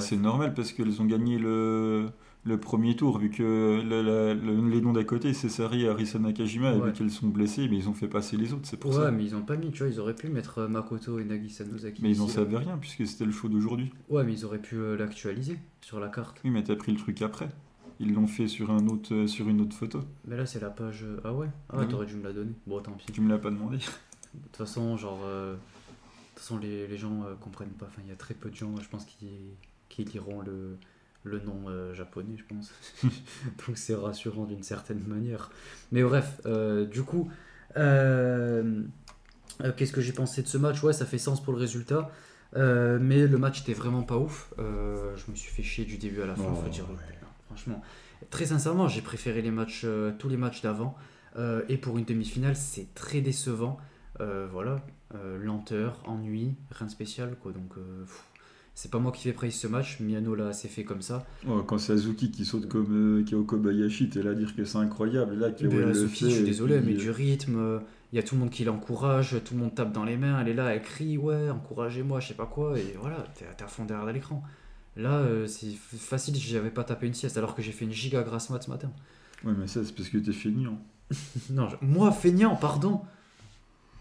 [0.00, 2.10] c'est normal parce qu'elles ont gagné le,
[2.44, 6.80] le premier tour, vu que les noms d'à côté, c'est Sari et Arisa Nakajima, et
[6.80, 9.10] vu qu'elles sont blessées, mais ils ont fait passer les autres, c'est pour ouais, ça.
[9.10, 11.64] mais ils ont pas mis, tu vois, ils auraient pu mettre euh, Makoto et Nagisa
[11.64, 12.02] Nozaki.
[12.02, 13.92] Mais ils n'en savaient rien, puisque c'était le show d'aujourd'hui.
[14.08, 16.40] Ouais, mais ils auraient pu euh, l'actualiser sur la carte.
[16.44, 17.48] Oui, mais t'as pris le truc après.
[18.02, 20.02] Ils l'ont fait sur, un autre, euh, sur une autre photo.
[20.26, 21.06] Mais là, c'est la page.
[21.24, 22.52] Ah ouais Ah, ouais, t'aurais dû me la donner.
[22.66, 23.06] Bon, tant pis.
[23.12, 23.78] Tu me l'as pas demandé.
[23.78, 25.20] De toute façon, genre.
[25.20, 25.54] De
[26.34, 27.86] toute façon, les, les gens comprennent pas.
[27.86, 29.28] Enfin, il y a très peu de gens, je pense, qui,
[29.88, 30.76] qui liront le
[31.24, 32.72] le nom euh, japonais, je pense.
[33.66, 35.50] Donc c'est rassurant d'une certaine manière.
[35.90, 37.30] Mais bref, euh, du coup,
[37.76, 38.82] euh,
[39.76, 40.82] qu'est-ce que j'ai pensé de ce match?
[40.82, 42.10] Ouais, ça fait sens pour le résultat.
[42.54, 44.52] mais le match était vraiment pas ouf.
[44.58, 46.86] je me suis fait chier du début à la fin, faut oh, dire.
[47.54, 47.82] Franchement,
[48.30, 49.86] très sincèrement, j'ai préféré les matchs,
[50.18, 50.96] tous les matchs d'avant.
[51.68, 53.78] et pour une demi-finale, c'est très décevant.
[54.18, 54.84] voilà,
[55.40, 57.52] lenteur, ennui, rien de spécial, quoi.
[57.52, 57.74] Donc,
[58.74, 61.26] c'est pas moi qui fais praise ce match, Miano là s'est fait comme ça.
[61.66, 64.78] quand c'est Azuki qui saute comme euh, Kyoko Bayashi, t'es là à dire que c'est
[64.78, 65.34] incroyable.
[65.34, 65.48] là,
[65.88, 67.80] Azuki, je suis désolé, mais du rythme,
[68.12, 70.40] il y a tout le monde qui l'encourage, tout le monde tape dans les mains,
[70.40, 73.66] elle est là, elle crie, ouais, encouragez-moi, je sais pas quoi, et voilà, t'es à
[73.66, 74.42] fond derrière l'écran.
[74.96, 78.22] Là, euh, c'est facile, j'avais pas tapé une sieste alors que j'ai fait une giga
[78.22, 78.90] grasse mat ce matin.
[79.44, 80.78] Ouais, mais ça, c'est parce que t'es feignant.
[81.50, 83.00] non, moi, feignant, pardon.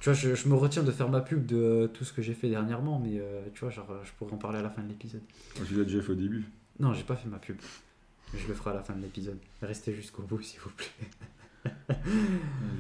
[0.01, 2.33] Tu vois, je, me retiens de faire ma pub de euh, tout ce que j'ai
[2.33, 4.81] fait dernièrement, mais euh, tu vois, genre, euh, je pourrais en parler à la fin
[4.81, 5.21] de l'épisode.
[5.67, 6.43] Tu l'as déjà fait au début
[6.79, 7.57] Non, j'ai pas fait ma pub.
[8.33, 9.37] Je le ferai à la fin de l'épisode.
[9.61, 11.71] Restez jusqu'au bout, s'il vous plaît.
[11.89, 11.95] aïe,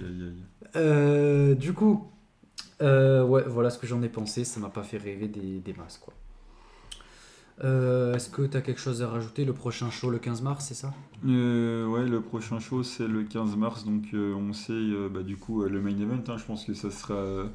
[0.03, 0.33] aïe,
[0.73, 1.55] aïe.
[1.57, 2.09] du coup,
[2.79, 4.43] ouais, voilà ce que j'en ai pensé.
[4.43, 6.15] Ça m'a pas fait rêver des, des masses, quoi.
[7.63, 10.65] Euh, est-ce que tu as quelque chose à rajouter Le prochain show le 15 mars,
[10.67, 10.93] c'est ça?
[11.25, 14.73] Euh, Ouais, le prochain show c'est le 15 mars, donc euh, on sait
[15.11, 16.23] bah, du coup le main event.
[16.27, 17.45] Hein, je pense que ça sera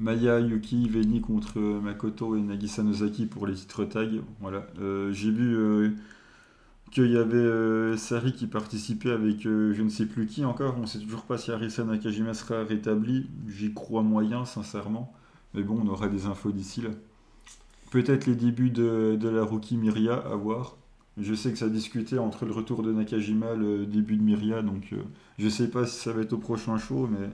[0.00, 4.20] Maya, Yuki, Veni contre Makoto et Nagisa Nozaki pour les titres tag.
[4.40, 4.66] Voilà.
[5.12, 5.96] J'ai vu
[6.90, 10.76] qu'il y avait Sari qui participait avec je ne sais plus qui encore.
[10.78, 13.28] On sait toujours pas si Arisa Nakajima sera rétabli.
[13.48, 15.12] J'y crois moyen, sincèrement.
[15.54, 16.90] Mais bon, on aura des infos d'ici là.
[17.94, 20.76] Peut-être les débuts de, la rookie Myria à voir.
[21.16, 24.62] Je sais que ça a discuté entre le retour de Nakajima, le début de Myria,
[24.62, 25.04] donc euh,
[25.38, 27.28] je sais pas si ça va être au prochain show, mais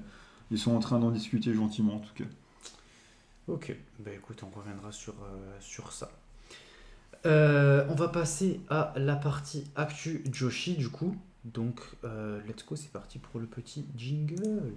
[0.50, 2.28] ils sont en train d'en discuter gentiment en tout cas.
[3.48, 6.10] Ok, bah écoute, on reviendra sur, euh, sur ça.
[7.24, 11.16] Euh, on va passer à la partie actu Joshi du coup.
[11.46, 11.80] Donc,
[12.46, 14.74] let's go, c'est parti pour le petit jingle.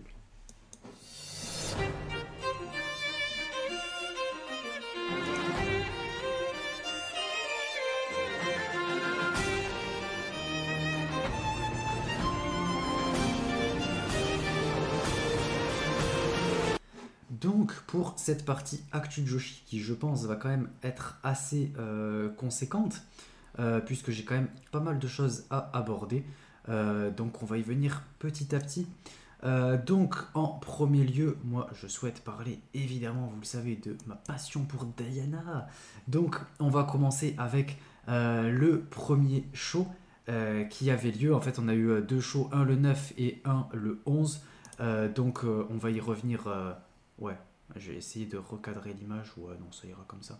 [17.94, 23.04] Pour cette partie Actu Joshi qui je pense va quand même être assez euh, conséquente
[23.60, 26.26] euh, puisque j'ai quand même pas mal de choses à aborder.
[26.70, 28.88] Euh, donc on va y venir petit à petit.
[29.86, 34.66] donc en premier lieu, moi je souhaite parler évidemment, vous le savez, de ma passion
[34.66, 35.68] pour Diana.
[36.08, 37.78] Donc on va commencer avec
[38.08, 39.88] le premier show
[40.72, 41.36] qui avait lieu.
[41.36, 44.42] En fait on a eu deux shows, un le 9 et un le 11.
[45.14, 46.48] donc on va y revenir
[47.20, 47.38] Ouais,
[47.76, 49.32] je vais essayer de recadrer l'image.
[49.38, 50.40] Ouais, non, ça ira comme ça.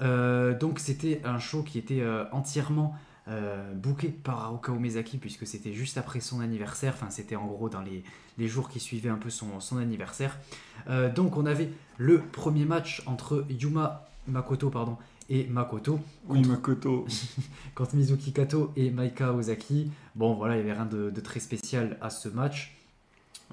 [0.00, 2.94] Euh, donc c'était un show qui était euh, entièrement
[3.26, 7.68] euh, booké par Aoka Omezaki puisque c'était juste après son anniversaire, enfin c'était en gros
[7.68, 8.04] dans les,
[8.38, 10.38] les, jours qui suivaient un peu son, son anniversaire.
[11.14, 14.96] donc on avait le premier match entre Yuma Makoto pardon,
[15.28, 16.00] et Makoto.
[16.28, 17.06] Oui, Makoto.
[17.74, 19.90] contre Mizuki Kato et Maika Ozaki.
[20.14, 22.77] Bon voilà, il n'y avait rien de, de, très spécial à ce match.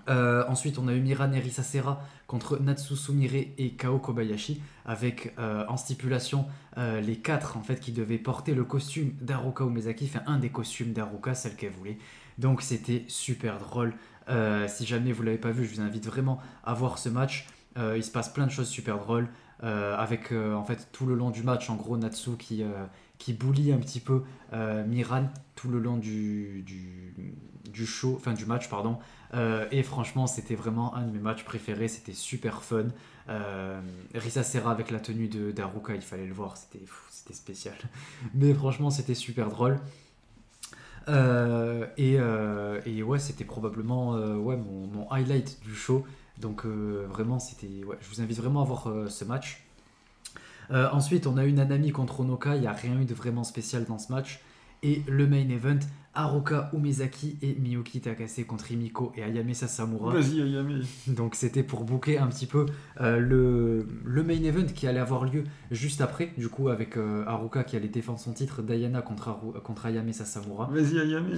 [0.07, 5.65] Euh, ensuite, on a eu Mira Nerisasera contre Natsu Sumire et Kao Kobayashi, avec euh,
[5.67, 6.45] en stipulation
[6.77, 10.49] euh, les quatre en fait qui devaient porter le costume d'Aruka Umezaki, enfin un des
[10.49, 11.97] costumes d'Aruka, celle qu'elle voulait.
[12.37, 13.93] Donc c'était super drôle.
[14.67, 17.47] si jamais vous l'avez pas vu, je vous invite vraiment à voir ce match.
[17.77, 19.29] il se passe plein de choses super drôles.
[19.61, 22.63] avec en fait tout le long du match, en gros Natsu qui
[23.17, 23.31] qui
[23.71, 24.23] un petit peu
[24.85, 26.65] Miran tout le long du,
[27.85, 28.97] show, du match, pardon.
[29.35, 31.87] Euh, et franchement, c'était vraiment un de mes matchs préférés.
[31.87, 32.85] C'était super fun.
[33.27, 33.81] Euh,
[34.13, 36.55] Risa Serra avec la tenue de d'Aruka, il fallait le voir.
[36.57, 37.75] C'était spécial.
[38.33, 39.79] Mais franchement, c'était super drôle.
[41.07, 46.05] Euh, et, ouais, c'était probablement ouais, mon, highlight du show.
[46.39, 47.81] Donc vraiment, c'était.
[48.01, 49.63] Je vous invite vraiment à voir ce match.
[50.69, 52.55] Ensuite, on a eu Nanami contre Onoka.
[52.55, 54.41] Il n'y a rien eu de vraiment spécial dans ce match.
[54.83, 55.79] Et le main event,
[56.15, 60.13] Haruka Umezaki et Miyuki Takase contre Himiko et Ayame Sasamura.
[60.13, 60.81] Vas-y, Ayame.
[61.07, 62.65] Donc c'était pour booker un petit peu
[63.01, 67.23] euh, le, le main event qui allait avoir lieu juste après, du coup avec euh,
[67.27, 70.69] Haruka qui allait défendre son titre, Diana contre, Haru- contre Ayame Sasamura.
[70.71, 71.29] Vas-y, Ayame.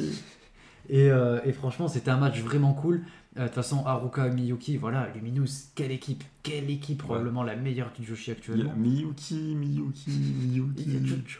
[0.89, 3.01] Et, euh, et franchement, c'était un match vraiment cool.
[3.38, 7.91] Euh, De toute façon, Haruka Miyuki, voilà, Luminous, quelle équipe, quelle équipe, probablement la meilleure
[7.99, 8.73] du Joshi Il y a actuellement.
[8.78, 11.38] Miyuki, Miyuki, Miyuki.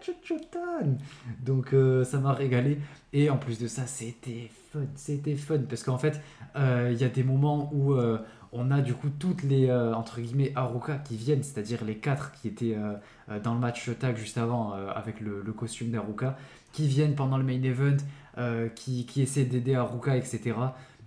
[0.00, 0.34] Chuchu,
[0.82, 0.96] il.
[1.44, 2.78] Donc euh, ça m'a régalé.
[3.12, 5.58] Et en plus de ça, c'était fun, c'était fun.
[5.68, 6.20] Parce qu'en fait,
[6.56, 8.18] euh, il y a des moments où euh,
[8.52, 12.32] on a du coup toutes les, euh, entre guillemets, Haruka qui viennent, c'est-à-dire les quatre
[12.32, 12.94] qui étaient euh,
[13.30, 16.36] euh, dans le match tag juste avant euh, avec le, costume d'Haruka,
[16.72, 17.96] qui viennent pendant le main event,
[18.38, 20.54] euh, qui, qui essaient d'aider Haruka, etc.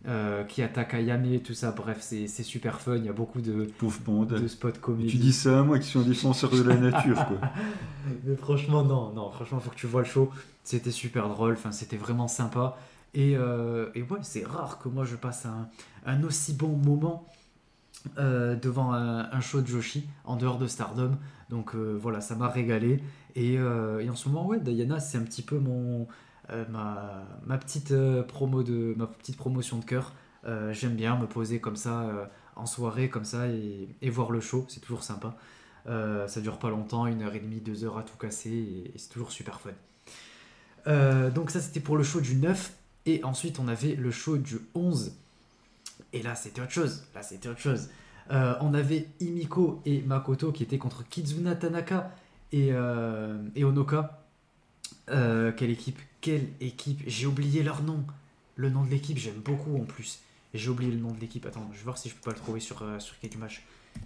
[0.06, 1.72] euh, qui attaquent Ayame, tout ça.
[1.72, 2.98] Bref, c'est super fun.
[2.98, 4.34] Il y a beaucoup de, Pauvre bande.
[4.34, 5.10] de spots comédie.
[5.10, 7.38] Tu dis ça à moi qui suis un défenseur de la nature, quoi.
[8.26, 10.30] Mais franchement, non, non, franchement, faut que tu vois le show.
[10.66, 12.78] C'était super drôle, enfin, c'était vraiment sympa.
[13.14, 15.70] Et, euh, et ouais, c'est rare que moi je passe un,
[16.06, 17.28] un aussi bon moment
[18.18, 21.12] euh, devant un, un show de Joshi en dehors de Stardom.
[21.50, 23.02] Donc voilà, ça m'a régalé.
[23.36, 26.08] Et, et en ce moment, ouais, Diana, c'est un petit peu mon,
[26.50, 30.14] ma, ma, petite, euh, promo de, ma petite promotion de cœur.
[30.46, 32.26] Euh, J'aime bien me poser comme ça euh,
[32.56, 35.36] en soirée, comme ça, et, voir le show, c'est toujours sympa.
[35.88, 38.94] Euh, ça dure pas longtemps, une heure et demie, deux heures à tout casser, et,
[38.98, 39.72] c'est toujours super fun.
[40.86, 42.74] Euh, donc ça c'était pour le show du 9,
[43.06, 45.14] et ensuite on avait le show du 11,
[46.12, 47.90] et là c'était autre chose, là c'était autre chose.
[48.32, 52.12] Euh, on avait Imiko et Makoto qui étaient contre Kizuna Tanaka
[52.52, 54.23] et, euh, et Onoka.
[55.10, 58.06] Euh, quelle équipe, quelle équipe, j'ai oublié leur nom.
[58.56, 60.20] Le nom de l'équipe, j'aime beaucoup en plus.
[60.54, 62.38] J'ai oublié le nom de l'équipe, attends, je vais voir si je peux pas le
[62.38, 63.64] trouver sur, euh, sur du match.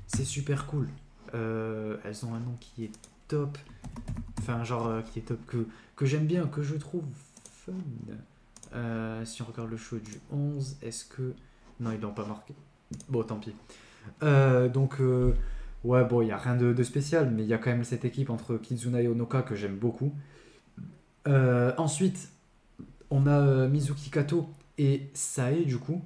[0.07, 0.87] C'est super cool.
[1.33, 2.91] Euh, elles ont un nom qui est
[3.27, 3.57] top.
[4.39, 7.03] Enfin, genre euh, qui est top, que, j'aime bien, que je trouve
[7.65, 7.73] fun.
[9.25, 11.33] Si on regarde le show du 11, est-ce que.
[11.79, 12.53] Non, ils l'ont pas marqué.
[13.09, 13.53] Bon, tant pis.
[14.21, 14.99] Donc,
[15.83, 17.83] ouais, bon, il n'y a rien de, de spécial, mais il y a quand même
[17.83, 20.13] cette équipe entre Kizuna et Onoka que j'aime beaucoup.
[21.27, 22.29] Euh, ensuite,
[23.09, 26.01] on a euh, Mizuki Kato et Sae, du coup,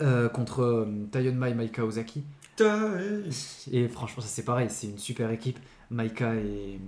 [0.00, 2.24] euh, contre euh, Tayonma et Maika Ozaki.
[3.72, 5.58] Et franchement, ça c'est pareil, c'est une super équipe.
[5.90, 6.78] Maika et,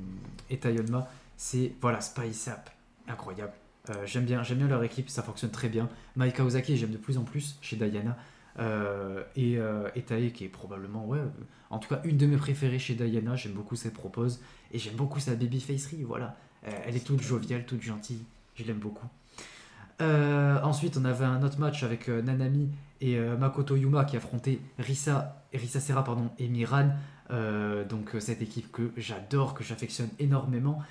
[0.51, 2.71] et Tayonma, c'est voilà, Spice Up,
[3.09, 3.53] incroyable.
[4.05, 5.89] J'aime bien, j'aime bien leur équipe, ça fonctionne très bien.
[6.17, 8.17] Maika Ozaki, j'aime de plus en plus chez Diana.
[8.59, 11.29] Euh, et, euh, et Tae, qui est probablement, ouais, euh,
[11.71, 13.37] en tout cas, une de mes préférées chez Diana.
[13.37, 14.41] J'aime beaucoup ce qu'elle propose.
[14.73, 16.37] Et j'aime beaucoup sa babyfacerie, voilà.
[16.67, 18.23] Euh, elle est toute joviale, toute gentille.
[18.55, 19.07] Je l'aime beaucoup.
[20.01, 22.69] Euh, ensuite, on avait un autre match avec euh, Nanami
[23.01, 26.03] et Makoto Yuma qui affrontaient Risa, Risa Serra
[26.39, 26.93] et Miran.
[27.91, 30.83] Donc cette équipe que j'adore, que j'affectionne énormément.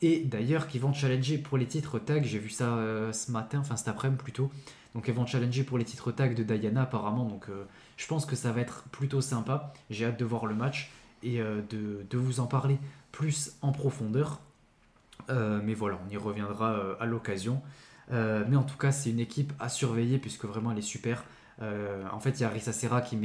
[0.00, 2.24] Et d'ailleurs qui vont challenger pour les titres tag.
[2.24, 2.80] J'ai vu ça
[3.12, 4.50] ce matin, enfin cet après-midi plutôt.
[4.96, 7.26] Donc elles vont challenger pour les titres tag de Diana apparemment.
[7.26, 7.46] Donc
[7.96, 9.72] je pense que ça va être plutôt sympa.
[9.88, 10.90] J'ai hâte de voir le match
[11.22, 12.76] et de vous en parler
[13.12, 14.40] plus en profondeur.
[15.30, 17.62] Euh, mais voilà, on y reviendra euh, à l'occasion.
[18.10, 21.24] Euh, mais en tout cas, c'est une équipe à surveiller puisque vraiment elle est super.
[22.12, 23.16] En fait, il y a Risa Serra qui,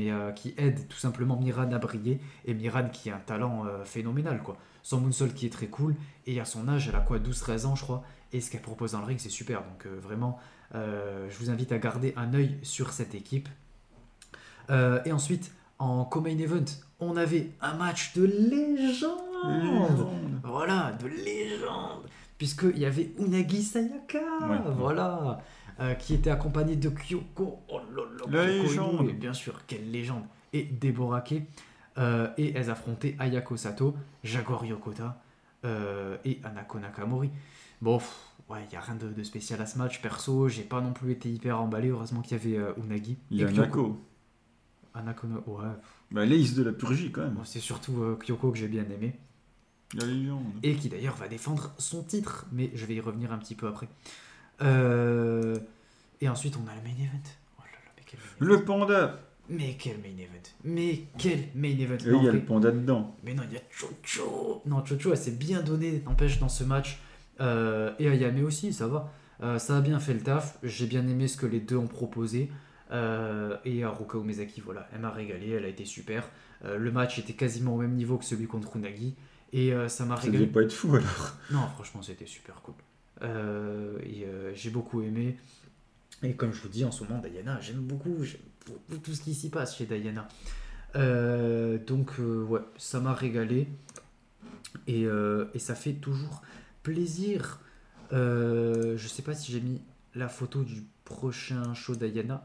[0.57, 4.43] aide tout simplement Miran à briller et Miran qui a un talent phénoménal.
[4.43, 4.57] quoi.
[4.83, 5.95] Son moonsault qui est très cool
[6.27, 8.03] et à son âge, elle a quoi 12-13 ans, je crois.
[8.33, 9.63] Et ce qu'elle propose dans le ring, c'est super.
[9.63, 10.37] Donc vraiment,
[10.75, 13.49] je vous invite à garder un œil sur cette équipe.
[14.69, 16.65] Et ensuite, en co-main event,
[16.99, 19.26] on avait un match de légende.
[20.43, 22.03] Voilà, de légende.
[22.37, 24.57] Puisqu'il y avait Unagi Sayaka, Ouais.
[24.77, 25.39] voilà,
[25.79, 27.59] euh, qui était accompagné de Kyoko.
[27.69, 29.09] Oh là là, légende.
[29.09, 30.23] Et bien sûr, quelle légende.
[30.53, 31.23] Et Deborah.
[31.97, 35.19] Euh, et elles affrontaient Ayako Sato, Jaguar Yokota
[35.65, 37.31] euh, et Anako Nakamori.
[37.81, 38.15] Bon, pff,
[38.49, 39.99] ouais, il n'y a rien de, de spécial à ce match.
[40.01, 41.89] Perso, j'ai pas non plus été hyper emballé.
[41.89, 43.17] Heureusement qu'il y avait Unagi.
[43.31, 43.47] Il y a.
[44.93, 45.73] Anako, Na- ouais.
[46.11, 47.33] Bah, l'ace de la purgie, quand même.
[47.33, 49.15] Bon, c'est surtout euh, Kyoko que j'ai bien aimé.
[49.93, 50.03] La
[50.63, 53.67] et qui d'ailleurs va défendre son titre, mais je vais y revenir un petit peu
[53.67, 53.87] après.
[54.61, 55.55] Euh,
[56.19, 57.23] Et ensuite, on a le main event.
[57.57, 58.59] Oh là là, mais quel main event.
[58.59, 59.19] Le panda
[59.49, 62.45] Mais quel main event Mais quel main event Et Non, il y a mais- le
[62.45, 63.15] panda dedans.
[63.23, 66.63] Mais non, il y a Chocho Non, Chocho, elle s'est bien donnée, n'empêche, dans ce
[66.63, 66.99] match.
[67.39, 69.13] Euh, et Ayame aussi, ça va.
[69.43, 70.57] Euh, ça a bien fait le taf.
[70.63, 72.49] J'ai bien aimé ce que les deux ont proposé.
[72.91, 76.29] Euh, et Haruka Umezaki, voilà, elle m'a régalé, elle a été super.
[76.65, 79.15] Euh, le match était quasiment au même niveau que celui contre Unagi.
[79.53, 80.45] Et euh, ça m'a Ça régalé.
[80.45, 81.33] devait pas être fou alors.
[81.51, 82.75] Non, franchement, c'était super cool.
[83.23, 85.37] Euh, et j'ai beaucoup aimé.
[86.23, 89.21] Et comme je vous dis, en ce moment, Diana, j'aime beaucoup, j'aime beaucoup tout ce
[89.21, 90.27] qui s'y passe chez Diana.
[91.85, 93.67] Donc, ouais, ça m'a régalé.
[94.87, 95.03] Et,
[95.53, 96.41] et ça fait toujours
[96.83, 97.59] plaisir.
[98.11, 99.81] Je sais pas si j'ai mis
[100.15, 102.43] la photo du prochain show Diana.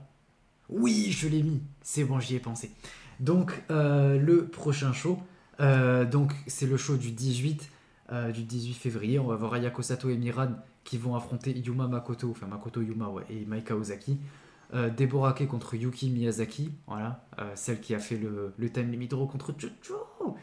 [0.69, 1.63] Oui, je l'ai mis.
[1.83, 2.71] C'est bon, j'y ai pensé.
[3.21, 5.19] Donc, euh, le prochain show,
[5.61, 7.71] euh, donc c'est le show du 18,
[8.11, 9.19] euh, du 18 février.
[9.19, 10.49] On va voir Ayako Sato et Miran
[10.85, 14.19] qui vont affronter Yuma Makoto, enfin Makoto Yuma, ouais, et Maika Ozaki.
[14.97, 17.27] Deborah Kei contre Yuki Miyazaki, voilà,
[17.57, 20.35] celle qui a fait le, le time limit draw contre Chocho.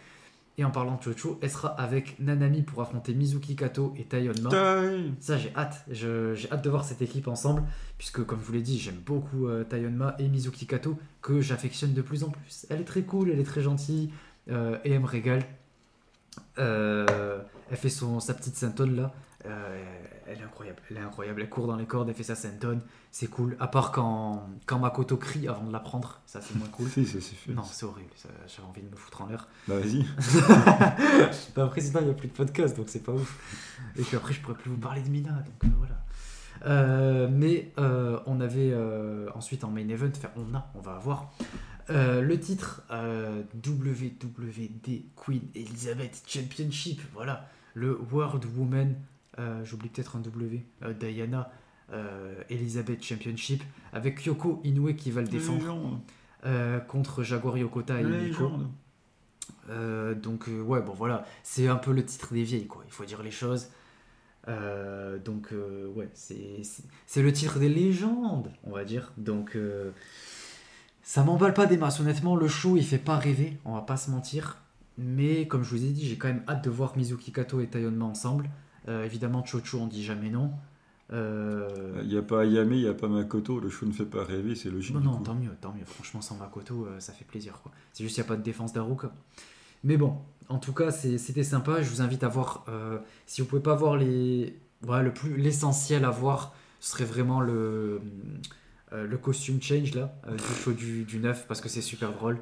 [0.59, 4.49] Et en parlant de Chocho, elle sera avec Nanami pour affronter Mizuki Kato et Tayonma.
[4.49, 5.13] Taï.
[5.21, 5.85] Ça, j'ai hâte.
[5.89, 7.63] Je- J'ai hâte de voir cette équipe ensemble,
[7.97, 11.93] puisque, comme je vous l'ai dit, j'aime beaucoup euh, Tayonma et Mizuki Kato, que j'affectionne
[11.93, 12.65] de plus en plus.
[12.69, 14.11] Elle est très cool, elle est très gentille,
[14.51, 15.43] euh, et elle me régale.
[16.57, 17.39] Euh,
[17.71, 19.13] elle fait son, sa petite senton là.
[19.45, 19.77] Euh,
[20.29, 20.81] elle est incroyable.
[20.89, 21.41] Elle est incroyable.
[21.41, 22.79] Elle court dans les cordes, elle fait sa senton.
[23.11, 23.57] C'est cool.
[23.59, 26.87] À part quand, quand Makoto crie avant de la prendre, ça c'est moins cool.
[26.93, 27.51] Si, ça c'est fait.
[27.51, 28.11] Non, c'est horrible.
[28.47, 29.47] J'avais envie de me foutre en l'air.
[29.67, 30.05] Bah vas-y.
[31.55, 33.79] Bah après, sinon, il n'y a plus de podcast, donc c'est pas ouf.
[33.97, 35.95] Et puis après, je pourrais plus vous parler de Mina, donc euh, voilà.
[36.65, 38.75] Euh, mais euh, on avait
[39.33, 41.31] ensuite en main event, enfin on a, on va avoir
[41.89, 48.95] euh, le titre euh, WWD Queen Elizabeth Championship, voilà, le World Woman,
[49.63, 51.51] j'oublie peut-être un W, euh, Diana
[51.93, 53.63] euh, Elizabeth Championship,
[53.93, 55.99] avec Kyoko Inoue qui va le défendre.
[56.45, 58.05] Euh, contre Jaguar Yokota et.
[59.69, 61.25] Euh, donc euh, ouais bon voilà.
[61.43, 62.81] C'est un peu le titre des vieilles quoi.
[62.87, 63.69] Il faut dire les choses.
[64.47, 69.11] Euh, donc euh, ouais c'est le titre des légendes on va dire.
[69.17, 69.91] Donc euh,
[71.03, 71.99] ça m'emballe pas des masses.
[71.99, 74.59] Honnêtement le show il fait pas rêver on va pas se mentir.
[74.97, 77.67] Mais comme je vous ai dit j'ai quand même hâte de voir Mizuki Kato et
[77.67, 78.45] Tayonma ensemble.
[78.45, 78.49] Euh,
[78.87, 80.51] évidemment Chocho on dit jamais non
[81.11, 84.05] Euh, Il n'y a pas Ayame, il n'y a pas Makoto, le show ne fait
[84.05, 84.93] pas rêver, c'est logique.
[84.95, 85.85] non, non, tant mieux, tant mieux.
[85.85, 87.59] Franchement, sans Makoto, euh, ça fait plaisir.
[87.93, 89.11] C'est juste qu'il n'y a pas de défense d'Aruka.
[89.83, 90.17] Mais bon,
[90.49, 91.81] en tout cas, c'est- c'était sympa.
[91.81, 92.63] Je vous invite à voir.
[92.69, 97.05] euh, si vous pouvez pas voir les, voilà, le plus l'essentiel à voir, ce serait
[97.05, 98.01] vraiment le
[98.93, 102.11] euh, le costume change là euh, du show du, du 9 parce que c'est super
[102.11, 102.39] drôle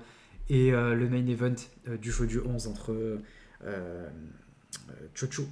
[0.49, 1.53] et euh, le main event
[1.89, 3.17] euh, du show du 11 entre euh,
[3.65, 4.07] euh,
[5.13, 5.43] Chocho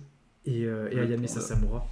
[0.46, 1.28] et, euh, et Ayame.
[1.28, 1.88] Sasamura.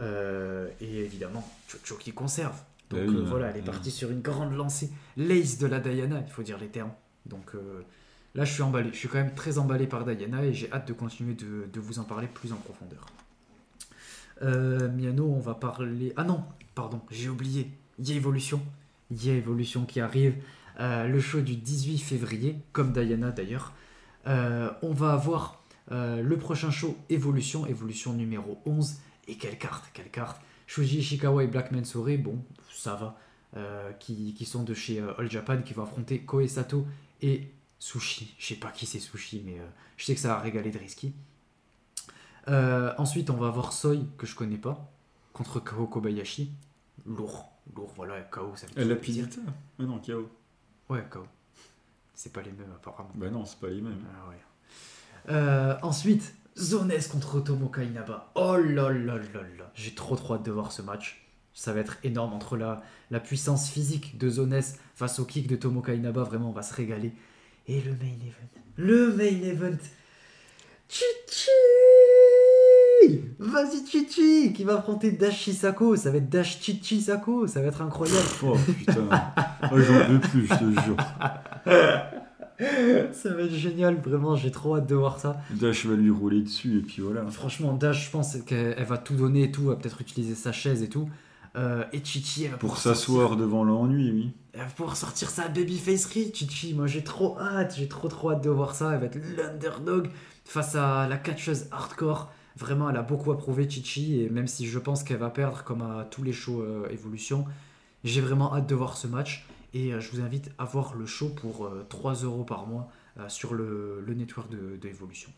[0.00, 2.56] Euh, et évidemment, Chocho qui conserve.
[2.90, 4.90] Donc Bah oui, euh, voilà, elle est partie sur une grande lancée.
[5.16, 6.92] L'ace de la Diana, il faut dire les termes.
[7.26, 7.52] Donc
[8.34, 8.90] là, je suis emballé.
[8.92, 11.80] Je suis quand même très emballé par Diana et j'ai hâte de continuer de, de
[11.80, 13.06] vous en parler plus en profondeur.
[14.42, 16.12] Euh, Miano, on va parler.
[16.16, 16.44] Ah non,
[16.74, 17.70] pardon, j'ai oublié.
[17.98, 18.60] Il y a Evolution.
[19.10, 20.34] Il y a Evolution qui arrive.
[20.80, 23.72] Euh, le show du 18 février, comme Diana d'ailleurs.
[24.26, 28.96] Euh, on va avoir euh, le prochain show Evolution, Evolution numéro 11.
[29.28, 33.18] Et quelle carte, quelle carte Shuji Ishikawa et Black Mensore, bon, ça va.
[33.56, 36.88] Euh, qui, qui sont de chez euh, All Japan, qui vont affronter Koe Sato
[37.22, 38.34] et Sushi.
[38.36, 39.66] Je sais pas qui c'est Sushi, mais euh,
[39.96, 41.12] je sais que ça va régaler de Risky.
[42.48, 44.90] Ensuite, on va avoir Soi, que je connais pas,
[45.32, 46.50] contre Kao Kobayashi.
[47.06, 49.28] Lourd, lourd, voilà, Kao, ça plaisir.
[49.28, 49.40] Pinita
[49.78, 50.28] Ah non, KO.
[50.88, 51.26] Ouais, Kao.
[52.12, 53.12] C'est pas les mêmes, apparemment.
[53.14, 54.04] Bah non, c'est pas les mêmes.
[54.10, 54.42] Ah ouais.
[55.30, 58.30] Euh, ensuite, Zones contre Tomoka Inaba.
[58.34, 59.70] Oh là là là là.
[59.74, 61.26] J'ai trop trop hâte de voir ce match.
[61.52, 64.60] Ça va être énorme entre la, la puissance physique de Zones
[64.94, 66.22] face au kick de Tomoka Inaba.
[66.22, 67.12] Vraiment, on va se régaler.
[67.66, 68.62] Et le main event.
[68.76, 69.78] Le main event.
[70.88, 71.50] Chichi
[73.38, 75.96] Vas-y Chichi Qui va affronter Dash Shisako.
[75.96, 77.46] Ça va être Dash Chichi Sako.
[77.46, 78.28] Ça va être incroyable.
[78.42, 79.08] Oh putain.
[79.72, 80.96] J'en peux plus, je te jure.
[83.12, 83.96] Ça va être génial.
[83.96, 85.40] Vraiment, j'ai trop hâte de voir ça.
[85.50, 87.26] Dash va lui rouler dessus et puis voilà.
[87.26, 90.34] Franchement, Dash, je pense qu'elle elle va tout donner et tout, elle va peut-être utiliser
[90.34, 91.08] sa chaise et tout.
[91.56, 94.32] Euh, et Chichi, elle va Pour s'asseoir devant l'ennui, oui.
[94.52, 96.74] Elle va pouvoir sortir sa babyfacerie, Chichi.
[96.74, 98.92] Moi, j'ai trop hâte, j'ai trop trop hâte de voir ça.
[98.92, 100.08] Elle va être l'underdog
[100.44, 102.30] face à la catcheuse hardcore.
[102.56, 105.82] Vraiment, elle a beaucoup approuvé Chichi, et même si je pense qu'elle va perdre comme
[105.82, 107.46] à tous les shows euh, Evolution,
[108.04, 109.46] j'ai vraiment hâte de voir ce match.
[109.74, 112.88] Et euh, je vous invite à voir le show pour euh, 3 euros par mois
[113.18, 115.30] euh, sur le, le network de, de Evolution.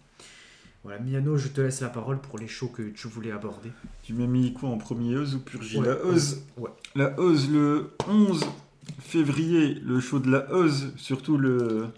[0.85, 3.73] Voilà, Miano, je te laisse la parole pour les shows que tu voulais aborder.
[4.05, 6.45] Tu m'as mis quoi en premier Oz ou Purgie Ouais, La Oz.
[6.59, 6.71] Ouais.
[6.95, 8.45] La Oz le 11
[9.01, 11.89] février, le show de la Oz, surtout le,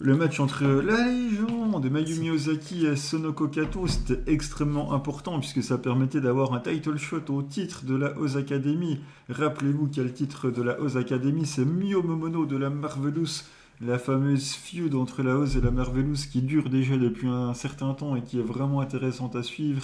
[0.00, 5.60] Le match entre la légende de Mayumi Ozaki et Sonoko Kato, c'était extrêmement important puisque
[5.60, 9.00] ça permettait d'avoir un title shot au titre de la Oz Academy.
[9.28, 13.42] Rappelez-vous quel titre de la Oz Academy, c'est Mio Momono de la Marvelous,
[13.80, 17.92] la fameuse feud entre la Oz et la Marvelous qui dure déjà depuis un certain
[17.92, 19.82] temps et qui est vraiment intéressante à suivre.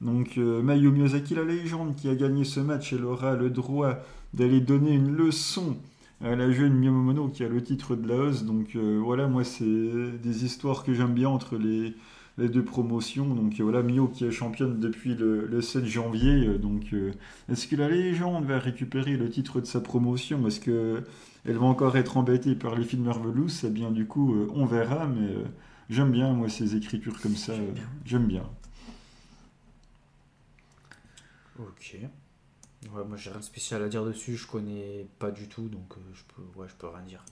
[0.00, 4.00] Donc euh, Mayumi Ozaki, la légende, qui a gagné ce match, elle aura le droit
[4.32, 5.76] d'aller donner une leçon
[6.24, 8.44] à la jeune Miyamomono qui a le titre de la hausse.
[8.44, 11.94] Donc euh, voilà, moi c'est des histoires que j'aime bien entre les,
[12.38, 13.26] deux promotions.
[13.34, 16.46] Donc voilà, Mio qui est championne depuis le, 7 janvier.
[16.46, 17.12] Euh, donc euh,
[17.50, 20.46] est-ce que la légende va récupérer le titre de sa promotion?
[20.46, 23.64] Est-ce qu'elle va encore être embêtée par les films Marvelous?
[23.64, 25.28] Eh bien du coup, on verra, mais
[25.90, 27.52] j'aime bien moi ces écritures comme ça.
[28.06, 28.44] J'aime bien.
[31.58, 31.98] Ok.
[32.92, 35.92] Ouais, moi j'ai rien de spécial à dire dessus, je connais pas du tout, donc
[35.96, 37.24] euh, je peux, ouais, je peux rien dire.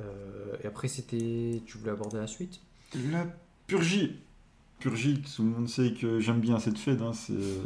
[0.00, 1.62] Euh, et après, c'était.
[1.66, 2.60] Tu voulais aborder la suite?
[3.10, 3.26] La
[3.66, 4.16] purgie.
[4.78, 7.02] Purgie, tout le monde sait que j'aime bien cette fête.
[7.02, 7.62] Hein, c'est euh,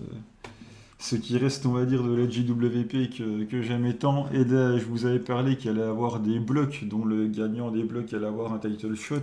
[0.99, 4.31] ce qui reste, on va dire, de la JWP que, que j'aimais tant.
[4.33, 8.13] Et je vous avais parlé qu'il allait avoir des blocs, dont le gagnant des blocs
[8.13, 9.23] allait avoir un title shot.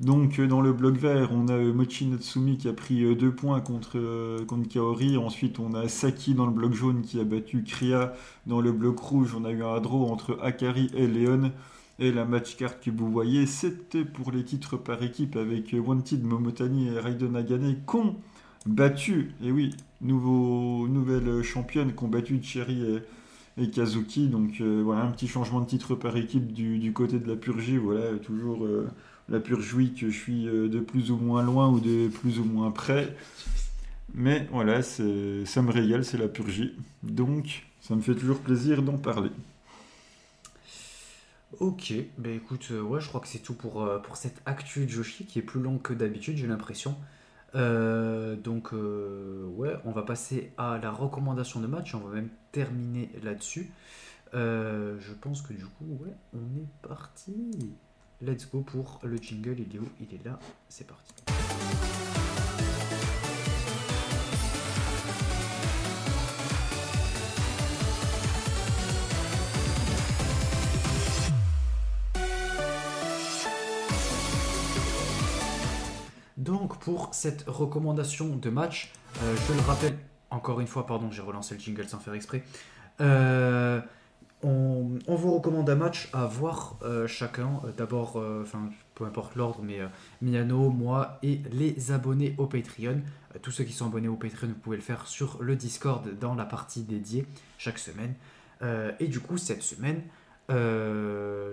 [0.00, 3.26] Donc euh, dans le bloc vert, on a euh, Mochi Natsumi qui a pris 2
[3.26, 5.18] euh, points contre, contre Kaori.
[5.18, 8.14] Ensuite, on a Saki dans le bloc jaune qui a battu Kriya.
[8.46, 11.52] Dans le bloc rouge, on a eu un draw entre Akari et Leon.
[11.98, 16.24] Et la match card que vous voyez, c'était pour les titres par équipe avec Wanted,
[16.24, 18.16] Momotani et Raiden Nagane qui ont
[18.64, 23.02] battu, et oui, nouveau, nouvelle championne qui ont battu Cherry
[23.58, 24.28] et, Kazuki.
[24.28, 27.76] Donc voilà, un petit changement de titre par équipe du, côté de la purgie.
[27.76, 28.66] Voilà, toujours
[29.30, 32.38] la pure jouie que je suis euh, de plus ou moins loin ou de plus
[32.38, 33.16] ou moins près.
[34.12, 36.74] Mais voilà, ça me régale, c'est la purgie.
[37.04, 39.30] Donc, ça me fait toujours plaisir d'en parler.
[41.60, 44.86] Ok, bah écoute, euh, ouais, je crois que c'est tout pour, euh, pour cette actu
[44.86, 46.96] de Joshi qui est plus long que d'habitude, j'ai l'impression.
[47.54, 53.70] donc, ouais, on va passer à la recommandation de match, on va même terminer là-dessus.
[54.32, 57.50] je pense que du coup, ouais, on est parti.
[58.22, 59.56] Let's go pour le jingle.
[59.58, 59.88] Il est où?
[59.98, 60.38] Il est là.
[60.68, 61.14] C'est parti.
[76.36, 78.92] Donc pour cette recommandation de match,
[79.22, 79.96] euh, je le rappelle
[80.30, 82.42] encore une fois, pardon, j'ai relancé le jingle sans faire exprès.
[83.00, 83.80] Euh,
[84.42, 87.60] on, vous recommande un match à voir euh, chacun.
[87.64, 89.80] Euh, d'abord, euh, enfin, peu importe l'ordre, mais
[90.22, 93.00] Miano, moi et les abonnés au Patreon.
[93.42, 96.34] tous ceux qui sont abonnés au Patreon, vous pouvez le faire sur le Discord dans
[96.34, 97.26] la partie dédiée
[97.58, 98.14] chaque semaine.
[98.98, 100.02] et du coup, cette semaine,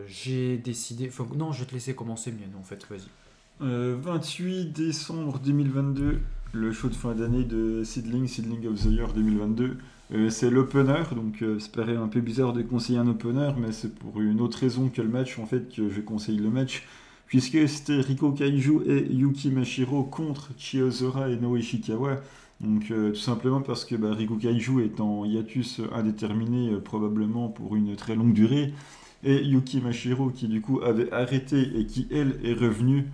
[0.08, 1.12] j'ai décidé.
[1.36, 3.10] Non, je vais te laisser commencer, Miano, en fait, vas-y.
[3.60, 6.20] 28 décembre 2022,
[6.54, 9.78] le show de fin d'année de Seedling, Seedling of the Year 2022.
[10.14, 13.74] Euh, c'est l'opener, donc euh, c'est paraît un peu bizarre de conseiller un opener, mais
[13.74, 16.88] c'est pour une autre raison que le match en fait que je conseille le match,
[17.26, 22.22] puisque c'était Riko Kaiju et Yuki Mashiro contre Chiozora et Noe Ishikawa.
[22.62, 27.76] Donc euh, tout simplement parce que bah, Riko Kaiju est en hiatus indéterminé probablement pour
[27.76, 28.74] une très longue durée,
[29.26, 33.08] et Yuki Mashiro qui du coup avait arrêté et qui elle est revenue.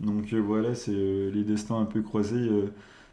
[0.00, 2.48] Donc voilà, c'est les destins un peu croisés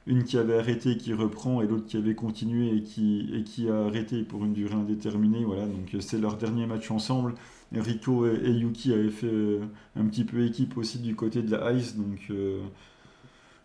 [0.08, 3.70] une qui avait arrêté qui reprend et l'autre qui avait continué et qui, et qui
[3.70, 5.44] a arrêté pour une durée indéterminée.
[5.44, 7.36] Voilà, donc euh, c'est leur dernier match ensemble.
[7.74, 9.60] Rico et, Yuki avaient fait euh,
[9.98, 11.98] un petit peu équipe aussi du côté de la Ice.
[11.98, 12.62] Donc, euh,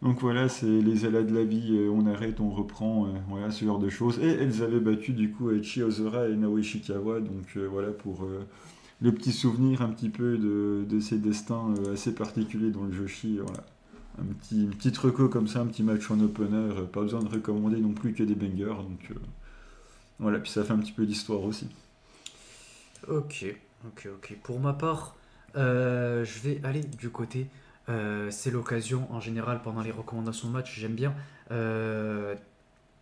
[0.03, 3.79] donc voilà, c'est les aléas de la vie, on arrête, on reprend, voilà, ce genre
[3.79, 4.19] de choses.
[4.19, 7.21] Et elles avaient battu du coup Echi Ozora et Naoe Shikawa.
[7.21, 8.27] Donc voilà pour
[9.01, 13.39] le petit souvenir un petit peu de, de ces destins assez particuliers dans le Joshi.
[13.39, 13.65] Voilà
[14.21, 17.79] un petit, une comme ça, un petit match en opener, euh, pas besoin de recommander
[17.79, 18.83] non plus que des bangers.
[18.83, 19.15] Donc euh,
[20.19, 21.69] voilà, puis ça fait un petit peu d'histoire aussi.
[23.09, 23.47] Ok,
[23.87, 24.37] ok, ok.
[24.43, 25.17] Pour ma part,
[25.57, 27.49] euh, je vais aller du côté.
[28.31, 31.15] c'est l'occasion en général pendant les recommandations de match, j'aime bien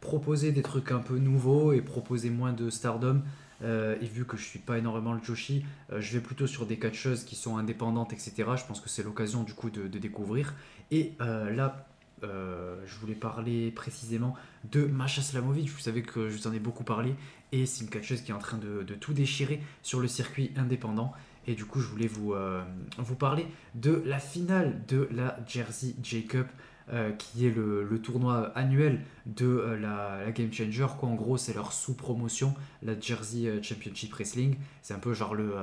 [0.01, 3.21] proposer des trucs un peu nouveaux et proposer moins de stardom.
[3.63, 5.65] Et vu que je suis pas énormément le Joshi,
[5.97, 8.33] je vais plutôt sur des catcheuses qui sont indépendantes, etc.
[8.57, 10.55] Je pense que c'est l'occasion du coup de, de, découvrir.
[10.91, 11.87] Et euh, là,
[12.23, 14.35] euh, je voulais parler précisément
[14.71, 15.69] de Masha Slamovic.
[15.71, 17.15] Vous savez que je vous en ai beaucoup parlé.
[17.53, 21.13] Et c'est une catcheuse qui est en train de, tout déchirer sur le circuit indépendant.
[21.47, 22.63] Et du coup, je voulais vous, euh,
[22.99, 26.47] vous parler de la finale de la Jersey J-Cup.
[26.93, 30.89] Euh, qui est le, tournoi annuel de euh, la, la Game Changer.
[30.99, 32.53] Quoi, en gros, c'est leur sous-promotion,
[32.83, 34.57] la Jersey euh, Championship Wrestling.
[34.83, 35.55] C'est un peu genre le,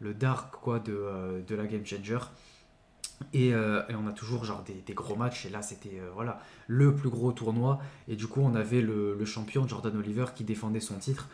[0.00, 2.20] le dark quoi, de, de la Game Changer.
[3.34, 5.44] Et, on a toujours genre des, gros matchs.
[5.44, 7.78] Et là, c'était voilà, le plus gros tournoi.
[8.08, 11.28] Et du coup, on avait le, champion Jordan Oliver qui défendait son titre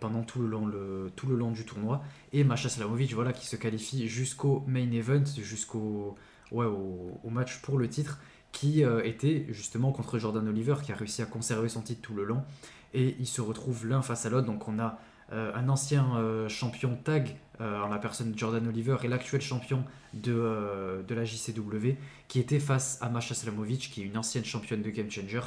[0.00, 0.70] pendant tout le, long,
[1.16, 2.02] tout le long du tournoi.
[2.32, 6.16] Et Masha Slamovic voilà, qui se qualifie jusqu'au main event, jusqu'au
[6.50, 8.18] ouais, au match pour le titre,
[8.52, 12.14] qui euh, était justement contre Jordan Oliver, qui a réussi à conserver son titre tout
[12.14, 12.42] le long.
[12.94, 14.46] Et ils se retrouvent l'un face à l'autre.
[14.46, 14.98] Donc on a
[15.32, 19.84] euh, un ancien euh, champion tag en la personne de Jordan Oliver et l'actuel champion
[20.14, 21.90] de, de la JCW
[22.26, 25.42] qui était face à Masha Slamovic qui est une ancienne championne de Game Changer.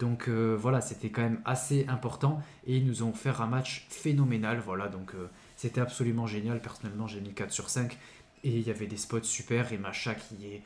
[0.00, 4.58] Donc voilà, c'était quand même assez important et ils nous ont fait un match phénoménal.
[4.58, 5.12] Voilà, donc
[5.54, 6.60] c'était absolument génial.
[6.60, 7.96] Personnellement, j'ai mis 4 sur 5
[8.42, 10.62] et il y avait des spots super et Masha qui est.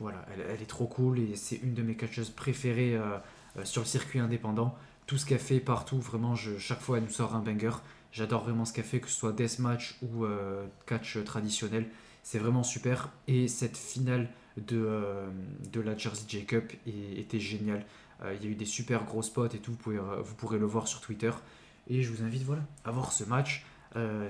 [0.00, 3.16] Voilà, elle, est trop cool et c'est une de mes catcheuses préférées euh,
[3.56, 4.76] euh, sur le circuit indépendant.
[5.06, 7.70] Tout ce qu'elle fait partout, vraiment, chaque fois elle nous sort un banger.
[8.12, 11.88] J'adore vraiment ce qu'elle fait, que ce soit deathmatch ou euh, catch traditionnel.
[12.22, 13.10] C'est vraiment super.
[13.28, 15.26] Et cette finale de,
[15.72, 17.86] de la Jersey J Cup est- était géniale.
[18.34, 19.92] Il y a eu des super gros spots et tout, vous,
[20.22, 21.30] vous pourrez le voir sur Twitter.
[21.88, 23.66] Et je vous invite voilà, à voir ce match.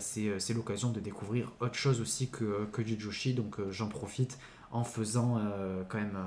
[0.01, 3.33] C'est l'occasion de découvrir autre chose aussi que, que du Joshi.
[3.33, 4.39] Donc j'en profite
[4.71, 6.19] en faisant euh, quand même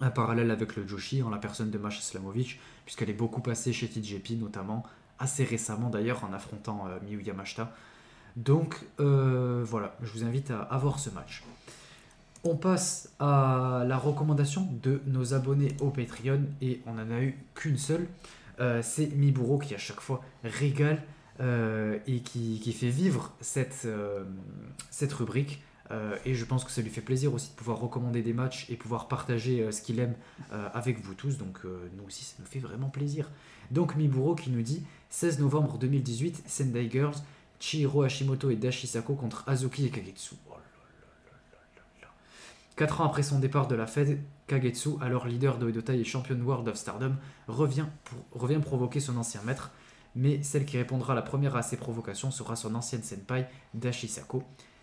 [0.00, 3.72] un, parallèle avec le Joshi, en la personne de Masha Slamovic, puisqu'elle est beaucoup passée
[3.72, 4.84] chez TJP notamment,
[5.18, 7.72] assez récemment d'ailleurs en affrontant euh, Miyu Yamashita.
[8.36, 11.42] Donc euh, voilà, je vous invite à, à voir ce match.
[12.44, 17.38] On passe à la recommandation de nos abonnés au Patreon et on n'en a eu
[17.54, 18.06] qu'une seule.
[18.60, 21.02] Euh, c'est Miburo qui à chaque fois régale
[21.38, 23.82] et qui, fait vivre cette
[25.12, 25.62] rubrique.
[25.90, 28.68] Euh, et je pense que ça lui fait plaisir aussi de pouvoir recommander des matchs
[28.70, 30.14] et pouvoir partager euh, ce qu'il aime
[30.52, 31.38] euh, avec vous tous.
[31.38, 33.30] Donc nous aussi, ça nous fait vraiment plaisir.
[33.70, 37.16] Donc Miburo qui nous dit 16 novembre 2018, Sendai Girls,
[37.60, 40.34] Chihiro Hashimoto et Dashi Sako contre Azuki et Kagetsu.
[40.50, 40.54] Oh.
[42.76, 46.38] Quatre ans après son départ de la Fed, Kagetsu, alors leader de Oedotai et champion
[46.38, 47.16] World of Stardom,
[47.48, 47.86] revient,
[48.32, 49.70] revient provoquer son ancien maître.
[50.14, 54.42] Mais celle qui répondra la première à ses provocations sera son ancienne senpai, Dashi Sako.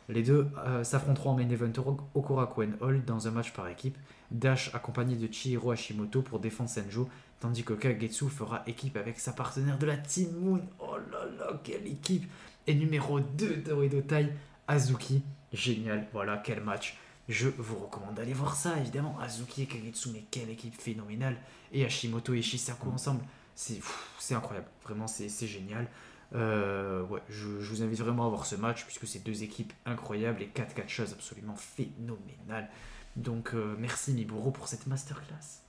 [0.10, 1.72] Les deux euh, s'affronteront en main event
[2.14, 3.98] au Korakuen Hall dans un match par équipe.
[4.32, 7.08] Dash accompagné de Chihiro Hashimoto pour défendre Senjo,
[7.40, 10.62] tandis que Kagetsu fera équipe avec sa partenaire de la Team Moon.
[10.80, 12.30] Oh là là, quelle équipe
[12.68, 14.34] Et numéro 2 de Oedotai,
[14.68, 15.24] Azuki.
[15.54, 16.98] Génial, voilà, quel match.
[17.30, 19.18] Je vous recommande d'aller voir ça, évidemment.
[19.22, 21.38] Azuki et Kagetsu, mais quelle équipe phénoménale.
[21.72, 23.22] Et Hashimoto et Shisaku ensemble,
[23.56, 24.68] c'est incroyable.
[24.84, 25.88] Vraiment, c'est génial.
[26.36, 29.72] Euh, ouais, je, je vous invite vraiment à voir ce match puisque c'est deux équipes
[29.86, 32.70] incroyables et quatre catcheuses absolument phénoménales.
[33.16, 35.62] Donc euh, merci Miburo pour cette masterclass.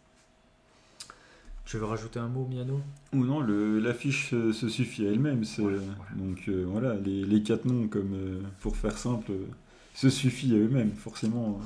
[1.66, 2.80] Tu veux rajouter un mot, Miano?
[3.12, 5.44] Ou non, le- l'affiche se suffit à elle-même.
[5.44, 6.10] c'est- Voilà, voilà.
[6.16, 9.46] Donc euh, voilà, les, les quatre noms, comme euh, pour faire simple, euh,
[9.94, 11.60] se suffit à eux-mêmes, forcément.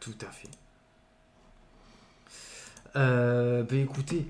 [0.00, 0.48] Tout à fait.
[2.96, 4.26] Euh, ben écoutez,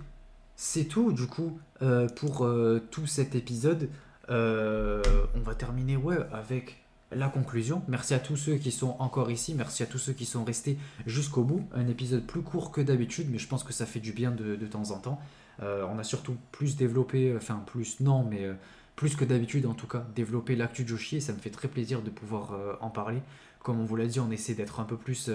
[0.57, 3.91] c'est tout du coup euh, pour euh, tout cet épisode.
[4.31, 5.03] Euh,
[5.35, 5.99] on va terminer
[6.33, 7.83] avec la conclusion.
[7.87, 10.79] Merci à tous ceux qui sont encore ici, merci à tous ceux qui sont restés
[11.07, 11.69] jusqu'au bout.
[11.73, 14.57] Un épisode plus court que d'habitude, mais je pense que ça fait du bien de,
[14.57, 15.21] de temps en temps.
[15.61, 18.47] On a surtout plus développé, enfin plus non, mais
[18.95, 22.03] plus que d'habitude en tout cas, développé l'actu Joshi et ça me fait très plaisir
[22.03, 23.23] de pouvoir en parler.
[23.63, 25.31] Comme on vous l'a dit, on essaie d'être un peu plus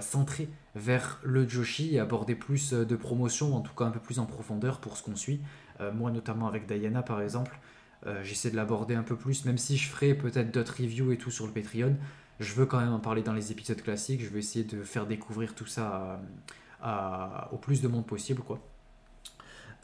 [0.00, 4.00] centré vers le Joshi et aborder plus euh, de promotion, en tout cas un peu
[4.00, 5.40] plus en profondeur pour ce qu'on suit.
[5.80, 7.58] Euh, moi notamment avec Diana par exemple,
[8.06, 11.18] euh, j'essaie de l'aborder un peu plus, même si je ferai peut-être d'autres reviews et
[11.18, 11.96] tout sur le Patreon.
[12.40, 15.06] Je veux quand même en parler dans les épisodes classiques, je veux essayer de faire
[15.06, 16.20] découvrir tout ça
[17.50, 18.42] au plus de monde possible.
[18.42, 18.60] quoi.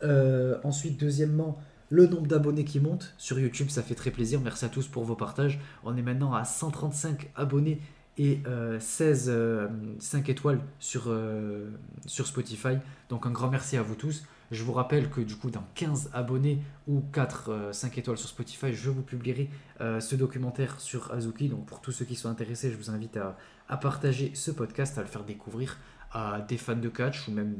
[0.04, 1.58] Euh, ensuite, deuxièmement,
[1.90, 4.40] le nombre d'abonnés qui monte sur YouTube, ça fait très plaisir.
[4.40, 5.60] Merci à tous pour vos partages.
[5.84, 7.80] On est maintenant à 135 abonnés
[8.18, 9.68] et euh, 16 euh,
[9.98, 11.70] 5 étoiles sur, euh,
[12.06, 12.76] sur Spotify.
[13.08, 14.24] Donc un grand merci à vous tous.
[14.50, 18.28] Je vous rappelle que du coup dans 15 abonnés ou 4 euh, 5 étoiles sur
[18.28, 19.50] Spotify, je vous publierai
[19.80, 21.48] euh, ce documentaire sur Azuki.
[21.48, 23.36] Donc pour tous ceux qui sont intéressés, je vous invite à,
[23.78, 25.78] partager ce podcast, à le faire découvrir
[26.12, 27.56] à des fans de catch ou même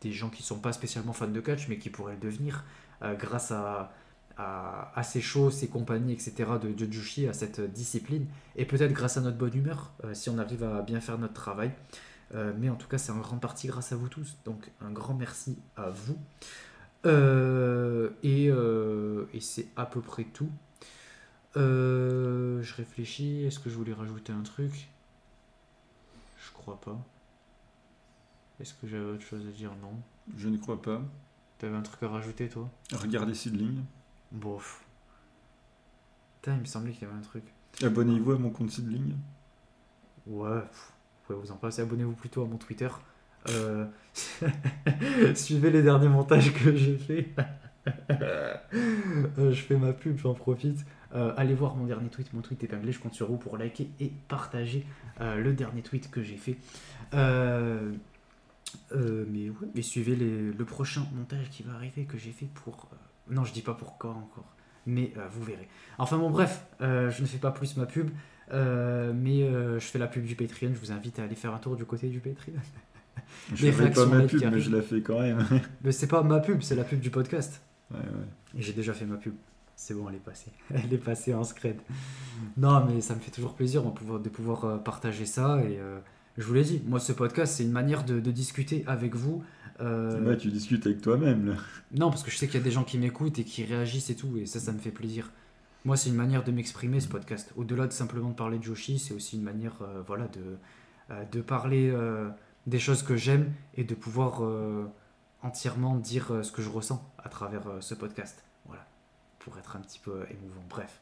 [0.00, 2.64] des gens qui ne sont pas spécialement fans de catch mais qui pourraient le devenir
[3.02, 3.92] euh, grâce à,
[4.40, 6.32] à, à ces shows, ces compagnies, etc.
[6.62, 8.26] de, de Jushi, à cette discipline
[8.56, 11.34] et peut-être grâce à notre bonne humeur euh, si on arrive à bien faire notre
[11.34, 11.70] travail.
[12.34, 14.36] Euh, mais en tout cas, c'est en grande partie grâce à vous tous.
[14.44, 16.16] Donc, un grand merci à vous.
[17.06, 18.46] Euh, et
[19.36, 20.50] et c'est à peu près tout.
[21.56, 23.44] Je réfléchis.
[23.44, 24.88] Est-ce que je voulais rajouter un truc?
[26.46, 26.98] Je crois pas.
[28.60, 29.72] Est-ce que j'avais autre chose à dire?
[29.82, 29.94] Non.
[30.36, 31.02] Je ne crois pas.
[31.58, 32.70] T'avais un truc à rajouter, toi?
[32.92, 33.82] Regardez Seedling.
[34.32, 34.84] Bof.
[36.40, 37.44] Putain, il me semblait qu'il y avait un truc.
[37.82, 39.14] Abonnez-vous à mon compte Seedling.
[40.26, 40.92] Ouais, pff,
[41.28, 41.82] vous pouvez vous en passer.
[41.82, 42.88] Abonnez-vous plutôt à mon Twitter.
[43.48, 43.86] Euh,
[45.34, 47.28] Suivez les derniers montages que j'ai fait.
[48.12, 50.84] Euh, je fais ma pub, j'en profite.
[51.14, 52.92] Euh, allez voir mon dernier tweet, mon tweet épinglé.
[52.92, 54.86] Je compte sur vous pour liker et partager
[55.22, 56.58] euh, le dernier tweet que j'ai fait.
[57.14, 57.90] Euh,
[58.92, 62.90] mais ouais, mais suivez les- le prochain montage qui va arriver que j'ai fait pour.
[63.30, 64.54] Non, je dis pas pour quand encore,
[64.86, 65.68] mais euh, vous verrez.
[65.98, 68.10] Enfin bon, bref, euh, je ne fais pas plus ma pub,
[68.52, 70.72] euh, mais je fais la pub du Patreon.
[70.74, 72.54] Je vous invite à aller faire un tour du côté du Patreon.
[73.54, 75.46] Je Les ferai pas ma pub, mais je la fais quand même.
[75.84, 77.60] mais c'est pas ma pub, c'est la pub du podcast.
[77.90, 78.58] Ouais, ouais.
[78.58, 79.34] Et j'ai déjà fait ma pub.
[79.76, 80.50] C'est bon, elle est passée.
[80.74, 81.80] Elle est passée en scred.
[82.56, 85.62] Non, mais ça me fait toujours plaisir de pouvoir, partager ça.
[85.62, 85.78] Et
[86.36, 89.42] je vous l'ai dit, moi, ce podcast, c'est une manière de, de discuter avec vous.
[89.80, 91.54] Euh, Bah, tu discutes avec toi-même, là.
[91.92, 94.10] Non, parce que je sais qu'il y a des gens qui m'écoutent et qui réagissent
[94.10, 95.30] et tout, et ça, ça me fait plaisir.
[95.84, 97.52] Moi, c'est une manière de m'exprimer, ce podcast.
[97.56, 100.40] Au-delà de simplement de parler de Joshi, c'est aussi une manière euh, voilà, de,
[101.10, 102.28] euh, de parler euh,
[102.66, 104.84] des choses que j'aime et de pouvoir euh,
[105.42, 108.44] entièrement dire euh, ce que je ressens à travers euh, ce podcast.
[108.66, 108.86] Voilà,
[109.38, 110.62] pour être un petit peu euh, émouvant.
[110.68, 111.00] Bref.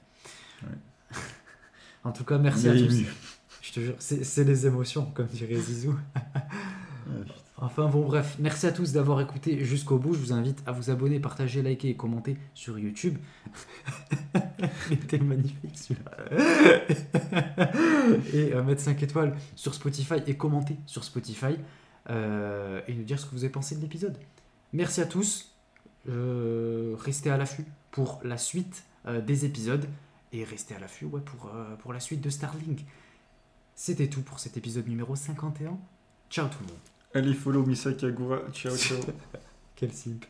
[0.63, 0.69] Ouais.
[2.05, 3.03] en tout cas, merci à tous.
[3.61, 5.99] Je te jure, c'est c'est les émotions, comme dirait Zizou.
[7.05, 7.35] Putain.
[7.61, 10.15] Enfin bon bref, merci à tous d'avoir écouté jusqu'au bout.
[10.15, 13.19] Je vous invite à vous abonner, partager, liker et commenter sur YouTube.
[14.91, 16.13] Il était magnifique celui-là.
[18.33, 21.57] et euh, mettre 5 étoiles sur Spotify et commenter sur Spotify.
[22.11, 24.17] euh, et nous dire ce que vous avez pensé de l'épisode.
[24.73, 25.53] Merci à tous.
[26.09, 28.85] Euh, restez à l'affût pour la suite
[29.27, 29.87] des épisodes.
[30.33, 32.85] Et restez à l'affût pour, pour la suite de Starlink.
[33.75, 35.77] C'était tout pour cet épisode numéro 51.
[36.31, 36.98] Ciao tout le monde.
[37.15, 38.51] Allez, follow Misakagura.
[38.53, 39.01] Ciao, ciao.
[39.77, 40.25] Quel simp.